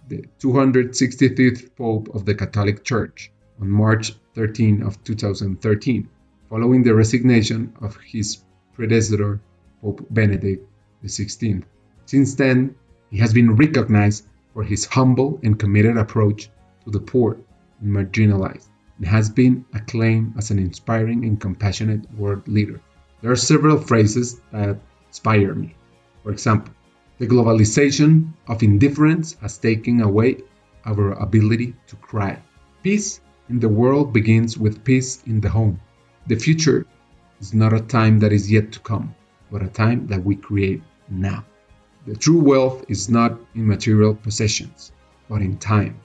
the 0.08 0.24
263rd 0.40 1.76
Pope 1.76 2.08
of 2.16 2.24
the 2.24 2.34
Catholic 2.34 2.86
Church 2.86 3.34
on 3.60 3.70
March 3.70 4.14
13 4.34 4.82
of 4.82 5.04
2013, 5.04 6.08
following 6.50 6.84
the 6.84 6.96
resignation 6.96 7.74
of 7.82 7.98
his 7.98 8.46
predecessor, 8.76 9.42
Pope 9.82 10.08
Benedict 10.10 10.66
XVI. 11.04 11.64
Since 12.06 12.36
then, 12.36 12.76
he 13.10 13.18
has 13.18 13.34
been 13.34 13.58
recognized 13.58 14.26
for 14.54 14.64
his 14.64 14.86
humble 14.86 15.42
and 15.44 15.60
committed 15.60 15.98
approach 15.98 16.50
to 16.86 16.92
the 16.92 17.02
poor 17.02 17.36
and 17.82 17.94
marginalized, 17.94 18.70
and 19.00 19.06
has 19.06 19.30
been 19.30 19.66
acclaimed 19.74 20.36
as 20.38 20.50
an 20.50 20.60
inspiring 20.60 21.26
and 21.26 21.42
compassionate 21.42 22.10
world 22.14 22.48
leader. 22.48 22.80
There 23.22 23.32
are 23.32 23.48
several 23.52 23.80
phrases 23.80 24.40
that 24.54 24.80
inspire 25.10 25.54
me. 25.54 25.76
For 26.24 26.32
example, 26.32 26.74
the 27.22 27.28
globalization 27.28 28.34
of 28.48 28.64
indifference 28.64 29.38
has 29.42 29.60
taken 29.60 30.02
away 30.02 30.38
our 30.86 31.12
ability 31.22 31.76
to 31.86 31.96
cry. 31.98 32.42
Peace 32.82 33.22
in 33.48 33.60
the 33.60 33.70
world 33.70 34.12
begins 34.12 34.58
with 34.58 34.84
peace 34.84 35.22
in 35.28 35.40
the 35.40 35.48
home. 35.48 35.80
The 36.26 36.36
future 36.36 36.88
is 37.40 37.54
not 37.54 37.74
a 37.74 37.80
time 37.80 38.18
that 38.22 38.34
is 38.34 38.52
yet 38.52 38.72
to 38.72 38.80
come, 38.80 39.14
but 39.52 39.62
a 39.62 39.68
time 39.68 40.08
that 40.08 40.26
we 40.26 40.36
create 40.36 40.82
now. 41.10 41.46
The 42.08 42.16
true 42.16 42.40
wealth 42.40 42.86
is 42.88 43.08
not 43.08 43.40
in 43.54 43.68
material 43.68 44.16
possessions, 44.16 44.92
but 45.30 45.44
in 45.44 45.58
time. 45.58 46.00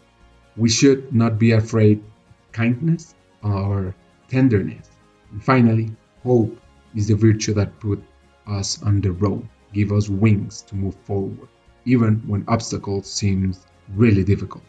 We 0.55 0.69
should 0.69 1.15
not 1.15 1.39
be 1.39 1.53
afraid 1.53 2.01
of 2.01 2.53
kindness 2.53 3.15
or 3.43 3.95
tenderness. 4.29 4.91
And 5.33 5.43
finally, 5.43 5.97
hope 6.23 6.61
is 6.95 7.09
the 7.09 7.17
virtue 7.17 7.55
that 7.55 7.81
put 7.81 8.05
us 8.47 8.83
on 8.83 9.01
the 9.01 9.13
road 9.13 9.49
give 9.79 9.91
us 9.99 10.07
wings 10.09 10.55
to 10.69 10.73
move 10.75 10.97
forward, 11.09 11.49
even 11.85 12.13
when 12.31 12.43
obstacles 12.49 13.05
seem 13.21 13.41
really 14.03 14.25
difficult. 14.33 14.65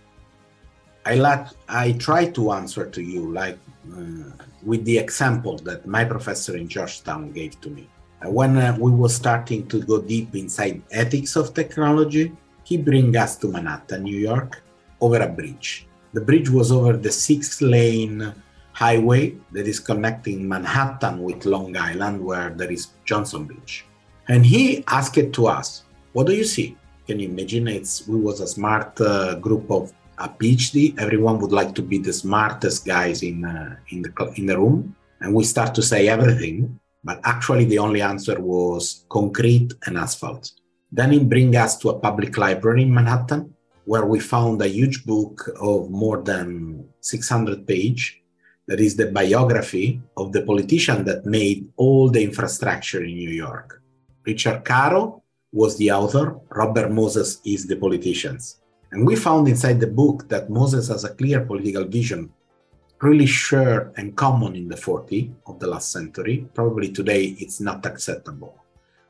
I 1.11 1.15
like 1.15 1.45
I 1.85 1.85
try 2.07 2.21
to 2.37 2.43
answer 2.59 2.83
to 2.95 3.01
you 3.01 3.21
like 3.41 3.57
uh, 3.95 4.31
with 4.69 4.83
the 4.89 4.97
example 5.05 5.55
that 5.67 5.79
my 5.87 6.03
professor 6.13 6.53
in 6.61 6.67
Georgetown 6.67 7.31
gave 7.31 7.53
to 7.63 7.69
me. 7.77 7.85
Uh, 8.19 8.29
when 8.37 8.51
uh, 8.57 8.75
we 8.85 8.91
were 8.91 9.13
starting 9.23 9.61
to 9.71 9.77
go 9.91 9.95
deep 10.01 10.35
inside 10.35 10.75
ethics 10.91 11.37
of 11.41 11.53
technology, 11.61 12.25
he 12.69 12.75
bring 12.89 13.15
us 13.15 13.37
to 13.41 13.47
Manhattan, 13.47 14.03
New 14.03 14.19
York, 14.31 14.51
over 14.99 15.19
a 15.21 15.31
bridge. 15.39 15.87
The 16.11 16.23
bridge 16.29 16.49
was 16.49 16.71
over 16.77 16.93
the 16.97 17.13
six-lane 17.27 18.33
highway 18.73 19.23
that 19.53 19.65
is 19.73 19.79
connecting 19.79 20.47
Manhattan 20.55 21.23
with 21.27 21.45
Long 21.45 21.77
Island, 21.77 22.17
where 22.29 22.49
there 22.59 22.71
is 22.77 22.83
Johnson 23.05 23.45
Beach. 23.45 23.85
And 24.27 24.45
he 24.45 24.83
asked 24.87 25.17
it 25.17 25.33
to 25.33 25.47
us, 25.47 25.83
what 26.13 26.27
do 26.27 26.33
you 26.33 26.43
see? 26.43 26.75
Can 27.07 27.19
you 27.19 27.29
imagine 27.29 27.67
it's 27.67 28.07
we 28.07 28.19
was 28.19 28.41
a 28.41 28.47
smart 28.47 28.99
uh, 28.99 29.35
group 29.35 29.71
of 29.71 29.93
a 30.17 30.27
PhD. 30.27 30.97
Everyone 30.99 31.39
would 31.39 31.51
like 31.51 31.75
to 31.75 31.81
be 31.81 31.97
the 31.97 32.13
smartest 32.13 32.85
guys 32.85 33.21
in 33.23 33.45
uh, 33.45 33.75
in 33.89 34.01
the 34.01 34.11
in 34.35 34.45
the 34.45 34.57
room, 34.57 34.95
and 35.21 35.33
we 35.33 35.43
start 35.43 35.75
to 35.75 35.81
say 35.81 36.07
everything. 36.09 36.79
But 37.03 37.19
actually, 37.23 37.65
the 37.65 37.79
only 37.79 38.01
answer 38.01 38.39
was 38.39 39.05
concrete 39.09 39.73
and 39.85 39.97
asphalt. 39.97 40.51
Then 40.91 41.11
he 41.11 41.19
bring 41.19 41.55
us 41.55 41.77
to 41.79 41.89
a 41.89 41.99
public 41.99 42.37
library 42.37 42.81
in 42.83 42.93
Manhattan, 42.93 43.53
where 43.85 44.05
we 44.05 44.19
found 44.19 44.61
a 44.61 44.67
huge 44.67 45.05
book 45.05 45.49
of 45.61 45.89
more 45.89 46.21
than 46.21 46.85
600 47.01 47.67
page. 47.67 48.21
That 48.67 48.81
is 48.81 48.97
the 48.97 49.11
biography 49.11 50.01
of 50.17 50.33
the 50.33 50.41
politician 50.41 51.05
that 51.05 51.25
made 51.25 51.69
all 51.77 52.09
the 52.09 52.21
infrastructure 52.21 53.01
in 53.01 53.15
New 53.15 53.29
York. 53.29 53.81
Richard 54.27 54.65
Caro 54.65 55.23
was 55.53 55.77
the 55.77 55.89
author, 55.89 56.37
Robert 56.49 56.91
Moses 56.91 57.39
is 57.45 57.65
the 57.65 57.77
politician. 57.77 58.37
And 58.91 59.07
we 59.07 59.15
found 59.15 59.47
inside 59.47 59.79
the 59.79 59.87
book 59.87 60.27
that 60.27 60.49
Moses 60.49 60.89
has 60.89 61.05
a 61.05 61.15
clear 61.15 61.45
political 61.45 61.85
vision, 61.85 62.29
really 63.01 63.25
shared 63.25 63.93
and 63.95 64.17
common 64.17 64.57
in 64.57 64.67
the 64.67 64.75
40 64.75 65.31
of 65.45 65.59
the 65.59 65.67
last 65.67 65.93
century. 65.93 66.45
Probably 66.53 66.91
today 66.91 67.37
it's 67.39 67.61
not 67.61 67.85
acceptable. 67.85 68.53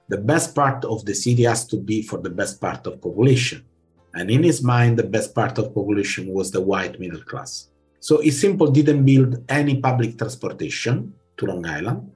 The 0.07 0.19
best 0.19 0.53
part 0.53 0.85
of 0.85 1.03
the 1.03 1.15
city 1.15 1.43
has 1.43 1.65
to 1.69 1.77
be 1.77 2.03
for 2.03 2.19
the 2.19 2.29
best 2.29 2.61
part 2.61 2.85
of 2.85 3.01
population. 3.01 3.65
And 4.13 4.29
in 4.29 4.43
his 4.43 4.61
mind, 4.61 4.99
the 4.99 5.03
best 5.03 5.33
part 5.33 5.57
of 5.57 5.73
population 5.73 6.31
was 6.31 6.51
the 6.51 6.61
white 6.61 6.99
middle 6.99 7.23
class. 7.23 7.69
So 7.99 8.21
he 8.21 8.29
simply 8.29 8.71
didn't 8.71 9.03
build 9.03 9.43
any 9.49 9.81
public 9.81 10.19
transportation 10.19 11.15
to 11.37 11.45
Long 11.47 11.65
Island. 11.65 12.11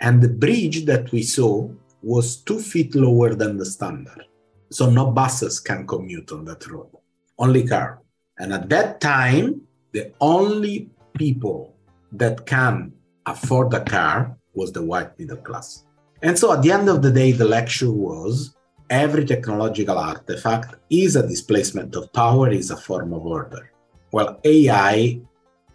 And 0.00 0.20
the 0.20 0.28
bridge 0.28 0.84
that 0.86 1.12
we 1.12 1.22
saw 1.22 1.70
was 2.04 2.36
two 2.36 2.60
feet 2.60 2.94
lower 2.94 3.34
than 3.34 3.56
the 3.56 3.64
standard. 3.64 4.26
So 4.70 4.90
no 4.90 5.10
buses 5.10 5.58
can 5.58 5.86
commute 5.86 6.32
on 6.32 6.44
that 6.44 6.66
road, 6.66 6.90
only 7.38 7.66
car. 7.66 8.02
And 8.38 8.52
at 8.52 8.68
that 8.68 9.00
time, 9.00 9.62
the 9.92 10.12
only 10.20 10.90
people 11.16 11.74
that 12.12 12.44
can 12.46 12.92
afford 13.26 13.72
a 13.72 13.84
car 13.84 14.36
was 14.54 14.72
the 14.72 14.82
white 14.82 15.18
middle 15.18 15.38
class. 15.38 15.84
And 16.22 16.38
so 16.38 16.52
at 16.52 16.62
the 16.62 16.72
end 16.72 16.88
of 16.88 17.02
the 17.02 17.10
day, 17.10 17.32
the 17.32 17.44
lecture 17.44 17.90
was 17.90 18.54
every 18.90 19.24
technological 19.24 19.98
artifact 19.98 20.76
is 20.90 21.16
a 21.16 21.26
displacement 21.26 21.94
of 21.96 22.12
power, 22.12 22.50
is 22.50 22.70
a 22.70 22.76
form 22.76 23.12
of 23.12 23.24
order. 23.24 23.70
Well, 24.12 24.40
AI 24.44 25.20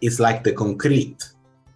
is 0.00 0.20
like 0.20 0.44
the 0.44 0.52
concrete, 0.52 1.24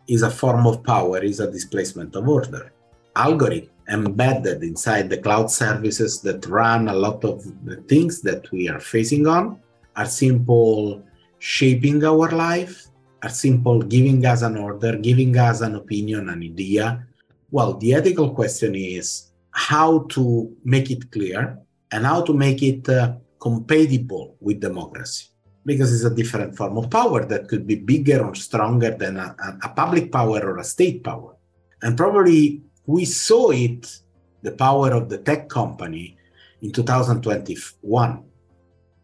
is 0.07 0.23
a 0.23 0.31
form 0.31 0.67
of 0.67 0.85
power, 0.85 1.19
is 1.19 1.41
a 1.41 1.51
displacement 1.51 2.15
of 2.15 2.29
order. 2.29 2.74
Algorithm 3.17 3.71
embedded 3.89 4.63
inside 4.63 5.11
the 5.11 5.19
cloud 5.19 5.51
services 5.51 6.21
that 6.23 6.47
run 6.47 6.89
a 6.89 6.95
lot 6.95 7.23
of 7.25 7.45
the 7.65 7.77
things 7.83 8.23
that 8.23 8.51
we 8.51 8.69
are 8.69 8.81
facing 8.81 9.27
on 9.27 9.59
are 9.97 10.07
simple 10.07 11.03
shaping 11.39 12.03
our 12.05 12.31
life 12.31 12.87
are 13.23 13.29
simple 13.29 13.83
giving 13.83 14.25
us 14.25 14.43
an 14.43 14.57
order 14.57 14.97
giving 14.97 15.37
us 15.37 15.61
an 15.61 15.75
opinion 15.75 16.29
an 16.31 16.43
idea. 16.43 17.07
Well 17.51 17.75
the 17.75 17.95
ethical 17.95 18.31
question 18.31 18.75
is 18.75 19.33
how 19.51 20.01
to 20.11 20.51
make 20.65 20.91
it 20.91 21.11
clear 21.13 21.59
and 21.93 22.07
how 22.07 22.23
to 22.23 22.33
make 22.33 22.63
it 22.63 22.89
uh, 22.89 23.17
compatible 23.39 24.37
with 24.41 24.61
democracy 24.61 25.27
because 25.67 25.93
it's 25.95 26.11
a 26.11 26.15
different 26.15 26.57
form 26.57 26.79
of 26.79 26.91
power 26.91 27.25
that 27.27 27.49
could 27.49 27.67
be 27.67 27.77
bigger 27.77 28.25
or 28.25 28.35
stronger 28.35 28.91
than 28.91 29.17
a, 29.19 29.37
a 29.63 29.69
public 29.69 30.11
power 30.11 30.41
or 30.41 30.59
a 30.59 30.65
state 30.65 31.03
power. 31.05 31.37
And 31.83 31.97
probably 31.97 32.63
we 32.87 33.05
saw 33.05 33.51
it, 33.51 33.99
the 34.43 34.53
power 34.53 34.93
of 34.93 35.09
the 35.09 35.19
tech 35.19 35.49
company, 35.49 36.17
in 36.65 36.73
2021 36.73 38.25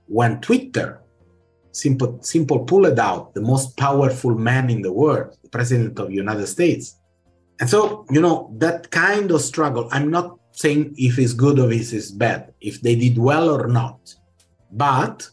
when 0.07 0.41
Twitter 0.41 1.01
simple, 1.73 2.19
simple 2.23 2.61
pulled 2.65 2.99
out 2.99 3.35
the 3.35 3.41
most 3.41 3.77
powerful 3.77 4.35
man 4.35 4.71
in 4.71 4.83
the 4.83 4.93
world, 4.93 5.37
the 5.43 5.49
president 5.49 5.99
of 5.99 6.09
the 6.09 6.15
United 6.15 6.47
States. 6.47 6.97
And 7.61 7.69
so, 7.69 8.07
you 8.11 8.21
know, 8.21 8.53
that 8.59 8.91
kind 8.91 9.31
of 9.31 9.43
struggle, 9.43 9.89
I'm 9.93 10.11
not 10.11 10.39
saying 10.53 10.95
if 10.97 11.19
it's 11.19 11.35
good 11.35 11.59
or 11.59 11.71
if 11.71 11.93
it's 11.93 12.11
bad, 12.11 12.53
if 12.61 12.81
they 12.81 12.97
did 12.97 13.19
well 13.19 13.51
or 13.51 13.69
not, 13.69 14.15
but 14.73 15.29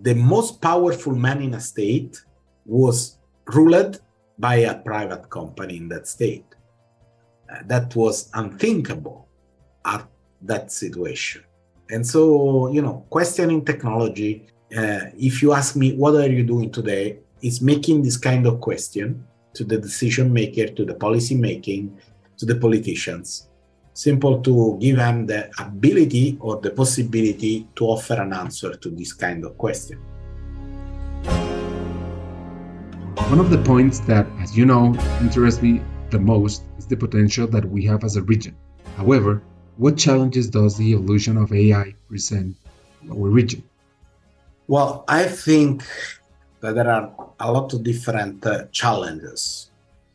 the 0.00 0.14
most 0.14 0.60
powerful 0.60 1.14
man 1.14 1.40
in 1.40 1.54
a 1.54 1.60
state 1.60 2.20
was 2.66 3.18
ruled 3.46 4.00
by 4.38 4.56
a 4.56 4.74
private 4.74 5.30
company 5.30 5.76
in 5.76 5.88
that 5.88 6.06
state 6.08 6.44
that 7.66 7.94
was 7.96 8.30
unthinkable 8.34 9.28
at 9.84 10.06
that 10.42 10.70
situation. 10.70 11.42
And 11.90 12.06
so, 12.06 12.70
you 12.70 12.82
know, 12.82 13.06
questioning 13.10 13.64
technology 13.64 14.46
uh, 14.76 15.00
if 15.16 15.40
you 15.42 15.52
ask 15.52 15.76
me, 15.76 15.96
what 15.96 16.14
are 16.14 16.28
you 16.28 16.44
doing 16.44 16.70
today? 16.70 17.18
It's 17.40 17.60
making 17.62 18.02
this 18.02 18.16
kind 18.16 18.46
of 18.46 18.60
question 18.60 19.24
to 19.54 19.64
the 19.64 19.78
decision 19.78 20.32
maker, 20.32 20.68
to 20.68 20.84
the 20.84 20.94
policy 20.94 21.34
making, 21.34 21.96
to 22.36 22.44
the 22.44 22.54
politicians. 22.54 23.48
Simple 23.94 24.40
to 24.42 24.78
give 24.80 24.96
them 24.96 25.26
the 25.26 25.50
ability 25.58 26.36
or 26.40 26.60
the 26.60 26.70
possibility 26.70 27.66
to 27.76 27.86
offer 27.86 28.14
an 28.14 28.32
answer 28.32 28.76
to 28.76 28.90
this 28.90 29.12
kind 29.12 29.44
of 29.44 29.56
question. 29.56 29.98
One 33.30 33.40
of 33.40 33.50
the 33.50 33.58
points 33.58 34.00
that, 34.00 34.26
as 34.40 34.56
you 34.56 34.66
know, 34.66 34.94
interests 35.20 35.62
me 35.62 35.82
the 36.10 36.18
most 36.18 36.62
is 36.78 36.86
the 36.86 36.96
potential 36.96 37.46
that 37.48 37.64
we 37.64 37.84
have 37.84 38.04
as 38.04 38.16
a 38.16 38.22
region. 38.22 38.56
However, 38.96 39.42
what 39.76 39.96
challenges 39.96 40.48
does 40.48 40.76
the 40.76 40.92
evolution 40.92 41.36
of 41.36 41.52
AI 41.52 41.94
present 42.08 42.56
to 43.06 43.12
our 43.12 43.28
region? 43.28 43.62
Well, 44.66 45.04
I 45.08 45.24
think 45.24 45.84
that 46.60 46.74
there 46.74 46.90
are 46.90 47.12
a 47.40 47.52
lot 47.52 47.72
of 47.72 47.84
different 47.84 48.44
uh, 48.44 48.66
challenges. 48.72 49.70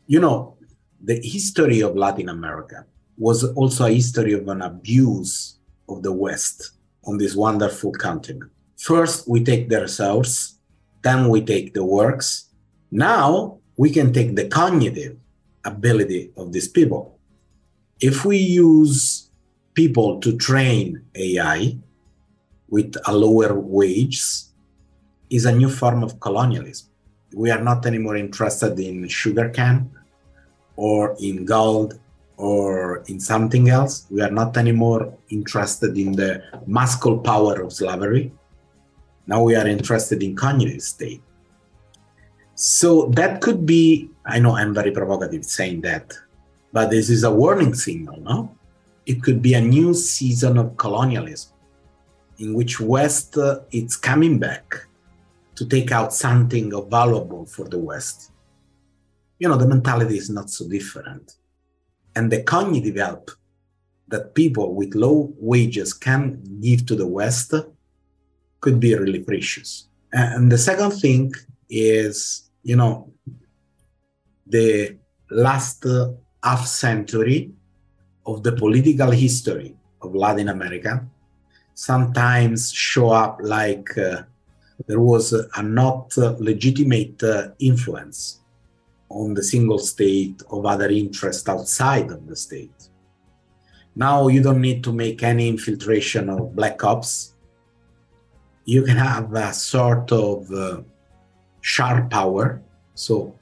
You 0.06 0.20
know, 0.20 0.56
the 1.02 1.20
history 1.22 1.80
of 1.80 1.96
Latin 1.96 2.28
America 2.28 2.84
was 3.16 3.44
also 3.54 3.86
a 3.86 3.90
history 3.90 4.32
of 4.32 4.48
an 4.48 4.62
abuse 4.62 5.58
of 5.88 6.02
the 6.02 6.12
West 6.12 6.72
on 7.04 7.18
this 7.18 7.34
wonderful 7.34 7.92
continent. 7.92 8.50
First, 8.78 9.28
we 9.28 9.42
take 9.42 9.68
the 9.68 9.80
resource, 9.80 10.58
then 11.02 11.28
we 11.28 11.40
take 11.40 11.74
the 11.74 11.84
works. 11.84 12.50
Now 12.90 13.58
we 13.76 13.90
can 13.90 14.12
take 14.12 14.36
the 14.36 14.48
cognitive 14.48 15.16
ability 15.64 16.30
of 16.36 16.52
these 16.52 16.68
people. 16.68 17.18
If 18.00 18.24
we 18.24 18.38
use 18.38 19.30
people 19.74 20.20
to 20.20 20.36
train 20.36 21.04
AI 21.14 21.76
with 22.68 22.96
a 23.06 23.14
lower 23.14 23.54
wage, 23.58 24.20
is 25.30 25.44
a 25.46 25.52
new 25.52 25.68
form 25.68 26.02
of 26.04 26.20
colonialism. 26.20 26.88
We 27.34 27.50
are 27.50 27.60
not 27.60 27.86
anymore 27.86 28.16
interested 28.16 28.78
in 28.78 29.08
sugar 29.08 29.50
sugarcane 29.50 29.90
or 30.76 31.16
in 31.20 31.44
gold 31.44 31.98
or 32.36 33.02
in 33.08 33.18
something 33.18 33.68
else. 33.68 34.06
We 34.10 34.22
are 34.22 34.30
not 34.30 34.56
anymore 34.56 35.16
interested 35.30 35.96
in 35.98 36.12
the 36.12 36.42
muscle 36.66 37.18
power 37.18 37.62
of 37.62 37.72
slavery. 37.72 38.32
Now 39.26 39.42
we 39.42 39.56
are 39.56 39.66
interested 39.66 40.22
in 40.22 40.36
cognitive 40.36 40.82
state. 40.82 41.22
So 42.54 43.06
that 43.14 43.40
could 43.40 43.66
be, 43.66 44.10
I 44.24 44.38
know 44.38 44.56
I'm 44.56 44.74
very 44.74 44.92
provocative 44.92 45.44
saying 45.44 45.80
that, 45.82 46.14
but 46.72 46.90
this 46.90 47.10
is 47.10 47.24
a 47.24 47.30
warning 47.30 47.74
signal, 47.74 48.20
no? 48.20 48.56
It 49.06 49.22
could 49.22 49.42
be 49.42 49.54
a 49.54 49.60
new 49.60 49.92
season 49.94 50.56
of 50.58 50.76
colonialism 50.76 51.52
in 52.38 52.54
which 52.54 52.80
West 52.80 53.36
uh, 53.36 53.60
is 53.70 53.96
coming 53.96 54.38
back 54.38 54.86
to 55.56 55.66
take 55.66 55.92
out 55.92 56.12
something 56.12 56.72
valuable 56.88 57.46
for 57.46 57.68
the 57.68 57.78
West. 57.78 58.32
You 59.38 59.48
know, 59.48 59.56
the 59.56 59.68
mentality 59.68 60.16
is 60.16 60.30
not 60.30 60.50
so 60.50 60.68
different. 60.68 61.36
And 62.16 62.30
the 62.30 62.42
cognitive 62.42 62.96
help 62.96 63.30
that 64.08 64.34
people 64.34 64.74
with 64.74 64.94
low 64.94 65.32
wages 65.38 65.92
can 65.92 66.42
give 66.60 66.86
to 66.86 66.96
the 66.96 67.06
West 67.06 67.52
could 68.60 68.80
be 68.80 68.94
really 68.94 69.20
precious. 69.20 69.88
And 70.12 70.50
the 70.50 70.58
second 70.58 70.92
thing 70.92 71.32
is, 71.74 72.50
you 72.62 72.76
know, 72.76 73.12
the 74.46 74.96
last 75.30 75.84
half 76.42 76.66
century 76.66 77.50
of 78.26 78.42
the 78.42 78.52
political 78.52 79.10
history 79.10 79.74
of 80.00 80.14
Latin 80.14 80.48
America 80.48 81.04
sometimes 81.74 82.72
show 82.72 83.10
up 83.10 83.38
like 83.42 83.96
uh, 83.98 84.22
there 84.86 85.00
was 85.00 85.32
a 85.32 85.62
not 85.62 86.16
legitimate 86.16 87.20
uh, 87.22 87.48
influence 87.58 88.40
on 89.08 89.34
the 89.34 89.42
single 89.42 89.78
state 89.78 90.42
of 90.50 90.66
other 90.66 90.88
interests 90.88 91.48
outside 91.48 92.10
of 92.10 92.26
the 92.26 92.36
state. 92.36 92.88
Now 93.96 94.28
you 94.28 94.42
don't 94.42 94.60
need 94.60 94.82
to 94.84 94.92
make 94.92 95.22
any 95.22 95.48
infiltration 95.48 96.28
of 96.28 96.54
black 96.54 96.82
ops. 96.84 97.34
You 98.64 98.82
can 98.82 98.96
have 98.96 99.32
a 99.34 99.52
sort 99.52 100.10
of 100.10 100.50
uh, 100.50 100.82
sharp 101.64 102.10
power, 102.10 102.60
so 102.94 103.34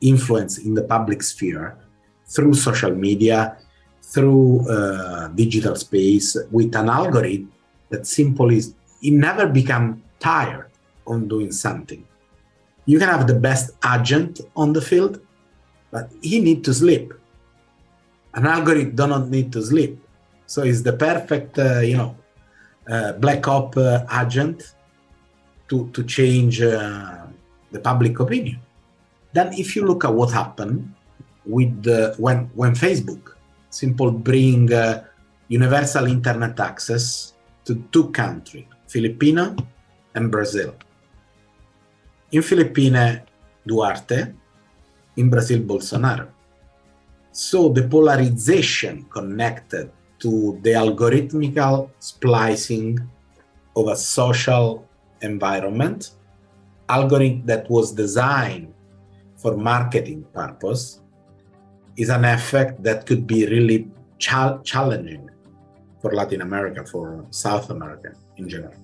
influence 0.00 0.58
in 0.58 0.74
the 0.74 0.82
public 0.82 1.22
sphere 1.22 1.78
through 2.26 2.54
social 2.54 2.92
media, 2.92 3.56
through 4.02 4.68
uh, 4.68 5.28
digital 5.28 5.76
space 5.76 6.36
with 6.50 6.74
an 6.74 6.88
algorithm 6.88 7.52
that 7.90 8.04
simply 8.04 8.58
it 8.58 9.12
never 9.12 9.46
become 9.46 10.02
tired 10.18 10.70
on 11.06 11.28
doing 11.28 11.52
something. 11.52 12.04
You 12.84 12.98
can 12.98 13.08
have 13.08 13.28
the 13.28 13.38
best 13.38 13.70
agent 13.94 14.40
on 14.56 14.72
the 14.72 14.80
field, 14.80 15.20
but 15.92 16.10
he 16.20 16.40
need 16.40 16.64
to 16.64 16.74
sleep. 16.74 17.14
An 18.34 18.44
algorithm 18.44 18.96
do 18.96 19.06
not 19.06 19.28
need 19.28 19.52
to 19.52 19.62
sleep, 19.62 20.02
so 20.46 20.62
it's 20.62 20.82
the 20.82 20.94
perfect, 20.94 21.58
uh, 21.58 21.78
you 21.78 21.96
know, 21.96 22.16
uh, 22.90 23.12
black 23.12 23.46
op 23.46 23.76
uh, 23.76 24.04
agent 24.20 24.74
to 25.68 25.88
to 25.94 26.02
change 26.02 26.60
uh, 26.60 27.27
the 27.70 27.80
public 27.80 28.18
opinion. 28.20 28.60
Then, 29.32 29.52
if 29.52 29.76
you 29.76 29.84
look 29.84 30.04
at 30.04 30.12
what 30.12 30.32
happened 30.32 30.94
with 31.44 31.86
when 32.18 32.50
when 32.54 32.72
Facebook 32.74 33.36
simple 33.70 34.10
bring 34.10 34.72
uh, 34.72 35.04
universal 35.48 36.06
internet 36.06 36.58
access 36.60 37.34
to 37.64 37.84
two 37.92 38.10
countries, 38.10 38.64
Filipino 38.86 39.56
and 40.14 40.30
Brazil. 40.30 40.74
In 42.32 42.42
Philippines, 42.42 43.20
Duterte, 43.66 44.34
in 45.16 45.28
Brazil, 45.28 45.60
Bolsonaro. 45.60 46.28
So 47.32 47.68
the 47.68 47.86
polarization 47.86 49.04
connected 49.10 49.90
to 50.18 50.58
the 50.62 50.70
algorithmical 50.70 51.90
splicing 52.00 52.98
of 53.76 53.88
a 53.88 53.96
social 53.96 54.84
environment, 55.22 56.17
algorithm 56.88 57.46
that 57.46 57.68
was 57.70 57.92
designed 57.92 58.72
for 59.36 59.56
marketing 59.56 60.24
purpose, 60.32 61.00
is 61.96 62.08
an 62.08 62.24
effect 62.24 62.82
that 62.82 63.06
could 63.06 63.26
be 63.26 63.46
really 63.46 63.90
ch- 64.18 64.62
challenging 64.64 65.28
for 66.00 66.12
Latin 66.12 66.42
America, 66.42 66.84
for 66.84 67.26
South 67.30 67.70
America 67.70 68.12
in 68.36 68.48
general. 68.48 68.74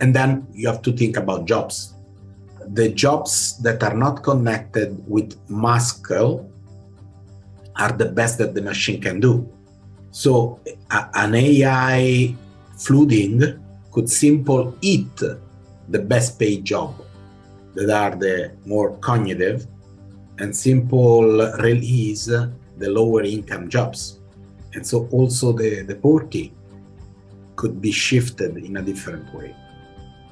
And 0.00 0.14
then 0.14 0.46
you 0.52 0.68
have 0.68 0.82
to 0.82 0.92
think 0.92 1.16
about 1.16 1.46
jobs. 1.46 1.94
The 2.74 2.90
jobs 2.90 3.58
that 3.62 3.82
are 3.82 3.94
not 3.94 4.22
connected 4.22 5.02
with 5.08 5.38
muscle 5.48 6.50
are 7.76 7.92
the 7.92 8.06
best 8.06 8.38
that 8.38 8.54
the 8.54 8.62
machine 8.62 9.00
can 9.00 9.20
do. 9.20 9.48
So 10.10 10.60
a, 10.90 11.08
an 11.14 11.34
AI 11.34 12.34
flooding 12.76 13.62
could 13.92 14.10
simply 14.10 14.72
eat 14.80 15.22
the 15.88 15.98
best 15.98 16.38
paid 16.38 16.64
job 16.64 16.94
that 17.74 17.90
are 17.90 18.16
the 18.16 18.52
more 18.64 18.96
cognitive 18.98 19.66
and 20.38 20.54
simple 20.54 21.22
release 21.58 22.26
the 22.26 22.90
lower 22.90 23.22
income 23.22 23.68
jobs. 23.68 24.20
And 24.74 24.86
so 24.86 25.08
also 25.10 25.52
the, 25.52 25.82
the 25.82 25.94
poverty 25.94 26.52
could 27.56 27.80
be 27.80 27.90
shifted 27.90 28.56
in 28.58 28.76
a 28.76 28.82
different 28.82 29.32
way. 29.34 29.54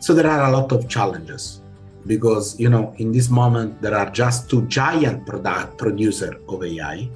So 0.00 0.12
there 0.14 0.26
are 0.26 0.48
a 0.48 0.52
lot 0.52 0.72
of 0.72 0.88
challenges 0.88 1.62
because 2.06 2.60
you 2.60 2.68
know 2.68 2.94
in 2.98 3.12
this 3.12 3.30
moment 3.30 3.80
there 3.80 3.94
are 3.94 4.10
just 4.10 4.50
two 4.50 4.66
giant 4.66 5.26
product 5.26 5.78
producer 5.78 6.38
of 6.48 6.62
AI, 6.62 7.08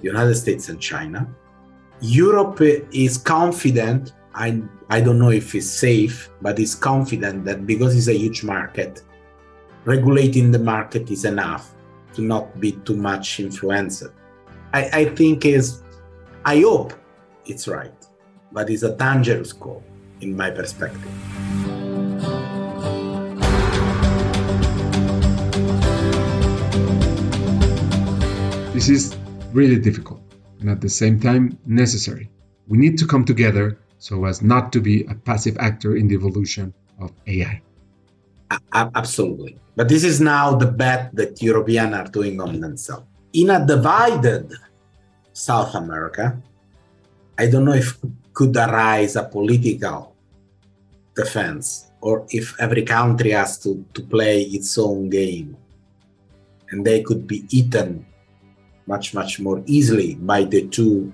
the 0.00 0.02
United 0.02 0.36
States 0.36 0.68
and 0.68 0.80
China. 0.80 1.26
Europe 2.00 2.60
is 2.92 3.18
confident. 3.18 4.12
I 4.34 4.62
I 4.94 5.00
don't 5.00 5.18
know 5.18 5.32
if 5.32 5.56
it's 5.56 5.68
safe, 5.68 6.30
but 6.40 6.60
it's 6.60 6.76
confident 6.76 7.44
that 7.46 7.66
because 7.66 7.96
it's 7.96 8.06
a 8.06 8.16
huge 8.16 8.44
market, 8.44 9.02
regulating 9.84 10.52
the 10.52 10.60
market 10.60 11.10
is 11.10 11.24
enough 11.24 11.74
to 12.14 12.22
not 12.22 12.60
be 12.60 12.70
too 12.86 12.94
much 12.94 13.40
influenced. 13.40 14.04
I, 14.72 15.00
I 15.00 15.04
think 15.06 15.46
is 15.46 15.82
I 16.44 16.60
hope 16.60 16.92
it's 17.44 17.66
right, 17.66 17.92
but 18.52 18.70
it's 18.70 18.84
a 18.84 18.94
dangerous 18.94 19.52
call 19.52 19.82
in 20.20 20.36
my 20.36 20.52
perspective. 20.52 21.02
This 28.72 28.88
is 28.88 29.16
really 29.52 29.80
difficult 29.80 30.22
and 30.60 30.70
at 30.70 30.80
the 30.80 30.88
same 30.88 31.18
time 31.18 31.58
necessary. 31.66 32.30
We 32.68 32.78
need 32.78 32.96
to 32.98 33.08
come 33.08 33.24
together 33.24 33.80
so 34.04 34.26
as 34.26 34.42
not 34.42 34.68
to 34.68 34.84
be 34.84 35.00
a 35.08 35.14
passive 35.14 35.56
actor 35.56 35.96
in 35.96 36.04
the 36.08 36.14
evolution 36.14 36.74
of 37.00 37.08
AI. 37.26 37.62
Absolutely. 38.74 39.56
But 39.76 39.88
this 39.88 40.04
is 40.04 40.20
now 40.20 40.54
the 40.54 40.68
bet 40.68 41.08
that 41.16 41.40
Europeans 41.40 41.94
are 41.94 42.08
doing 42.12 42.38
on 42.38 42.60
themselves. 42.60 43.08
In 43.32 43.48
a 43.48 43.64
divided 43.64 44.52
South 45.32 45.74
America, 45.74 46.36
I 47.38 47.48
don't 47.48 47.64
know 47.64 47.72
if 47.72 47.96
could 48.34 48.54
arise 48.54 49.16
a 49.16 49.24
political 49.24 50.14
defense 51.16 51.88
or 52.02 52.26
if 52.28 52.52
every 52.60 52.82
country 52.82 53.30
has 53.30 53.56
to, 53.64 53.86
to 53.94 54.02
play 54.02 54.42
its 54.42 54.76
own 54.76 55.08
game 55.08 55.56
and 56.68 56.84
they 56.84 57.00
could 57.02 57.26
be 57.26 57.46
eaten 57.48 58.04
much 58.86 59.14
much 59.14 59.40
more 59.40 59.62
easily 59.64 60.16
by 60.16 60.44
the 60.44 60.68
two 60.68 61.10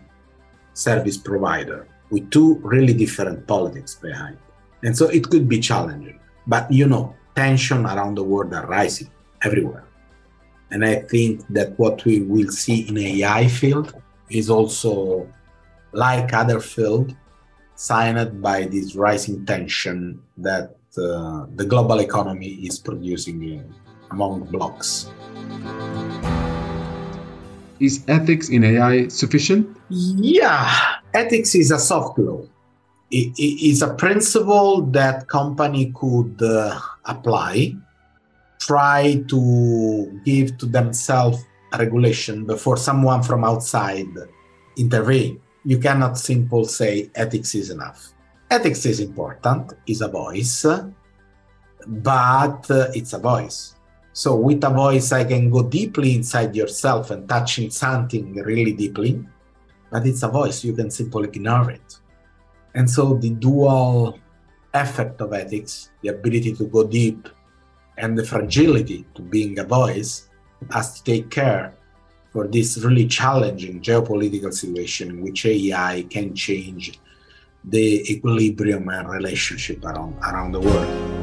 service 0.74 1.16
provider 1.16 1.86
with 2.10 2.30
two 2.30 2.60
really 2.62 2.94
different 2.94 3.46
politics 3.46 3.94
behind 3.94 4.36
and 4.82 4.96
so 4.96 5.08
it 5.08 5.28
could 5.30 5.48
be 5.48 5.58
challenging 5.58 6.18
but 6.46 6.70
you 6.70 6.86
know 6.86 7.14
tension 7.34 7.86
around 7.86 8.14
the 8.16 8.22
world 8.22 8.52
are 8.52 8.66
rising 8.66 9.10
everywhere 9.44 9.84
and 10.70 10.84
i 10.84 10.96
think 10.96 11.46
that 11.48 11.78
what 11.78 12.04
we 12.04 12.22
will 12.22 12.50
see 12.50 12.88
in 12.88 12.98
ai 12.98 13.46
field 13.48 13.94
is 14.28 14.50
also 14.50 15.26
like 15.92 16.32
other 16.32 16.60
field 16.60 17.14
signed 17.74 18.42
by 18.42 18.64
this 18.64 18.94
rising 18.94 19.44
tension 19.46 20.20
that 20.36 20.76
uh, 20.98 21.46
the 21.56 21.64
global 21.64 22.00
economy 22.00 22.52
is 22.66 22.78
producing 22.78 23.64
among 24.10 24.42
blocks. 24.44 25.08
Is 27.80 28.04
ethics 28.08 28.48
in 28.50 28.62
AI 28.62 29.08
sufficient? 29.08 29.76
Yeah, 29.88 30.70
ethics 31.14 31.54
is 31.54 31.70
a 31.70 31.78
soft 31.78 32.18
law. 32.18 32.42
It 33.10 33.32
is 33.38 33.82
a 33.82 33.94
principle 33.94 34.82
that 34.92 35.26
company 35.26 35.92
could 35.96 36.40
uh, 36.42 36.78
apply, 37.06 37.74
try 38.60 39.24
to 39.28 40.20
give 40.24 40.58
to 40.58 40.66
themselves 40.66 41.42
a 41.72 41.78
regulation 41.78 42.44
before 42.44 42.76
someone 42.76 43.22
from 43.22 43.42
outside 43.42 44.06
intervene 44.76 45.40
you 45.64 45.78
cannot 45.78 46.18
simply 46.18 46.64
say 46.64 47.10
ethics 47.14 47.54
is 47.54 47.70
enough. 47.70 48.12
Ethics 48.50 48.86
is 48.86 49.00
important, 49.00 49.74
is 49.86 50.00
a 50.00 50.08
voice, 50.08 50.66
but 51.86 52.66
it's 52.94 53.12
a 53.12 53.18
voice. 53.18 53.74
So 54.12 54.36
with 54.36 54.64
a 54.64 54.70
voice, 54.70 55.12
I 55.12 55.24
can 55.24 55.50
go 55.50 55.62
deeply 55.62 56.16
inside 56.16 56.54
yourself 56.56 57.10
and 57.10 57.28
touching 57.28 57.70
something 57.70 58.34
really 58.34 58.72
deeply, 58.72 59.24
but 59.90 60.06
it's 60.06 60.22
a 60.22 60.28
voice. 60.28 60.64
You 60.64 60.72
can 60.72 60.90
simply 60.90 61.28
ignore 61.28 61.70
it. 61.70 61.98
And 62.74 62.88
so 62.88 63.14
the 63.14 63.30
dual 63.30 64.18
effect 64.74 65.20
of 65.20 65.32
ethics, 65.32 65.90
the 66.02 66.08
ability 66.08 66.54
to 66.54 66.64
go 66.64 66.86
deep 66.86 67.28
and 67.98 68.18
the 68.18 68.24
fragility 68.24 69.06
to 69.14 69.22
being 69.22 69.58
a 69.58 69.64
voice, 69.64 70.28
has 70.70 71.00
to 71.00 71.04
take 71.04 71.30
care 71.30 71.74
for 72.32 72.46
this 72.46 72.78
really 72.78 73.06
challenging 73.06 73.80
geopolitical 73.80 74.52
situation 74.52 75.10
in 75.10 75.20
which 75.20 75.46
AI 75.46 76.06
can 76.10 76.34
change 76.34 76.98
the 77.64 78.10
equilibrium 78.10 78.88
and 78.88 79.08
relationship 79.08 79.84
around, 79.84 80.16
around 80.22 80.52
the 80.52 80.60
world. 80.60 81.19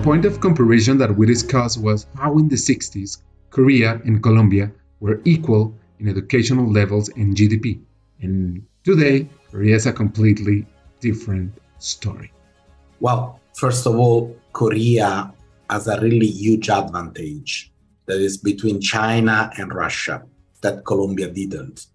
A 0.00 0.02
point 0.02 0.24
of 0.24 0.40
comparison 0.40 0.96
that 0.96 1.14
we 1.14 1.26
discussed 1.26 1.78
was 1.78 2.06
how 2.16 2.38
in 2.38 2.48
the 2.48 2.56
60s 2.56 3.20
Korea 3.50 4.00
and 4.06 4.22
Colombia 4.22 4.72
were 4.98 5.20
equal 5.26 5.74
in 5.98 6.08
educational 6.08 6.72
levels 6.72 7.10
and 7.10 7.36
GDP. 7.36 7.82
And 8.22 8.64
today, 8.82 9.28
Korea 9.50 9.76
is 9.76 9.84
a 9.84 9.92
completely 9.92 10.66
different 11.00 11.52
story. 11.80 12.32
Well, 13.00 13.40
first 13.54 13.86
of 13.86 13.98
all, 13.98 14.34
Korea 14.54 15.34
has 15.68 15.86
a 15.86 16.00
really 16.00 16.28
huge 16.28 16.70
advantage 16.70 17.70
that 18.06 18.22
is 18.22 18.38
between 18.38 18.80
China 18.80 19.50
and 19.58 19.70
Russia 19.70 20.22
that 20.62 20.86
Colombia 20.86 21.28
didn't. 21.28 21.88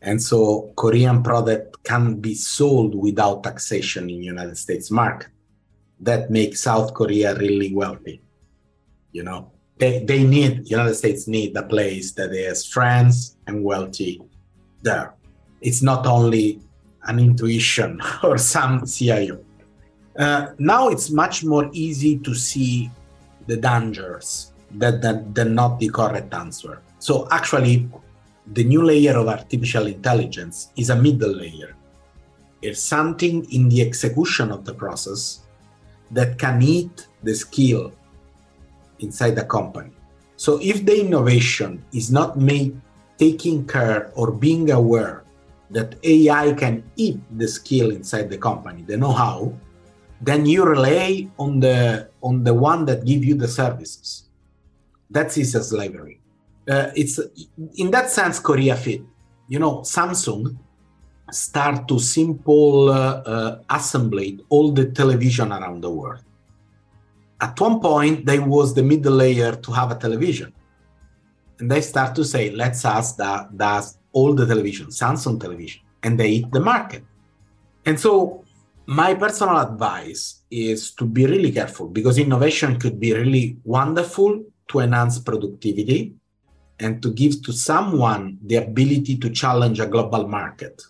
And 0.00 0.20
so 0.22 0.72
Korean 0.76 1.22
product 1.22 1.84
can 1.84 2.22
be 2.22 2.34
sold 2.34 2.94
without 2.94 3.44
taxation 3.44 4.08
in 4.08 4.22
United 4.22 4.56
States 4.56 4.90
market. 4.90 5.28
That 6.02 6.30
make 6.30 6.56
South 6.56 6.94
Korea 6.94 7.34
really 7.36 7.74
wealthy. 7.74 8.20
You 9.12 9.22
know, 9.22 9.52
they, 9.78 10.04
they 10.04 10.24
need, 10.24 10.64
the 10.64 10.70
United 10.70 10.94
States 10.94 11.26
need 11.28 11.56
a 11.56 11.62
place 11.62 12.12
that 12.12 12.32
is 12.32 12.66
friends 12.66 13.36
and 13.46 13.64
wealthy 13.64 14.20
there. 14.82 15.14
It's 15.60 15.82
not 15.82 16.06
only 16.06 16.60
an 17.04 17.18
intuition 17.18 18.00
or 18.22 18.38
some 18.38 18.86
CIO. 18.86 19.44
Uh, 20.18 20.48
now 20.58 20.88
it's 20.88 21.10
much 21.10 21.44
more 21.44 21.70
easy 21.72 22.18
to 22.18 22.34
see 22.34 22.90
the 23.46 23.56
dangers 23.56 24.52
that, 24.72 25.02
that 25.02 25.44
not 25.48 25.78
the 25.78 25.88
correct 25.88 26.32
answer. 26.34 26.82
So 26.98 27.26
actually, 27.30 27.88
the 28.52 28.64
new 28.64 28.84
layer 28.84 29.16
of 29.16 29.28
artificial 29.28 29.86
intelligence 29.86 30.70
is 30.76 30.90
a 30.90 30.96
middle 30.96 31.34
layer. 31.34 31.74
It's 32.60 32.80
something 32.80 33.44
in 33.50 33.68
the 33.68 33.82
execution 33.82 34.52
of 34.52 34.64
the 34.64 34.74
process 34.74 35.40
that 36.12 36.38
can 36.38 36.62
eat 36.62 37.08
the 37.22 37.34
skill 37.34 37.92
inside 39.00 39.34
the 39.34 39.44
company. 39.44 39.92
So 40.36 40.58
if 40.62 40.84
the 40.84 41.00
innovation 41.00 41.84
is 41.92 42.10
not 42.10 42.38
made 42.38 42.80
taking 43.18 43.66
care 43.66 44.10
or 44.14 44.30
being 44.30 44.70
aware 44.70 45.24
that 45.70 45.94
AI 46.02 46.52
can 46.52 46.84
eat 46.96 47.18
the 47.38 47.48
skill 47.48 47.90
inside 47.90 48.28
the 48.28 48.38
company, 48.38 48.82
the 48.82 48.96
know-how, 48.96 49.52
then 50.20 50.46
you 50.46 50.64
rely 50.64 51.28
on 51.38 51.60
the 51.60 52.08
on 52.22 52.44
the 52.44 52.54
one 52.54 52.84
that 52.86 53.04
give 53.04 53.24
you 53.24 53.34
the 53.34 53.48
services. 53.48 54.28
That 55.10 55.36
is 55.36 55.54
a 55.54 55.62
slavery. 55.64 56.20
Uh, 56.68 56.90
it's 56.94 57.18
in 57.74 57.90
that 57.90 58.08
sense 58.10 58.38
Korea 58.38 58.76
fit. 58.76 59.02
You 59.48 59.58
know, 59.58 59.80
Samsung 59.80 60.56
start 61.32 61.88
to 61.88 61.98
simple 61.98 62.90
uh, 62.90 63.22
uh, 63.24 64.38
all 64.48 64.70
the 64.72 64.86
television 64.92 65.52
around 65.52 65.80
the 65.80 65.90
world. 65.90 66.22
At 67.40 67.58
one 67.58 67.80
point, 67.80 68.24
there 68.24 68.42
was 68.42 68.74
the 68.74 68.82
middle 68.82 69.14
layer 69.14 69.56
to 69.56 69.72
have 69.72 69.90
a 69.90 69.96
television, 69.96 70.52
and 71.58 71.70
they 71.70 71.80
start 71.80 72.14
to 72.14 72.24
say, 72.24 72.50
"Let's 72.50 72.84
ask 72.84 73.16
that 73.16 73.56
does 73.56 73.98
all 74.12 74.34
the 74.34 74.46
television, 74.46 74.86
Samsung 74.88 75.40
television," 75.40 75.82
and 76.02 76.20
they 76.20 76.28
eat 76.28 76.52
the 76.52 76.60
market. 76.60 77.02
And 77.84 77.98
so, 77.98 78.44
my 78.86 79.14
personal 79.14 79.58
advice 79.58 80.42
is 80.50 80.92
to 80.92 81.04
be 81.04 81.26
really 81.26 81.50
careful 81.50 81.88
because 81.88 82.18
innovation 82.18 82.78
could 82.78 83.00
be 83.00 83.12
really 83.12 83.56
wonderful 83.64 84.44
to 84.68 84.78
enhance 84.80 85.18
productivity 85.18 86.14
and 86.78 87.02
to 87.02 87.10
give 87.10 87.42
to 87.42 87.52
someone 87.52 88.38
the 88.44 88.56
ability 88.56 89.16
to 89.16 89.30
challenge 89.30 89.80
a 89.80 89.86
global 89.86 90.28
market 90.28 90.82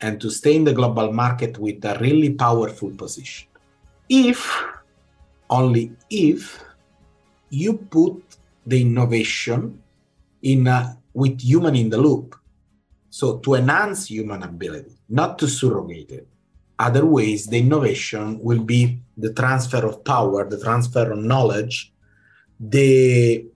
and 0.00 0.20
to 0.20 0.30
stay 0.30 0.56
in 0.56 0.64
the 0.64 0.72
global 0.72 1.12
market 1.12 1.58
with 1.58 1.84
a 1.84 1.98
really 2.00 2.34
powerful 2.34 2.90
position. 2.90 3.48
If, 4.08 4.64
only 5.48 5.92
if, 6.10 6.62
you 7.50 7.74
put 7.74 8.22
the 8.66 8.82
innovation 8.82 9.82
in 10.42 10.66
a, 10.66 10.98
with 11.12 11.40
human 11.40 11.76
in 11.76 11.90
the 11.90 11.98
loop. 11.98 12.36
So 13.10 13.38
to 13.38 13.54
enhance 13.54 14.10
human 14.10 14.42
ability, 14.42 14.98
not 15.08 15.38
to 15.38 15.48
surrogate 15.48 16.10
it. 16.10 16.28
Other 16.78 17.06
ways, 17.06 17.46
the 17.46 17.58
innovation 17.58 18.40
will 18.42 18.64
be 18.64 18.98
the 19.16 19.32
transfer 19.32 19.86
of 19.86 20.04
power, 20.04 20.48
the 20.48 20.60
transfer 20.60 21.12
of 21.12 21.18
knowledge 21.18 21.94
the 22.60 23.46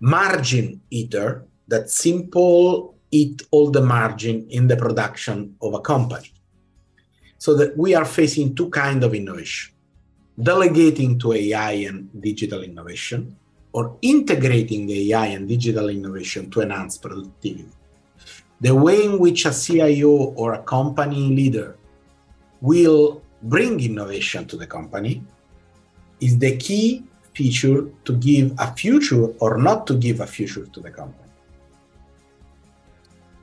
margin 0.00 0.80
eater 0.90 1.46
that 1.68 1.90
simple 1.90 2.96
eat 3.10 3.42
all 3.50 3.70
the 3.70 3.82
margin 3.82 4.46
in 4.50 4.66
the 4.66 4.76
production 4.76 5.56
of 5.62 5.74
a 5.74 5.80
company 5.80 6.32
so 7.38 7.54
that 7.54 7.76
we 7.76 7.94
are 7.94 8.04
facing 8.04 8.54
two 8.54 8.70
kind 8.70 9.02
of 9.02 9.14
innovation 9.14 9.72
delegating 10.40 11.18
to 11.18 11.32
ai 11.32 11.72
and 11.72 12.08
digital 12.20 12.62
innovation 12.62 13.36
or 13.72 13.96
integrating 14.02 14.88
ai 14.90 15.26
and 15.26 15.48
digital 15.48 15.88
innovation 15.88 16.50
to 16.50 16.60
enhance 16.60 16.96
productivity 16.98 17.68
the 18.60 18.74
way 18.74 19.04
in 19.04 19.18
which 19.18 19.46
a 19.46 19.52
cio 19.52 20.10
or 20.10 20.54
a 20.54 20.62
company 20.62 21.34
leader 21.34 21.76
will 22.60 23.22
bring 23.42 23.80
innovation 23.80 24.46
to 24.46 24.56
the 24.56 24.66
company 24.66 25.22
is 26.20 26.38
the 26.38 26.56
key 26.56 27.04
feature 27.34 27.86
to 28.04 28.16
give 28.16 28.52
a 28.58 28.74
future 28.74 29.26
or 29.38 29.56
not 29.58 29.86
to 29.86 29.94
give 29.94 30.20
a 30.20 30.26
future 30.26 30.66
to 30.66 30.80
the 30.80 30.90
company. 30.90 31.29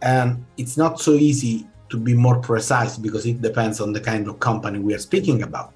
And 0.02 0.46
it's 0.58 0.78
not 0.78 1.00
so 1.00 1.14
easy 1.14 1.68
to 1.90 1.98
be 1.98 2.14
more 2.14 2.40
precise 2.40 2.98
because 2.98 3.26
it 3.26 3.42
depends 3.42 3.80
on 3.80 3.94
the 3.94 4.00
kind 4.00 4.28
of 4.28 4.40
company 4.40 4.80
we 4.80 4.94
are 4.94 5.00
speaking 5.00 5.44
about. 5.44 5.74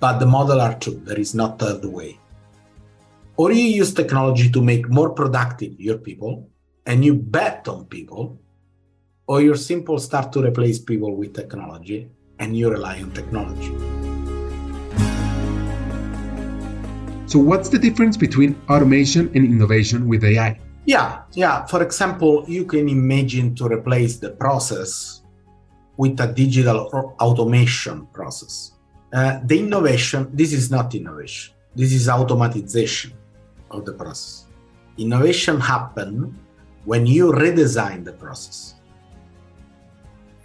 But 0.00 0.18
the 0.18 0.26
model 0.26 0.60
are 0.60 0.78
two, 0.78 1.00
There 1.04 1.18
is 1.18 1.34
not 1.34 1.58
third 1.58 1.84
way. 1.84 2.20
Or 3.36 3.52
you 3.52 3.64
use 3.64 3.94
technology 3.94 4.50
to 4.50 4.62
make 4.62 4.88
more 4.88 5.10
productive 5.10 5.80
your 5.80 5.98
people 5.98 6.48
and 6.86 7.04
you 7.04 7.14
bet 7.14 7.68
on 7.68 7.84
people, 7.86 8.40
or 9.26 9.42
you 9.42 9.54
simple 9.54 9.98
start 9.98 10.32
to 10.32 10.42
replace 10.42 10.78
people 10.78 11.14
with 11.14 11.34
technology 11.34 12.08
and 12.38 12.56
you 12.56 12.70
rely 12.70 13.00
on 13.02 13.10
technology. 13.12 13.76
So, 17.26 17.38
what's 17.38 17.68
the 17.68 17.78
difference 17.78 18.16
between 18.16 18.56
automation 18.70 19.30
and 19.34 19.44
innovation 19.44 20.08
with 20.08 20.24
AI? 20.24 20.58
Yeah, 20.84 21.22
yeah. 21.32 21.66
For 21.66 21.82
example, 21.82 22.44
you 22.48 22.64
can 22.64 22.88
imagine 22.88 23.54
to 23.56 23.66
replace 23.66 24.16
the 24.16 24.30
process 24.30 25.22
with 25.96 26.18
a 26.20 26.26
digital 26.32 26.86
automation 27.20 28.06
process. 28.12 28.72
Uh, 29.12 29.40
the 29.44 29.58
innovation, 29.58 30.30
this 30.32 30.52
is 30.52 30.70
not 30.70 30.94
innovation. 30.94 31.54
This 31.74 31.92
is 31.92 32.08
automatization 32.08 33.12
of 33.70 33.84
the 33.84 33.92
process. 33.92 34.46
Innovation 34.96 35.60
happen 35.60 36.38
when 36.84 37.06
you 37.06 37.32
redesign 37.32 38.04
the 38.04 38.12
process. 38.12 38.74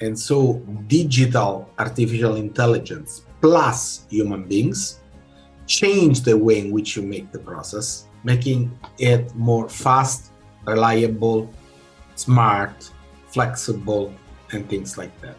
And 0.01 0.17
so 0.17 0.59
digital 0.87 1.69
artificial 1.79 2.35
intelligence 2.35 3.23
plus 3.41 4.05
human 4.09 4.43
beings 4.43 4.99
change 5.65 6.21
the 6.21 6.37
way 6.37 6.59
in 6.59 6.71
which 6.71 6.95
you 6.95 7.03
make 7.03 7.31
the 7.31 7.39
process, 7.39 8.07
making 8.23 8.71
it 8.97 9.33
more 9.35 9.69
fast, 9.69 10.31
reliable, 10.65 11.51
smart, 12.15 12.91
flexible, 13.27 14.13
and 14.51 14.67
things 14.69 14.97
like 14.97 15.13
that. 15.21 15.35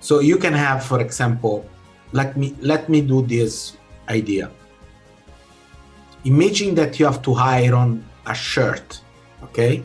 So 0.00 0.20
you 0.20 0.36
can 0.36 0.52
have, 0.52 0.84
for 0.84 1.00
example, 1.00 1.64
let 2.12 2.36
me 2.36 2.54
let 2.60 2.88
me 2.88 3.00
do 3.00 3.22
this 3.22 3.76
idea. 4.08 4.50
Imagine 6.24 6.74
that 6.76 6.98
you 6.98 7.06
have 7.06 7.22
to 7.22 7.34
iron 7.34 8.04
a 8.26 8.34
shirt, 8.34 9.00
okay? 9.42 9.82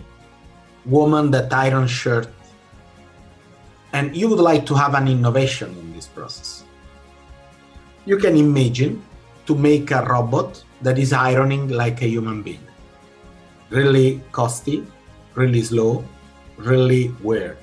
Woman 0.86 1.32
that 1.32 1.52
iron 1.52 1.88
shirt, 1.88 2.30
and 3.94 4.16
you 4.16 4.30
would 4.30 4.40
like 4.40 4.66
to 4.68 4.76
have 4.76 4.94
an 4.94 5.08
innovation 5.08 5.70
in 5.78 5.94
this 5.94 6.06
process. 6.08 6.64
You 8.06 8.18
can 8.18 8.38
imagine 8.38 9.02
to 9.48 9.56
make 9.56 9.92
a 9.92 10.06
robot 10.06 10.64
that 10.82 10.98
is 10.98 11.14
ironing 11.14 11.70
like 11.70 12.02
a 12.02 12.08
human 12.08 12.42
being. 12.42 12.66
Really 13.70 14.22
costly, 14.32 14.86
really 15.36 15.62
slow, 15.62 16.04
really 16.58 17.14
weird. 17.22 17.58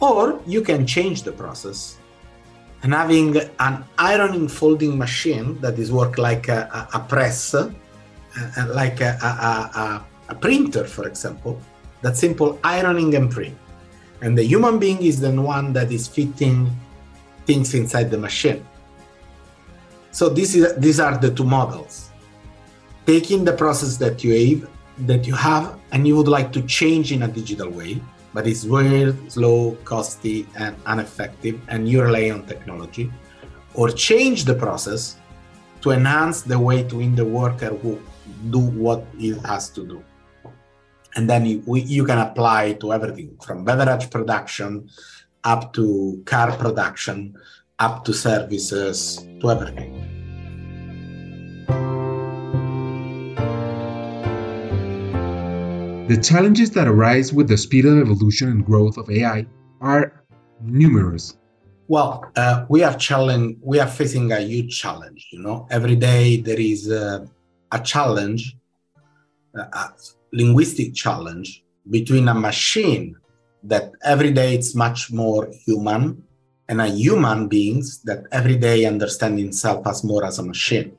Or 0.00 0.40
you 0.46 0.62
can 0.62 0.86
change 0.86 1.22
the 1.22 1.32
process 1.32 1.96
and 2.82 2.92
having 2.92 3.36
an 3.58 3.84
ironing 3.98 4.48
folding 4.48 4.96
machine 4.98 5.58
that 5.60 5.78
is 5.78 5.90
work 5.90 6.18
like 6.18 6.48
a, 6.48 6.68
a, 6.72 6.98
a 6.98 7.00
press, 7.00 7.54
uh, 7.54 7.72
uh 8.36 8.66
like 8.68 9.00
a, 9.00 10.04
a, 10.28 10.34
printer, 10.34 10.84
for 10.84 11.08
example, 11.08 11.60
that 12.02 12.16
simple 12.16 12.58
ironing 12.62 13.14
and 13.14 13.30
print. 13.30 13.56
And 14.20 14.36
the 14.36 14.44
human 14.44 14.78
being 14.78 15.02
is 15.02 15.20
the 15.20 15.32
one 15.32 15.72
that 15.72 15.90
is 15.90 16.06
fitting 16.06 16.70
things 17.46 17.74
inside 17.74 18.10
the 18.10 18.18
machine. 18.18 18.64
So 20.16 20.30
this 20.30 20.54
is 20.54 20.74
these 20.78 20.98
are 20.98 21.18
the 21.18 21.30
two 21.30 21.44
models. 21.44 22.08
Taking 23.04 23.44
the 23.44 23.52
process 23.52 23.98
that 23.98 24.24
you 24.24 24.32
have 24.32 24.70
that 25.06 25.26
you 25.26 25.34
have 25.34 25.78
and 25.92 26.08
you 26.08 26.16
would 26.16 26.32
like 26.36 26.52
to 26.56 26.62
change 26.62 27.12
in 27.12 27.24
a 27.24 27.28
digital 27.28 27.68
way, 27.68 28.00
but 28.32 28.46
it's 28.46 28.64
weird, 28.64 29.12
slow, 29.30 29.76
costly, 29.84 30.46
and 30.56 30.74
ineffective, 30.88 31.60
and 31.68 31.86
you 31.86 32.00
rely 32.00 32.30
on 32.30 32.46
technology, 32.46 33.12
or 33.74 33.90
change 33.90 34.46
the 34.46 34.54
process 34.54 35.20
to 35.82 35.90
enhance 35.90 36.40
the 36.40 36.58
way 36.58 36.82
to 36.84 37.00
in 37.00 37.14
the 37.14 37.26
worker 37.26 37.76
who 37.84 38.00
do 38.48 38.60
what 38.60 39.04
he 39.18 39.36
has 39.44 39.68
to 39.76 39.84
do. 39.84 40.02
And 41.14 41.28
then 41.28 41.44
you, 41.44 41.62
you 41.76 42.06
can 42.06 42.20
apply 42.20 42.72
to 42.80 42.94
everything 42.94 43.36
from 43.44 43.66
beverage 43.66 44.08
production 44.08 44.88
up 45.44 45.74
to 45.74 46.22
car 46.24 46.56
production, 46.56 47.36
up 47.78 48.04
to 48.04 48.14
services, 48.14 49.26
to 49.40 49.50
everything. 49.50 49.92
The 56.08 56.16
challenges 56.22 56.70
that 56.70 56.86
arise 56.86 57.32
with 57.32 57.48
the 57.48 57.58
speed 57.58 57.84
of 57.84 57.98
evolution 57.98 58.48
and 58.48 58.64
growth 58.64 58.96
of 58.96 59.10
AI 59.10 59.44
are 59.80 60.24
numerous. 60.62 61.36
Well, 61.88 62.30
uh, 62.36 62.64
we 62.68 62.82
are 62.82 62.94
challenge. 62.96 63.58
We 63.62 63.78
are 63.80 63.86
facing 63.86 64.32
a 64.32 64.40
huge 64.40 64.80
challenge. 64.80 65.28
You 65.32 65.40
know, 65.40 65.66
every 65.70 65.96
day 65.96 66.40
there 66.40 66.58
is 66.58 66.90
a, 66.90 67.28
a 67.72 67.80
challenge, 67.80 68.56
a 69.54 69.90
linguistic 70.32 70.94
challenge 70.94 71.62
between 71.90 72.28
a 72.28 72.34
machine 72.34 73.16
that 73.64 73.92
every 74.02 74.30
day 74.30 74.54
it's 74.54 74.74
much 74.74 75.12
more 75.12 75.48
human 75.66 76.22
and 76.68 76.80
a 76.80 76.86
human 76.86 77.48
beings 77.48 78.02
that 78.02 78.24
every 78.32 78.56
day 78.56 78.84
understand 78.84 79.38
himself 79.38 79.86
as 79.86 80.02
more 80.02 80.24
as 80.24 80.38
a 80.38 80.42
machine. 80.42 80.98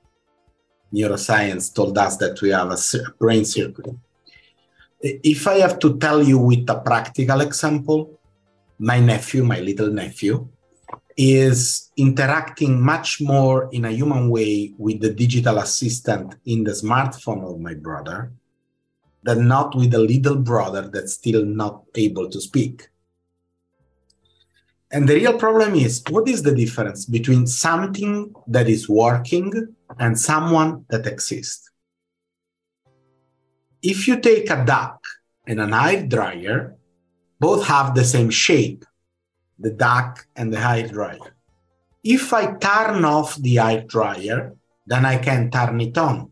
Neuroscience 0.93 1.73
told 1.73 1.97
us 1.97 2.17
that 2.17 2.41
we 2.41 2.49
have 2.49 2.71
a 2.71 2.77
brain 3.19 3.43
circuit 3.43 3.87
if 5.01 5.47
I 5.47 5.59
have 5.59 5.79
to 5.79 5.97
tell 5.97 6.23
you 6.23 6.39
with 6.39 6.69
a 6.69 6.79
practical 6.79 7.41
example, 7.41 8.19
my 8.79 8.99
nephew, 8.99 9.43
my 9.43 9.59
little 9.59 9.91
nephew, 9.91 10.47
is 11.15 11.91
interacting 11.97 12.79
much 12.81 13.21
more 13.21 13.69
in 13.71 13.85
a 13.85 13.91
human 13.91 14.29
way 14.29 14.73
with 14.77 15.01
the 15.01 15.11
digital 15.11 15.57
assistant 15.59 16.35
in 16.45 16.63
the 16.63 16.71
smartphone 16.71 17.43
of 17.51 17.59
my 17.59 17.73
brother 17.73 18.31
than 19.23 19.47
not 19.47 19.75
with 19.75 19.91
the 19.91 19.99
little 19.99 20.35
brother 20.35 20.89
that's 20.93 21.13
still 21.13 21.43
not 21.43 21.83
able 21.95 22.29
to 22.29 22.39
speak. 22.39 22.87
And 24.91 25.07
the 25.07 25.15
real 25.15 25.37
problem 25.37 25.75
is 25.75 26.03
what 26.09 26.27
is 26.29 26.43
the 26.43 26.55
difference 26.55 27.05
between 27.05 27.45
something 27.45 28.33
that 28.47 28.69
is 28.69 28.87
working 28.87 29.75
and 29.99 30.17
someone 30.17 30.85
that 30.89 31.05
exists? 31.05 31.67
if 33.81 34.07
you 34.07 34.19
take 34.19 34.49
a 34.49 34.65
duck 34.65 34.99
and 35.45 35.59
an 35.61 35.71
hair 35.71 36.05
dryer, 36.05 36.75
both 37.39 37.65
have 37.67 37.93
the 37.93 38.03
same 38.03 38.29
shape, 38.29 38.83
the 39.59 39.71
duck 39.71 40.27
and 40.35 40.51
the 40.51 40.59
hair 40.59 40.87
dryer. 40.87 41.35
If 42.03 42.33
I 42.33 42.53
turn 42.55 43.05
off 43.05 43.35
the 43.35 43.55
hair 43.55 43.83
dryer, 43.83 44.55
then 44.85 45.05
I 45.05 45.17
can 45.17 45.51
turn 45.51 45.79
it 45.81 45.97
on. 45.97 46.31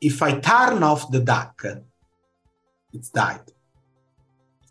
If 0.00 0.22
I 0.22 0.38
turn 0.38 0.82
off 0.82 1.10
the 1.10 1.20
duck, 1.20 1.62
it's 2.92 3.10
died. 3.10 3.50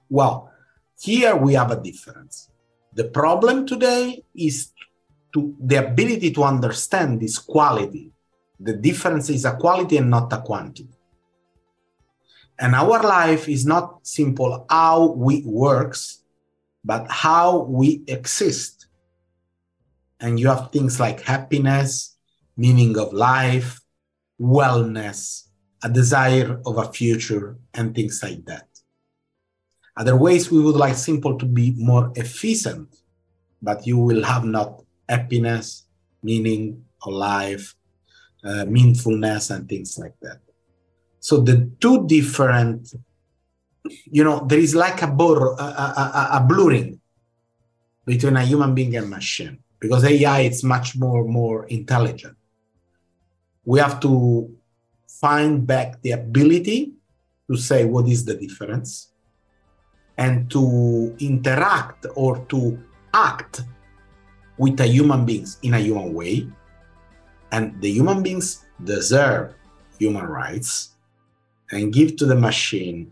Well, 0.09 0.51
here 0.99 1.35
we 1.35 1.53
have 1.55 1.71
a 1.71 1.81
difference. 1.81 2.49
The 2.95 3.05
problem 3.05 3.65
today 3.65 4.23
is 4.35 4.71
to 5.33 5.55
the 5.59 5.77
ability 5.77 6.31
to 6.31 6.43
understand 6.43 7.19
this 7.19 7.39
quality. 7.39 8.11
The 8.59 8.73
difference 8.73 9.29
is 9.29 9.45
a 9.45 9.55
quality 9.55 9.97
and 9.97 10.09
not 10.09 10.31
a 10.31 10.41
quantity. 10.41 10.89
And 12.59 12.75
our 12.75 13.01
life 13.01 13.49
is 13.49 13.65
not 13.65 14.05
simple 14.05 14.65
how 14.69 15.13
we 15.13 15.41
works, 15.43 16.21
but 16.85 17.09
how 17.09 17.63
we 17.63 18.03
exist. 18.07 18.87
And 20.19 20.39
you 20.39 20.47
have 20.47 20.71
things 20.71 20.99
like 20.99 21.21
happiness, 21.21 22.15
meaning 22.55 22.97
of 22.97 23.11
life, 23.11 23.81
wellness, 24.39 25.47
a 25.83 25.89
desire 25.89 26.61
of 26.65 26.77
a 26.77 26.91
future, 26.93 27.57
and 27.73 27.95
things 27.95 28.21
like 28.21 28.45
that. 28.45 28.67
Other 29.95 30.15
ways 30.15 30.51
we 30.51 30.59
would 30.59 30.75
like 30.75 30.95
simple 30.95 31.37
to 31.37 31.45
be 31.45 31.75
more 31.77 32.11
efficient, 32.15 32.95
but 33.61 33.85
you 33.85 33.97
will 33.97 34.23
have 34.23 34.43
not 34.43 34.81
happiness, 35.07 35.85
meaning 36.23 36.85
of 37.03 37.13
life, 37.13 37.75
uh, 38.43 38.65
meaningfulness, 38.65 39.55
and 39.55 39.69
things 39.69 39.99
like 39.99 40.15
that. 40.21 40.39
So 41.19 41.41
the 41.41 41.69
two 41.79 42.07
different, 42.07 42.93
you 44.05 44.23
know, 44.23 44.45
there 44.47 44.59
is 44.59 44.73
like 44.73 45.01
a, 45.03 45.07
blur, 45.07 45.53
a, 45.53 45.63
a, 45.63 46.29
a 46.33 46.45
blurring 46.47 46.99
between 48.05 48.35
a 48.35 48.43
human 48.43 48.73
being 48.73 48.95
and 48.95 49.09
machine 49.09 49.59
because 49.79 50.03
AI 50.03 50.41
is 50.41 50.63
much 50.63 50.97
more 50.97 51.23
more 51.25 51.65
intelligent. 51.67 52.35
We 53.63 53.79
have 53.79 53.99
to 54.01 54.53
find 55.07 55.65
back 55.65 56.01
the 56.01 56.11
ability 56.11 56.93
to 57.49 57.57
say 57.57 57.85
what 57.85 58.07
is 58.07 58.25
the 58.25 58.35
difference 58.35 59.12
and 60.17 60.49
to 60.51 61.15
interact 61.19 62.05
or 62.15 62.39
to 62.49 62.79
act 63.13 63.61
with 64.57 64.77
the 64.77 64.85
human 64.85 65.25
beings 65.25 65.57
in 65.63 65.73
a 65.73 65.79
human 65.79 66.13
way 66.13 66.47
and 67.51 67.79
the 67.81 67.91
human 67.91 68.23
beings 68.23 68.65
deserve 68.83 69.53
human 69.99 70.25
rights 70.25 70.95
and 71.71 71.93
give 71.93 72.15
to 72.17 72.25
the 72.25 72.35
machine 72.35 73.11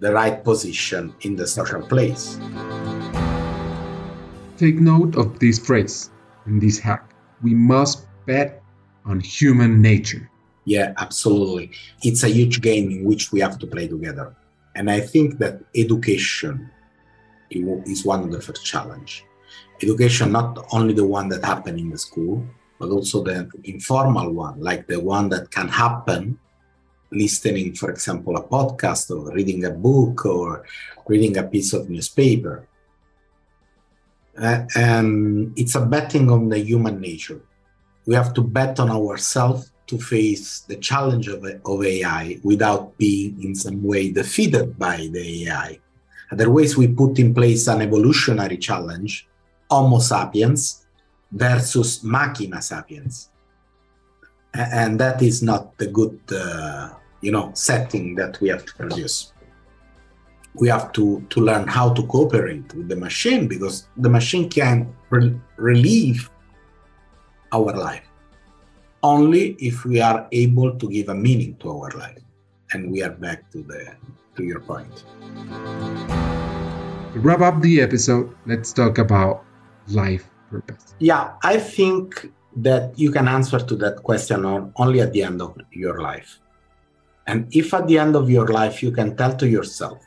the 0.00 0.12
right 0.12 0.44
position 0.44 1.14
in 1.22 1.36
the 1.36 1.46
social 1.46 1.80
place. 1.80 2.38
Take 4.56 4.76
note 4.76 5.16
of 5.16 5.38
this 5.38 5.58
phrase 5.58 6.10
in 6.46 6.58
this 6.60 6.78
hack. 6.78 7.14
We 7.42 7.54
must 7.54 8.06
bet 8.26 8.62
on 9.06 9.20
human 9.20 9.80
nature. 9.80 10.30
Yeah, 10.66 10.92
absolutely. 10.98 11.70
It's 12.02 12.22
a 12.22 12.28
huge 12.28 12.60
game 12.60 12.90
in 12.90 13.04
which 13.04 13.32
we 13.32 13.40
have 13.40 13.58
to 13.58 13.66
play 13.66 13.88
together. 13.88 14.36
And 14.80 14.90
I 14.90 14.98
think 14.98 15.36
that 15.40 15.60
education 15.76 16.70
is 17.50 18.02
one 18.02 18.24
of 18.24 18.32
the 18.32 18.40
first 18.40 18.64
challenge. 18.64 19.26
Education, 19.82 20.32
not 20.32 20.56
only 20.72 20.94
the 20.94 21.04
one 21.04 21.28
that 21.28 21.44
happen 21.44 21.78
in 21.78 21.90
the 21.90 21.98
school, 21.98 22.42
but 22.78 22.88
also 22.88 23.22
the 23.22 23.46
informal 23.64 24.32
one, 24.32 24.58
like 24.58 24.86
the 24.86 24.98
one 24.98 25.28
that 25.28 25.50
can 25.50 25.68
happen 25.68 26.38
listening, 27.12 27.74
for 27.74 27.90
example, 27.90 28.38
a 28.38 28.42
podcast 28.42 29.10
or 29.10 29.30
reading 29.34 29.66
a 29.66 29.70
book 29.70 30.24
or 30.24 30.64
reading 31.06 31.36
a 31.36 31.42
piece 31.42 31.74
of 31.74 31.90
newspaper. 31.90 32.66
Uh, 34.40 34.64
and 34.76 35.52
it's 35.58 35.74
a 35.74 35.84
betting 35.84 36.30
on 36.30 36.48
the 36.48 36.58
human 36.58 37.02
nature. 37.02 37.42
We 38.06 38.14
have 38.14 38.32
to 38.32 38.40
bet 38.40 38.80
on 38.80 38.90
ourselves 38.90 39.69
to 39.90 39.98
face 39.98 40.60
the 40.60 40.76
challenge 40.76 41.26
of, 41.28 41.44
of 41.44 41.84
AI 41.84 42.38
without 42.42 42.96
being 42.96 43.42
in 43.42 43.54
some 43.54 43.82
way 43.82 44.10
defeated 44.10 44.78
by 44.78 44.96
the 45.12 45.48
AI. 45.48 45.78
Otherwise, 46.32 46.76
we 46.76 46.86
put 46.86 47.18
in 47.18 47.34
place 47.34 47.66
an 47.66 47.82
evolutionary 47.82 48.56
challenge 48.56 49.28
Homo 49.68 49.98
sapiens 49.98 50.86
versus 51.32 52.02
Machina 52.04 52.62
sapiens. 52.62 53.30
And 54.54 54.98
that 55.00 55.22
is 55.22 55.42
not 55.42 55.76
the 55.78 55.88
good, 55.88 56.18
uh, 56.32 56.90
you 57.20 57.32
know, 57.32 57.50
setting 57.54 58.14
that 58.14 58.40
we 58.40 58.48
have 58.48 58.64
to 58.64 58.74
produce 58.74 59.32
we 60.54 60.68
have 60.68 60.90
to, 60.92 61.24
to 61.30 61.40
learn 61.40 61.68
how 61.68 61.94
to 61.94 62.02
cooperate 62.06 62.74
with 62.74 62.88
the 62.88 62.96
machine 62.96 63.46
because 63.46 63.86
the 63.96 64.08
machine 64.08 64.48
can 64.50 64.92
re- 65.08 65.38
relieve 65.56 66.28
our 67.52 67.72
life 67.72 68.09
only 69.02 69.56
if 69.58 69.84
we 69.84 70.00
are 70.00 70.26
able 70.32 70.76
to 70.78 70.88
give 70.90 71.08
a 71.08 71.14
meaning 71.14 71.56
to 71.56 71.70
our 71.70 71.90
life 71.92 72.22
and 72.72 72.90
we 72.90 73.02
are 73.02 73.10
back 73.10 73.50
to 73.50 73.62
the 73.62 73.92
to 74.36 74.44
your 74.44 74.60
point 74.60 75.04
to 77.12 77.18
wrap 77.20 77.40
up 77.40 77.60
the 77.62 77.80
episode 77.80 78.34
let's 78.46 78.72
talk 78.72 78.98
about 78.98 79.44
life 79.88 80.28
purpose 80.50 80.94
yeah 80.98 81.32
i 81.42 81.58
think 81.58 82.30
that 82.56 82.98
you 82.98 83.10
can 83.10 83.28
answer 83.28 83.58
to 83.58 83.76
that 83.76 84.02
question 84.02 84.44
only 84.76 85.00
at 85.00 85.12
the 85.12 85.22
end 85.22 85.40
of 85.40 85.56
your 85.72 86.00
life 86.00 86.38
and 87.26 87.48
if 87.54 87.72
at 87.72 87.86
the 87.86 87.98
end 87.98 88.16
of 88.16 88.28
your 88.28 88.48
life 88.48 88.82
you 88.82 88.90
can 88.90 89.16
tell 89.16 89.34
to 89.36 89.48
yourself 89.48 90.00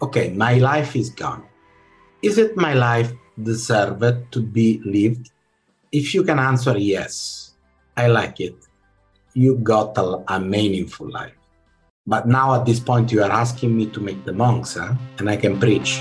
okay, 0.00 0.30
my 0.30 0.54
life 0.58 0.94
is 0.96 1.10
gone. 1.10 1.44
Is 2.22 2.38
it 2.38 2.56
my 2.56 2.74
life 2.74 3.12
deserved 3.42 4.32
to 4.32 4.40
be 4.42 4.80
lived? 4.84 5.30
If 5.92 6.14
you 6.14 6.24
can 6.24 6.38
answer 6.38 6.76
yes, 6.76 7.47
I 7.98 8.06
like 8.06 8.38
it. 8.38 8.54
You 9.34 9.58
got 9.60 9.98
a, 9.98 10.22
a 10.28 10.38
meaningful 10.38 11.10
life. 11.10 11.34
But 12.06 12.26
now 12.26 12.54
at 12.54 12.64
this 12.64 12.78
point 12.78 13.10
you 13.10 13.24
are 13.24 13.32
asking 13.32 13.76
me 13.76 13.86
to 13.86 14.00
make 14.00 14.24
the 14.24 14.32
monks, 14.32 14.76
huh? 14.76 14.94
and 15.18 15.28
I 15.28 15.36
can 15.36 15.58
preach. 15.58 16.00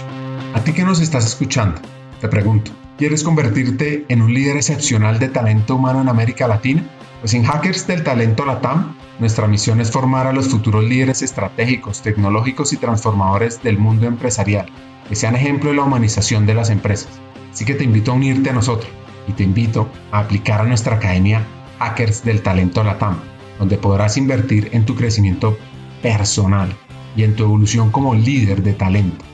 A 0.53 0.63
ti 0.63 0.73
que 0.73 0.83
nos 0.83 1.01
estás 1.01 1.25
escuchando, 1.25 1.81
te 2.21 2.27
pregunto, 2.27 2.71
¿quieres 2.99 3.23
convertirte 3.23 4.05
en 4.09 4.21
un 4.21 4.31
líder 4.31 4.57
excepcional 4.57 5.17
de 5.17 5.29
talento 5.29 5.75
humano 5.75 6.01
en 6.01 6.09
América 6.09 6.47
Latina? 6.47 6.83
Pues 7.19 7.33
en 7.33 7.43
Hackers 7.43 7.87
del 7.87 8.03
Talento 8.03 8.45
Latam, 8.45 8.95
nuestra 9.17 9.47
misión 9.47 9.81
es 9.81 9.89
formar 9.89 10.27
a 10.27 10.33
los 10.33 10.49
futuros 10.49 10.83
líderes 10.83 11.23
estratégicos, 11.23 12.03
tecnológicos 12.03 12.73
y 12.73 12.77
transformadores 12.77 13.63
del 13.63 13.79
mundo 13.79 14.05
empresarial, 14.05 14.67
que 15.09 15.15
sean 15.15 15.35
ejemplo 15.35 15.71
de 15.71 15.77
la 15.77 15.83
humanización 15.83 16.45
de 16.45 16.53
las 16.53 16.69
empresas. 16.69 17.09
Así 17.51 17.65
que 17.65 17.73
te 17.73 17.83
invito 17.83 18.11
a 18.11 18.15
unirte 18.15 18.51
a 18.51 18.53
nosotros 18.53 18.91
y 19.27 19.33
te 19.33 19.43
invito 19.43 19.89
a 20.11 20.19
aplicar 20.19 20.61
a 20.61 20.65
nuestra 20.65 20.97
academia 20.97 21.43
Hackers 21.79 22.23
del 22.23 22.41
Talento 22.41 22.83
Latam, 22.83 23.19
donde 23.59 23.77
podrás 23.77 24.17
invertir 24.17 24.69
en 24.73 24.85
tu 24.85 24.95
crecimiento 24.95 25.57
personal 26.01 26.73
y 27.15 27.23
en 27.23 27.35
tu 27.35 27.43
evolución 27.43 27.91
como 27.91 28.13
líder 28.13 28.63
de 28.63 28.73
talento. 28.73 29.25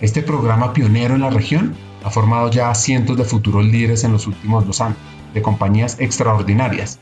Este 0.00 0.22
programa 0.22 0.72
pionero 0.72 1.14
en 1.14 1.22
la 1.22 1.30
región 1.30 1.74
ha 2.04 2.10
formado 2.10 2.50
ya 2.50 2.70
a 2.70 2.74
cientos 2.74 3.16
de 3.16 3.24
futuros 3.24 3.64
líderes 3.64 4.04
en 4.04 4.12
los 4.12 4.26
últimos 4.26 4.66
dos 4.66 4.80
años, 4.80 4.98
de 5.34 5.42
compañías 5.42 5.98
extraordinarias 6.00 6.98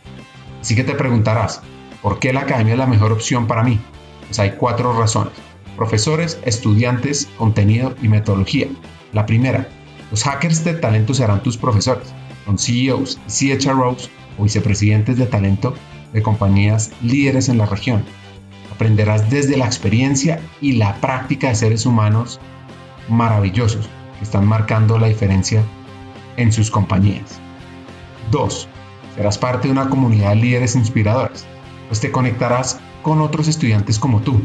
Así 0.65 0.75
que 0.75 0.83
te 0.83 0.95
preguntarás, 0.95 1.61
¿por 2.01 2.19
qué 2.19 2.33
la 2.33 2.41
academia 2.41 2.73
es 2.73 2.79
la 2.79 2.87
mejor 2.87 3.13
opción 3.13 3.47
para 3.47 3.63
mí? 3.63 3.79
Pues 4.27 4.39
hay 4.39 4.53
cuatro 4.53 4.99
razones. 4.99 5.35
Profesores, 5.77 6.39
estudiantes, 6.47 7.29
contenido 7.37 7.95
y 8.01 8.09
metodología. 8.09 8.69
La 9.13 9.27
primera, 9.27 9.69
los 10.11 10.25
hackers 10.25 10.65
de 10.65 10.73
talento 10.73 11.13
serán 11.13 11.43
tus 11.43 11.59
profesores. 11.59 12.15
Son 12.47 12.59
CEOs 12.59 13.21
y 13.43 13.59
CHROs 13.59 14.09
o 14.39 14.45
vicepresidentes 14.45 15.17
de 15.17 15.27
talento 15.27 15.75
de 16.13 16.23
compañías 16.23 16.93
líderes 17.03 17.49
en 17.49 17.59
la 17.59 17.67
región. 17.67 18.05
Aprenderás 18.73 19.31
desde 19.31 19.57
la 19.57 19.67
experiencia 19.67 20.41
y 20.61 20.73
la 20.73 20.97
práctica 20.97 21.49
de 21.49 21.55
seres 21.55 21.87
humanos 21.87 22.41
maravillosos 23.09 23.89
que 24.19 24.25
están 24.25 24.47
marcando 24.47 24.99
la 24.99 25.09
diferencia 25.09 25.63
en 26.37 26.53
sus 26.53 26.71
compañías. 26.71 27.41
2. 28.31 28.69
Serás 29.17 29.39
parte 29.39 29.69
de 29.69 29.73
una 29.73 29.89
comunidad 29.89 30.31
de 30.31 30.37
líderes 30.37 30.75
inspiradores, 30.75 31.47
pues 31.89 32.01
te 32.01 32.11
conectarás 32.11 32.81
con 33.03 33.21
otros 33.21 33.49
estudiantes 33.49 33.99
como 33.99 34.21
tú, 34.21 34.41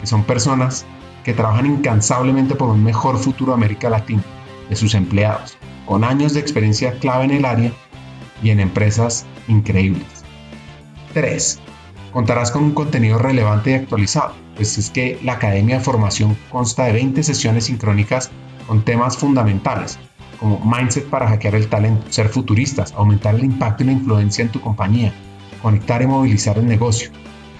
que 0.00 0.06
son 0.06 0.24
personas 0.24 0.86
que 1.24 1.32
trabajan 1.32 1.66
incansablemente 1.66 2.54
por 2.54 2.68
un 2.68 2.84
mejor 2.84 3.18
futuro 3.18 3.52
de 3.52 3.56
América 3.56 3.90
Latina, 3.90 4.22
de 4.68 4.76
sus 4.76 4.94
empleados, 4.94 5.56
con 5.86 6.04
años 6.04 6.34
de 6.34 6.40
experiencia 6.40 6.98
clave 6.98 7.24
en 7.24 7.30
el 7.32 7.44
área 7.44 7.72
y 8.42 8.50
en 8.50 8.60
empresas 8.60 9.26
increíbles. 9.48 10.06
3. 11.14 11.60
Contarás 12.12 12.50
con 12.50 12.64
un 12.64 12.72
contenido 12.72 13.18
relevante 13.18 13.70
y 13.70 13.74
actualizado, 13.74 14.34
pues 14.56 14.78
es 14.78 14.90
que 14.90 15.18
la 15.22 15.34
Academia 15.34 15.78
de 15.78 15.84
Formación 15.84 16.36
consta 16.50 16.84
de 16.84 16.92
20 16.92 17.22
sesiones 17.22 17.64
sincrónicas 17.64 18.30
con 18.66 18.84
temas 18.84 19.16
fundamentales 19.16 19.98
como 20.40 20.58
mindset 20.64 21.04
para 21.08 21.28
hackear 21.28 21.54
el 21.54 21.68
talento, 21.68 22.06
ser 22.08 22.30
futuristas, 22.30 22.92
aumentar 22.92 23.34
el 23.34 23.44
impacto 23.44 23.82
y 23.82 23.86
la 23.86 23.92
influencia 23.92 24.42
en 24.42 24.50
tu 24.50 24.60
compañía, 24.60 25.12
conectar 25.60 26.00
y 26.00 26.06
movilizar 26.06 26.56
el 26.56 26.66
negocio, 26.66 27.10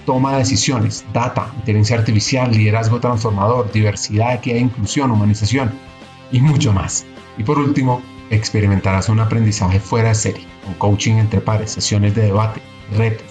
toma 0.05 0.33
de 0.33 0.39
decisiones, 0.39 1.05
data, 1.13 1.53
inteligencia 1.57 1.99
artificial, 1.99 2.51
liderazgo 2.51 2.99
transformador, 2.99 3.71
diversidad, 3.71 4.33
equidad 4.33 4.57
e 4.57 4.61
inclusión, 4.61 5.11
humanización 5.11 5.71
y 6.31 6.41
mucho 6.41 6.73
más. 6.73 7.05
Y 7.37 7.43
por 7.43 7.59
último, 7.59 8.01
experimentarás 8.31 9.09
un 9.09 9.19
aprendizaje 9.19 9.79
fuera 9.79 10.09
de 10.09 10.15
serie, 10.15 10.47
con 10.65 10.73
coaching 10.75 11.15
entre 11.15 11.41
pares, 11.41 11.71
sesiones 11.71 12.15
de 12.15 12.23
debate, 12.23 12.61
retos 12.97 13.27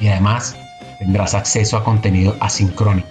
y 0.00 0.08
además 0.08 0.56
tendrás 0.98 1.34
acceso 1.34 1.76
a 1.76 1.84
contenido 1.84 2.36
asincrónico 2.40 3.08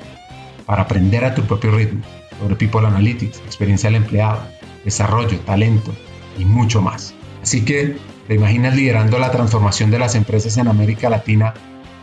para 0.65 0.83
aprender 0.83 1.23
a 1.25 1.35
tu 1.35 1.43
propio 1.43 1.71
ritmo 1.71 2.01
sobre 2.39 2.55
People 2.55 2.87
Analytics, 2.87 3.39
experiencia 3.39 3.89
del 3.89 4.01
empleado, 4.01 4.41
desarrollo, 4.83 5.39
talento 5.41 5.93
y 6.37 6.45
mucho 6.45 6.81
más. 6.81 7.13
Así 7.43 7.63
que, 7.63 7.97
¿te 8.27 8.35
imaginas 8.35 8.75
liderando 8.75 9.19
la 9.19 9.31
transformación 9.31 9.91
de 9.91 9.99
las 9.99 10.15
empresas 10.15 10.57
en 10.57 10.67
América 10.67 11.09
Latina 11.09 11.53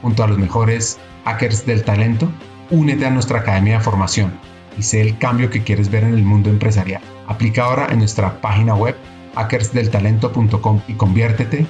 junto 0.01 0.23
a 0.23 0.29
los 0.29 0.39
mejores 0.39 0.99
hackers 1.25 1.67
del 1.67 1.85
talento? 1.85 2.31
Únete 2.71 3.07
a 3.07 3.11
nuestra 3.11 3.41
academia 3.41 3.79
de 3.79 3.85
formación 3.85 4.33
y 4.79 4.83
sé 4.83 5.01
el 5.01 5.19
cambio 5.19 5.51
que 5.51 5.63
quieres 5.63 5.91
ver 5.91 6.05
en 6.05 6.15
el 6.15 6.23
mundo 6.23 6.49
empresarial. 6.49 7.03
Aplica 7.27 7.65
ahora 7.65 7.89
en 7.91 7.99
nuestra 7.99 8.41
página 8.41 8.75
web 8.75 8.97
hackersdeltalento.com 9.35 10.83
y 10.89 10.95
conviértete 10.95 11.67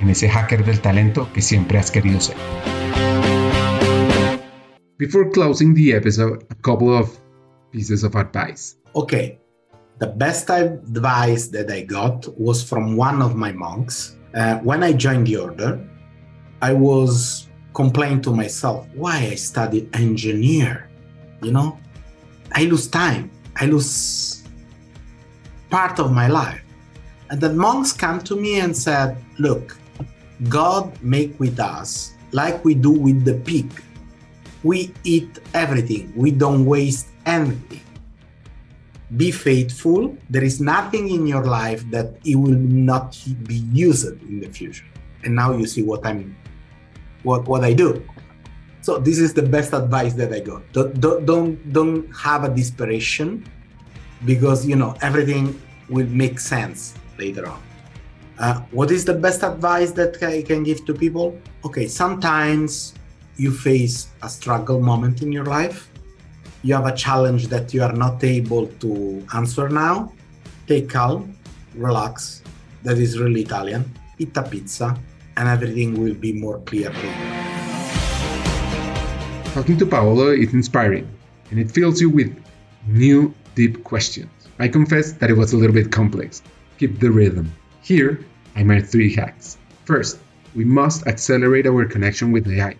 en 0.00 0.10
ese 0.10 0.28
hacker 0.28 0.64
del 0.64 0.80
talento 0.80 1.28
que 1.32 1.42
siempre 1.42 1.78
has 1.78 1.90
querido 1.90 2.20
ser. 2.20 2.36
Before 4.98 5.30
closing 5.30 5.74
the 5.74 5.94
episode, 5.96 6.44
a 6.50 6.54
couple 6.56 6.96
of 6.96 7.10
pieces 7.70 8.02
of 8.02 8.16
advice. 8.16 8.76
Okay, 8.94 9.38
The 9.98 10.06
best 10.06 10.48
advice 10.48 11.48
that 11.48 11.72
I 11.72 11.82
got 11.82 12.28
was 12.38 12.62
from 12.62 12.94
one 12.94 13.20
of 13.20 13.34
my 13.34 13.50
monks. 13.50 14.14
Uh, 14.32 14.58
when 14.58 14.84
I 14.84 14.92
joined 14.92 15.26
the 15.26 15.38
order, 15.38 15.82
I 16.62 16.72
was 16.72 17.48
complaining 17.74 18.22
to 18.22 18.30
myself 18.30 18.86
why 18.94 19.16
I 19.16 19.34
studied 19.34 19.90
engineer. 19.96 20.88
You 21.42 21.50
know, 21.50 21.78
I 22.52 22.66
lose 22.66 22.86
time, 22.86 23.32
I 23.56 23.66
lose 23.66 24.44
part 25.68 25.98
of 25.98 26.12
my 26.12 26.28
life. 26.28 26.62
And 27.30 27.40
the 27.40 27.52
monks 27.52 27.92
come 27.92 28.20
to 28.20 28.36
me 28.36 28.60
and 28.60 28.76
said, 28.76 29.16
Look, 29.38 29.76
God 30.48 31.00
make 31.02 31.38
with 31.38 31.60
us 31.60 32.14
like 32.32 32.64
we 32.64 32.74
do 32.74 32.90
with 32.90 33.24
the 33.24 33.34
pig. 33.34 33.70
We 34.62 34.92
eat 35.04 35.38
everything, 35.54 36.12
we 36.16 36.30
don't 36.30 36.66
waste 36.66 37.08
anything 37.26 37.82
be 39.16 39.30
faithful. 39.30 40.16
There 40.28 40.44
is 40.44 40.60
nothing 40.60 41.08
in 41.08 41.26
your 41.26 41.44
life 41.44 41.88
that 41.90 42.18
it 42.24 42.36
will 42.36 42.58
not 42.58 43.18
be 43.44 43.64
used 43.72 44.20
in 44.22 44.40
the 44.40 44.48
future. 44.48 44.84
And 45.24 45.34
now 45.34 45.56
you 45.56 45.66
see 45.66 45.82
what 45.82 46.06
I'm, 46.06 46.36
what 47.22 47.48
what 47.48 47.64
I 47.64 47.72
do. 47.72 48.04
So 48.82 48.98
this 48.98 49.18
is 49.18 49.34
the 49.34 49.42
best 49.42 49.72
advice 49.72 50.14
that 50.14 50.32
I 50.32 50.40
got. 50.40 50.62
Don't 50.72 51.00
don't 51.00 51.26
don't, 51.26 51.72
don't 51.72 52.16
have 52.16 52.44
a 52.44 52.48
desperation, 52.48 53.44
because 54.24 54.66
you 54.66 54.76
know 54.76 54.94
everything 55.00 55.60
will 55.88 56.06
make 56.06 56.38
sense 56.38 56.94
later 57.18 57.46
on. 57.46 57.62
Uh, 58.38 58.60
what 58.70 58.90
is 58.90 59.04
the 59.04 59.14
best 59.14 59.42
advice 59.42 59.90
that 59.92 60.22
I 60.22 60.42
can 60.42 60.62
give 60.62 60.84
to 60.86 60.94
people? 60.94 61.36
Okay, 61.64 61.88
sometimes 61.88 62.94
you 63.36 63.52
face 63.52 64.08
a 64.22 64.28
struggle 64.28 64.80
moment 64.80 65.22
in 65.22 65.32
your 65.32 65.44
life 65.44 65.88
you 66.62 66.74
have 66.74 66.86
a 66.86 66.94
challenge 66.94 67.48
that 67.48 67.72
you 67.72 67.82
are 67.82 67.92
not 67.92 68.22
able 68.24 68.66
to 68.66 69.24
answer 69.34 69.68
now, 69.68 70.12
take 70.66 70.90
calm, 70.90 71.36
relax. 71.74 72.42
That 72.82 72.98
is 72.98 73.18
really 73.18 73.42
Italian. 73.42 73.84
Eat 74.18 74.36
a 74.36 74.42
pizza, 74.42 74.98
and 75.36 75.48
everything 75.48 76.02
will 76.02 76.14
be 76.14 76.32
more 76.32 76.58
clear 76.60 76.90
for 76.92 77.06
you. 77.06 77.12
Talking 79.54 79.78
to 79.78 79.86
Paolo 79.86 80.30
is 80.30 80.52
inspiring, 80.52 81.08
and 81.50 81.60
it 81.60 81.70
fills 81.70 82.00
you 82.00 82.10
with 82.10 82.36
new, 82.86 83.34
deep 83.54 83.84
questions. 83.84 84.30
I 84.58 84.68
confess 84.68 85.12
that 85.12 85.30
it 85.30 85.36
was 85.36 85.52
a 85.52 85.56
little 85.56 85.74
bit 85.74 85.92
complex. 85.92 86.42
Keep 86.78 87.00
the 87.00 87.10
rhythm. 87.10 87.52
Here, 87.82 88.24
I 88.54 88.62
made 88.62 88.86
three 88.86 89.12
hacks. 89.14 89.58
First, 89.84 90.18
we 90.54 90.64
must 90.64 91.06
accelerate 91.06 91.66
our 91.66 91.84
connection 91.84 92.30
with 92.30 92.46
AI. 92.46 92.76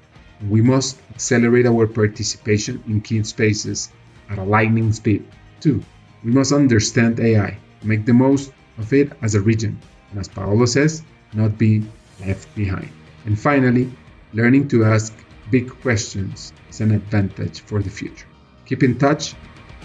We 0.48 0.62
must 0.62 1.00
accelerate 1.10 1.66
our 1.66 1.86
participation 1.86 2.82
in 2.86 3.00
key 3.00 3.24
spaces 3.24 3.90
at 4.30 4.38
a 4.38 4.44
lightning 4.44 4.92
speed. 4.92 5.26
Two, 5.60 5.82
we 6.24 6.30
must 6.30 6.52
understand 6.52 7.18
AI, 7.18 7.58
make 7.82 8.06
the 8.06 8.14
most 8.14 8.52
of 8.78 8.92
it 8.92 9.12
as 9.20 9.34
a 9.34 9.40
region, 9.40 9.78
and 10.10 10.20
as 10.20 10.28
Paolo 10.28 10.66
says, 10.66 11.02
not 11.34 11.58
be 11.58 11.82
left 12.24 12.54
behind. 12.54 12.90
And 13.26 13.38
finally, 13.38 13.90
learning 14.32 14.68
to 14.68 14.84
ask 14.84 15.12
big 15.50 15.70
questions 15.80 16.52
is 16.70 16.80
an 16.80 16.92
advantage 16.92 17.60
for 17.60 17.82
the 17.82 17.90
future. 17.90 18.26
Keep 18.66 18.82
in 18.84 18.98
touch 18.98 19.34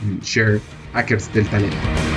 and 0.02 0.24
share 0.24 0.60
Hackers 0.94 1.28
del 1.30 1.46
Talento. 1.46 2.13